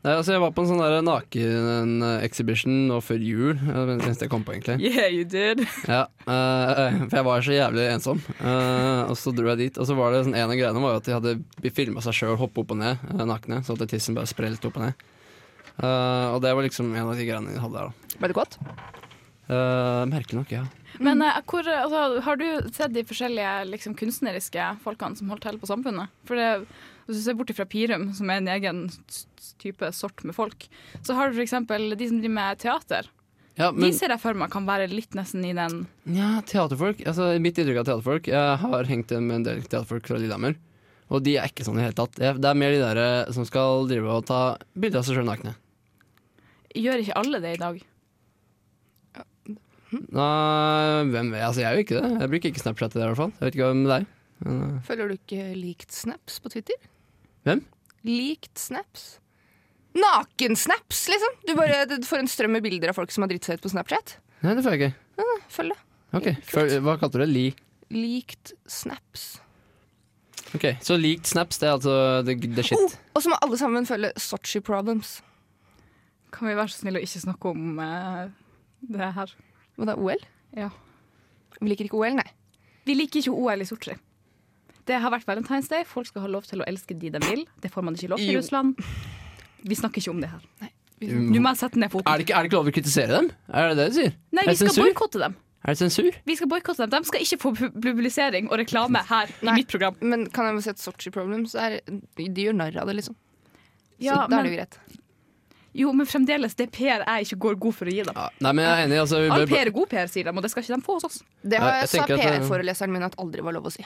Nei, 0.00 0.14
altså 0.16 0.32
Jeg 0.32 0.40
var 0.40 0.52
på 0.56 0.62
en 0.64 0.68
sånn 0.70 0.80
der 0.80 1.02
naken-exhibition 1.04 2.76
nå 2.88 3.02
før 3.04 3.20
jul. 3.20 3.58
Det 3.58 3.74
var 3.74 3.90
det 3.90 3.96
eneste 3.98 4.24
jeg 4.24 4.32
kom 4.32 4.46
på, 4.46 4.54
egentlig. 4.56 4.78
Yeah, 4.80 5.12
you 5.12 5.26
did. 5.28 5.60
Ja, 5.84 6.06
uh, 6.24 7.02
For 7.10 7.18
jeg 7.18 7.26
var 7.26 7.44
så 7.44 7.56
jævlig 7.56 7.84
ensom. 7.90 8.22
Uh, 8.40 9.10
og 9.10 9.18
så 9.20 9.34
dro 9.36 9.50
jeg 9.52 9.60
dit, 9.60 9.80
og 9.80 9.88
så 9.90 9.96
var 9.98 10.16
det 10.16 10.22
sånn 10.24 10.38
en 10.38 10.48
av 10.48 10.56
greiene 10.56 10.84
var 10.86 10.96
jo 10.96 11.02
at 11.02 11.10
de 11.10 11.16
hadde 11.18 11.74
filma 11.76 12.04
seg 12.06 12.16
sjøl 12.16 12.40
hoppe 12.40 12.64
opp 12.64 12.72
og 12.72 12.80
ned 12.80 13.04
eh, 13.12 13.26
nakne, 13.28 13.60
så 13.66 13.76
at 13.76 13.84
tissen 13.92 14.16
bare 14.16 14.30
sprellet 14.30 14.64
opp 14.64 14.80
og 14.80 14.88
ned. 14.88 15.04
Uh, 15.76 16.32
og 16.32 16.40
det 16.46 16.56
var 16.56 16.64
liksom 16.64 16.94
en 16.94 17.04
av 17.04 17.20
de 17.20 17.28
greiene 17.28 17.52
de 17.52 17.60
hadde 17.60 17.76
der, 17.76 17.92
da. 17.92 18.16
Ble 18.20 18.32
det 18.32 18.40
godt? 18.40 18.56
Uh, 19.50 20.08
merkelig 20.08 20.40
nok, 20.40 20.52
ja. 20.54 20.64
Men 20.98 21.22
eh, 21.24 21.40
hvor, 21.48 21.66
altså, 21.68 22.20
har 22.24 22.40
du 22.40 22.46
sett 22.74 22.94
de 22.94 23.04
forskjellige 23.06 23.52
liksom, 23.70 23.94
kunstneriske 23.98 24.66
folkene 24.84 25.18
som 25.18 25.30
holdt 25.32 25.46
til 25.46 25.60
på 25.60 25.68
Samfunnet? 25.70 26.12
For 26.28 26.40
det, 26.40 26.66
Hvis 27.10 27.20
du 27.20 27.24
ser 27.26 27.34
bort 27.38 27.50
fra 27.56 27.66
Pirum, 27.66 28.12
som 28.14 28.30
er 28.30 28.38
en 28.38 28.48
egen 28.54 28.84
type 29.58 29.88
sort 29.96 30.22
med 30.24 30.36
folk, 30.36 30.68
så 31.02 31.16
har 31.18 31.30
du 31.32 31.40
f.eks. 31.40 31.50
de 31.50 32.06
som 32.08 32.20
driver 32.22 32.34
med 32.36 32.60
teater. 32.62 33.08
ja 33.58 33.72
De 33.74 33.90
ser 33.92 34.14
jeg 34.14 34.20
for 34.22 34.38
meg 34.38 34.50
kan 34.54 34.64
være 34.68 34.86
litt 34.92 35.16
nesten 35.18 35.42
i 35.44 35.50
den 35.56 35.82
Ja, 36.14 36.36
teaterfolk. 36.46 37.02
Altså, 37.10 37.32
mitt 37.42 37.58
inntrykk 37.58 37.82
av 37.82 37.88
teaterfolk 37.90 38.30
Jeg 38.30 38.58
har 38.62 38.84
hengt 38.88 39.10
med 39.18 39.40
en 39.40 39.46
del 39.48 39.62
teaterfolk 39.66 40.06
fra 40.06 40.20
Lillehammer. 40.22 40.54
Og 41.10 41.24
de 41.26 41.34
er 41.42 41.50
ikke 41.50 41.64
sånn 41.66 41.74
i 41.74 41.82
det 41.82 41.88
hele 41.90 41.98
tatt. 41.98 42.14
Det 42.14 42.28
er- 42.30 42.38
er 42.50 42.54
mer 42.54 42.70
de 42.70 42.78
der 42.78 42.96
eh, 43.26 43.32
som 43.34 43.44
skal 43.44 43.88
drive 43.90 44.06
og 44.06 44.26
ta 44.30 44.56
bilder 44.78 45.00
av 45.02 45.04
seg 45.04 45.16
sjøl 45.18 45.26
nakne. 45.26 45.56
Gjør 46.78 47.02
ikke 47.02 47.16
alle 47.18 47.40
det 47.42 47.56
i 47.56 47.58
dag? 47.58 47.80
Nei, 49.90 51.02
hvem 51.10 51.32
vet? 51.34 51.42
Altså, 51.42 51.60
jeg 51.64 51.66
gjør 51.74 51.82
ikke 51.82 51.98
det. 51.98 52.10
Jeg 52.22 52.30
bruker 52.30 52.50
ikke 52.52 52.62
Snapchat 52.62 52.94
i 52.94 52.98
det, 53.00 53.02
i 53.02 53.08
hvert 53.10 53.18
fall. 53.18 53.32
Jeg 53.40 53.46
vet 53.48 53.56
ikke 53.58 53.66
hva 53.66 53.74
med 53.74 53.90
deg. 53.90 54.06
Men, 54.44 54.60
eh, 54.62 54.80
Følger 54.86 55.08
du 55.10 55.14
ikke 55.18 55.46
likt 55.58 55.90
snaps 55.92 56.38
på 56.40 56.52
Twitter? 56.54 56.78
Hvem? 57.46 57.64
Likt 58.06 58.58
snaps? 58.58 59.18
Nakensnaps, 59.96 61.08
liksom! 61.10 61.36
Du 61.46 61.54
bare 61.58 61.84
du 61.90 62.06
får 62.06 62.22
en 62.22 62.30
strøm 62.30 62.54
med 62.54 62.62
bilder 62.62 62.92
av 62.92 62.98
folk 62.98 63.12
som 63.12 63.24
har 63.24 63.32
dritt 63.32 63.46
seg 63.46 63.58
ut 63.58 63.64
på 63.64 63.72
Snapchat. 63.72 64.18
Nei, 64.44 64.54
det 64.56 64.64
får 64.64 64.76
jeg 64.76 64.90
ikke. 64.90 65.28
Følg 65.50 65.74
det. 65.74 65.80
Ok, 66.16 66.28
Før, 66.46 66.72
Hva 66.84 66.96
kalte 67.00 67.18
du 67.18 67.24
det? 67.24 67.30
Li? 67.30 67.46
Likt 67.94 68.52
snaps. 68.70 69.40
Ok, 70.54 70.66
Så 70.82 70.96
likt 70.98 71.28
snaps, 71.30 71.60
det 71.62 71.68
er 71.68 71.76
altså 71.76 71.94
the, 72.26 72.34
the 72.34 72.64
shit. 72.66 72.78
Oh, 72.78 72.94
og 73.14 73.22
så 73.22 73.30
må 73.30 73.38
alle 73.42 73.58
sammen 73.58 73.86
følge 73.86 74.12
Sotsji 74.18 74.62
Problems. 74.66 75.20
Kan 76.34 76.48
vi 76.48 76.56
være 76.58 76.70
så 76.70 76.82
snille 76.82 77.02
å 77.02 77.06
ikke 77.06 77.22
snakke 77.22 77.52
om 77.52 77.78
uh, 77.78 78.30
det 78.82 79.12
her? 79.16 79.34
Hva 79.78 79.90
da, 79.90 79.96
OL? 79.98 80.22
Ja. 80.58 80.70
Vi 81.60 81.70
liker 81.70 81.86
ikke 81.86 81.98
OL, 81.98 82.16
nei. 82.18 82.26
Vi 82.86 82.96
liker 82.96 83.22
ikke 83.22 83.34
OL 83.34 83.62
i 83.62 83.68
Sotsji. 83.68 83.94
Det 84.90 84.98
har 84.98 85.12
vært 85.14 85.28
Valentine's 85.28 85.70
Day. 85.70 85.84
Folk 85.86 86.08
skal 86.10 86.24
ha 86.26 86.30
lov 86.32 86.48
til 86.50 86.64
å 86.64 86.66
elske 86.66 86.96
de 86.98 87.12
de 87.14 87.20
vil. 87.28 87.44
Det 87.62 87.70
får 87.70 87.86
man 87.86 87.94
ikke 87.98 88.10
lov 88.12 88.22
til 88.22 88.34
i 88.34 88.38
Russland. 88.40 88.80
Vi 89.62 89.76
snakker 89.78 90.02
ikke 90.02 90.14
om 90.16 90.22
det 90.24 90.30
her. 90.32 90.42
Nei. 90.64 90.72
Du 91.00 91.38
må 91.40 91.52
sette 91.56 91.80
ned 91.80 91.92
foten. 91.92 92.08
Er 92.10 92.20
det, 92.20 92.26
ikke, 92.26 92.34
er 92.36 92.44
det 92.44 92.50
ikke 92.50 92.58
lov 92.58 92.68
å 92.68 92.74
kritisere 92.76 93.12
dem? 93.14 93.30
Er 93.48 93.70
det 93.70 93.76
det 93.78 93.86
du 93.92 93.94
sier? 94.00 94.18
Nei, 94.36 94.44
vi 94.50 94.56
skal 94.60 94.74
boikotte 94.82 95.22
dem. 95.22 95.36
Er 95.60 95.76
det 95.76 95.80
sensur? 95.82 96.08
Vi 96.24 96.36
skal 96.36 96.48
boykotte 96.48 96.86
dem. 96.88 97.02
De 97.04 97.08
skal 97.08 97.24
ikke 97.24 97.38
få 97.40 97.50
publisering 97.84 98.48
og 98.48 98.56
reklame 98.62 99.02
her 99.10 99.28
Nei. 99.44 99.52
i 99.52 99.56
mitt 99.60 99.68
program. 99.68 99.96
Men 100.00 100.24
kan 100.32 100.48
jeg 100.48 100.56
bare 100.56 100.64
si 100.64 100.72
at 100.72 100.80
Sotsji 100.80 101.12
Problems 101.12 101.52
er, 101.54 101.78
de 102.16 102.46
gjør 102.46 102.56
narr 102.56 102.78
av 102.80 102.88
det, 102.88 102.96
liksom. 103.02 103.16
Ja, 104.00 104.22
så 104.22 104.30
da 104.32 104.38
er 104.40 104.48
det 104.48 104.52
jo 104.54 104.56
greit. 104.56 104.78
jo, 105.82 105.92
men 105.92 106.08
fremdeles, 106.08 106.56
det 106.56 106.70
er 106.70 106.72
PR 106.72 107.04
jeg 107.04 107.28
ikke 107.28 107.40
går 107.44 107.58
god 107.66 107.76
for 107.76 107.92
å 107.92 107.92
gi 107.92 108.06
dem. 108.08 108.16
Ja. 108.16 108.28
Nei, 108.40 108.54
men 108.56 108.64
jeg 108.64 108.72
er 108.72 108.86
enig. 108.88 109.00
Altså, 109.02 109.20
vi 109.20 109.32
All 109.36 109.44
PR 109.52 109.68
er 109.68 109.74
god 109.76 109.90
PR, 109.92 110.08
sier 110.08 110.30
de, 110.30 110.32
og 110.32 110.46
det 110.46 110.52
skal 110.54 110.64
ikke 110.64 110.78
de 110.80 110.86
få 110.88 110.96
hos 110.96 111.08
oss. 111.10 111.18
Det 111.44 111.60
har 111.60 111.76
jeg 111.76 111.88
jeg 111.88 111.92
sa 111.92 112.06
PR-foreleseren 112.08 112.96
min 112.96 113.04
at 113.10 113.18
aldri 113.20 113.44
var 113.44 113.56
lov 113.58 113.68
å 113.68 113.74
si. 113.76 113.84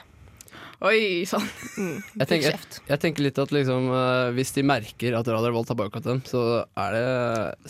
Oi 0.83 1.23
sann. 1.29 1.45
Mm, 1.79 1.99
jeg, 2.19 2.27
tenker, 2.27 2.47
jeg, 2.51 2.79
jeg 2.89 2.99
tenker 2.99 3.23
litt 3.23 3.37
at 3.39 3.51
liksom, 3.55 3.87
uh, 3.93 4.29
hvis 4.35 4.51
de 4.57 4.63
merker 4.67 5.15
at 5.15 5.27
Radio 5.31 5.47
Revolt 5.47 5.71
har 5.71 5.77
boikottet 5.79 6.09
dem, 6.11 6.21
så 6.27 6.41
er 6.67 6.97
det, 6.97 7.05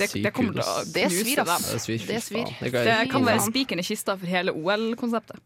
Det- 0.01 0.09
sykt 0.09 0.39
å- 0.41 0.93
Det 0.93 1.05
svir, 1.13 1.35
dem. 1.37 1.51
ass. 1.53 1.67
Det 1.71 1.81
svir. 1.85 2.05
Det 2.07 2.21
svir. 2.25 2.49
Det, 2.59 2.71
kan, 2.73 2.85
Det 2.89 2.97
kan 3.11 3.25
være 3.29 3.43
spikeren 3.45 3.83
i 3.83 3.85
kista 3.85 4.17
for 4.17 4.25
hele 4.29 4.51
OL-konseptet. 4.55 5.37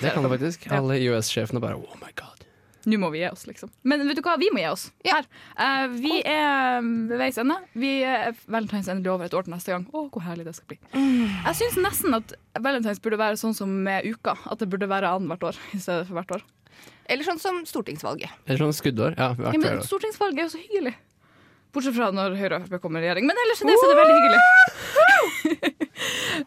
det 0.00 0.14
kan 0.14 0.22
det 0.22 0.30
faktisk. 0.36 0.66
Ja. 0.70 0.78
Alle 0.78 1.00
US-sjefene 1.10 1.60
bare 1.60 1.74
oh 1.80 1.98
my 2.00 2.12
god. 2.14 2.28
Nå 2.86 2.98
må 2.98 3.12
vi 3.14 3.20
gi 3.20 3.28
oss, 3.30 3.44
liksom. 3.46 3.70
Men 3.86 4.00
vet 4.08 4.16
du 4.18 4.22
hva, 4.26 4.32
vi 4.40 4.48
må 4.50 4.58
gi 4.58 4.66
oss. 4.66 4.88
Her. 5.06 5.26
Uh, 5.54 5.86
vi 5.94 6.16
er 6.26 6.80
ved 6.82 7.18
veis 7.20 7.36
ende. 7.38 7.54
Vi 7.78 7.92
er 8.02 8.32
Valentine's 8.50 8.88
endelig 8.90 9.12
over 9.12 9.26
et 9.28 9.34
år 9.38 9.44
til 9.46 9.54
neste 9.54 9.70
gang. 9.70 9.84
Å, 9.94 10.08
hvor 10.10 10.24
herlig 10.26 10.46
det 10.48 10.56
skal 10.56 10.72
bli. 10.72 10.78
Jeg 10.94 11.54
syns 11.60 11.78
nesten 11.78 12.16
at 12.18 12.34
Valentine's 12.58 12.98
burde 13.02 13.20
være 13.22 13.38
sånn 13.38 13.54
som 13.54 13.70
med 13.86 14.02
uka. 14.10 14.34
At 14.50 14.58
det 14.64 14.70
burde 14.72 14.88
være 14.90 15.12
annethvert 15.14 15.52
år 15.52 15.60
i 15.74 15.78
stedet 15.78 16.08
for 16.10 16.18
hvert 16.18 16.34
år. 16.40 16.42
Eller 17.10 17.26
sånn 17.26 17.40
som 17.42 17.62
stortingsvalget. 17.68 18.30
Eller 18.46 18.62
sånn 18.62 18.76
skuddår. 18.76 19.16
Ja, 19.18 19.32
hvert 19.38 19.56
Ja, 19.56 19.62
men. 19.62 19.82
Stortingsvalget 19.86 20.38
er 20.38 20.48
jo 20.48 20.52
så 20.54 20.62
hyggelig. 20.62 20.94
Bortsett 21.72 21.94
fra 21.96 22.10
når 22.12 22.34
Høyre 22.36 22.58
og 22.58 22.66
Frp 22.66 22.82
kommer 22.82 23.00
i 23.00 23.06
regjering. 23.06 23.24
Men 23.28 23.38
ellers 23.46 23.62
er 23.62 23.70
det, 23.70 23.76
så 23.80 23.86
er 23.86 23.92
det 23.92 24.00
veldig 24.02 24.16
hyggelig. 24.18 24.40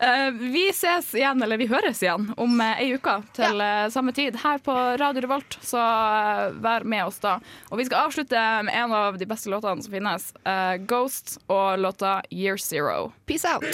uh, 0.03 0.29
vi 0.53 0.65
ses 0.69 1.09
igjen, 1.17 1.41
eller 1.41 1.57
vi 1.57 1.69
høres 1.71 2.03
igjen, 2.05 2.27
om 2.37 2.61
uh, 2.61 2.75
ei 2.77 2.91
uke 2.93 3.15
til 3.33 3.63
uh, 3.63 3.87
samme 3.93 4.13
tid 4.13 4.37
her 4.43 4.61
på 4.61 4.75
Radio 5.01 5.25
Revolt. 5.25 5.57
Så 5.65 5.81
vær 6.61 6.85
med 6.85 7.09
oss 7.09 7.17
da. 7.25 7.39
Og 7.71 7.81
vi 7.81 7.87
skal 7.89 8.05
avslutte 8.05 8.45
med 8.69 8.77
en 8.77 8.93
av 8.93 9.17
de 9.17 9.29
beste 9.29 9.49
låtene 9.49 9.81
som 9.81 9.97
finnes. 9.97 10.29
Ghost 10.85 11.39
og 11.49 11.81
låta 11.81 12.19
Year 12.29 12.61
Zero. 12.61 13.09
Peace 13.25 13.49
out. 13.49 13.65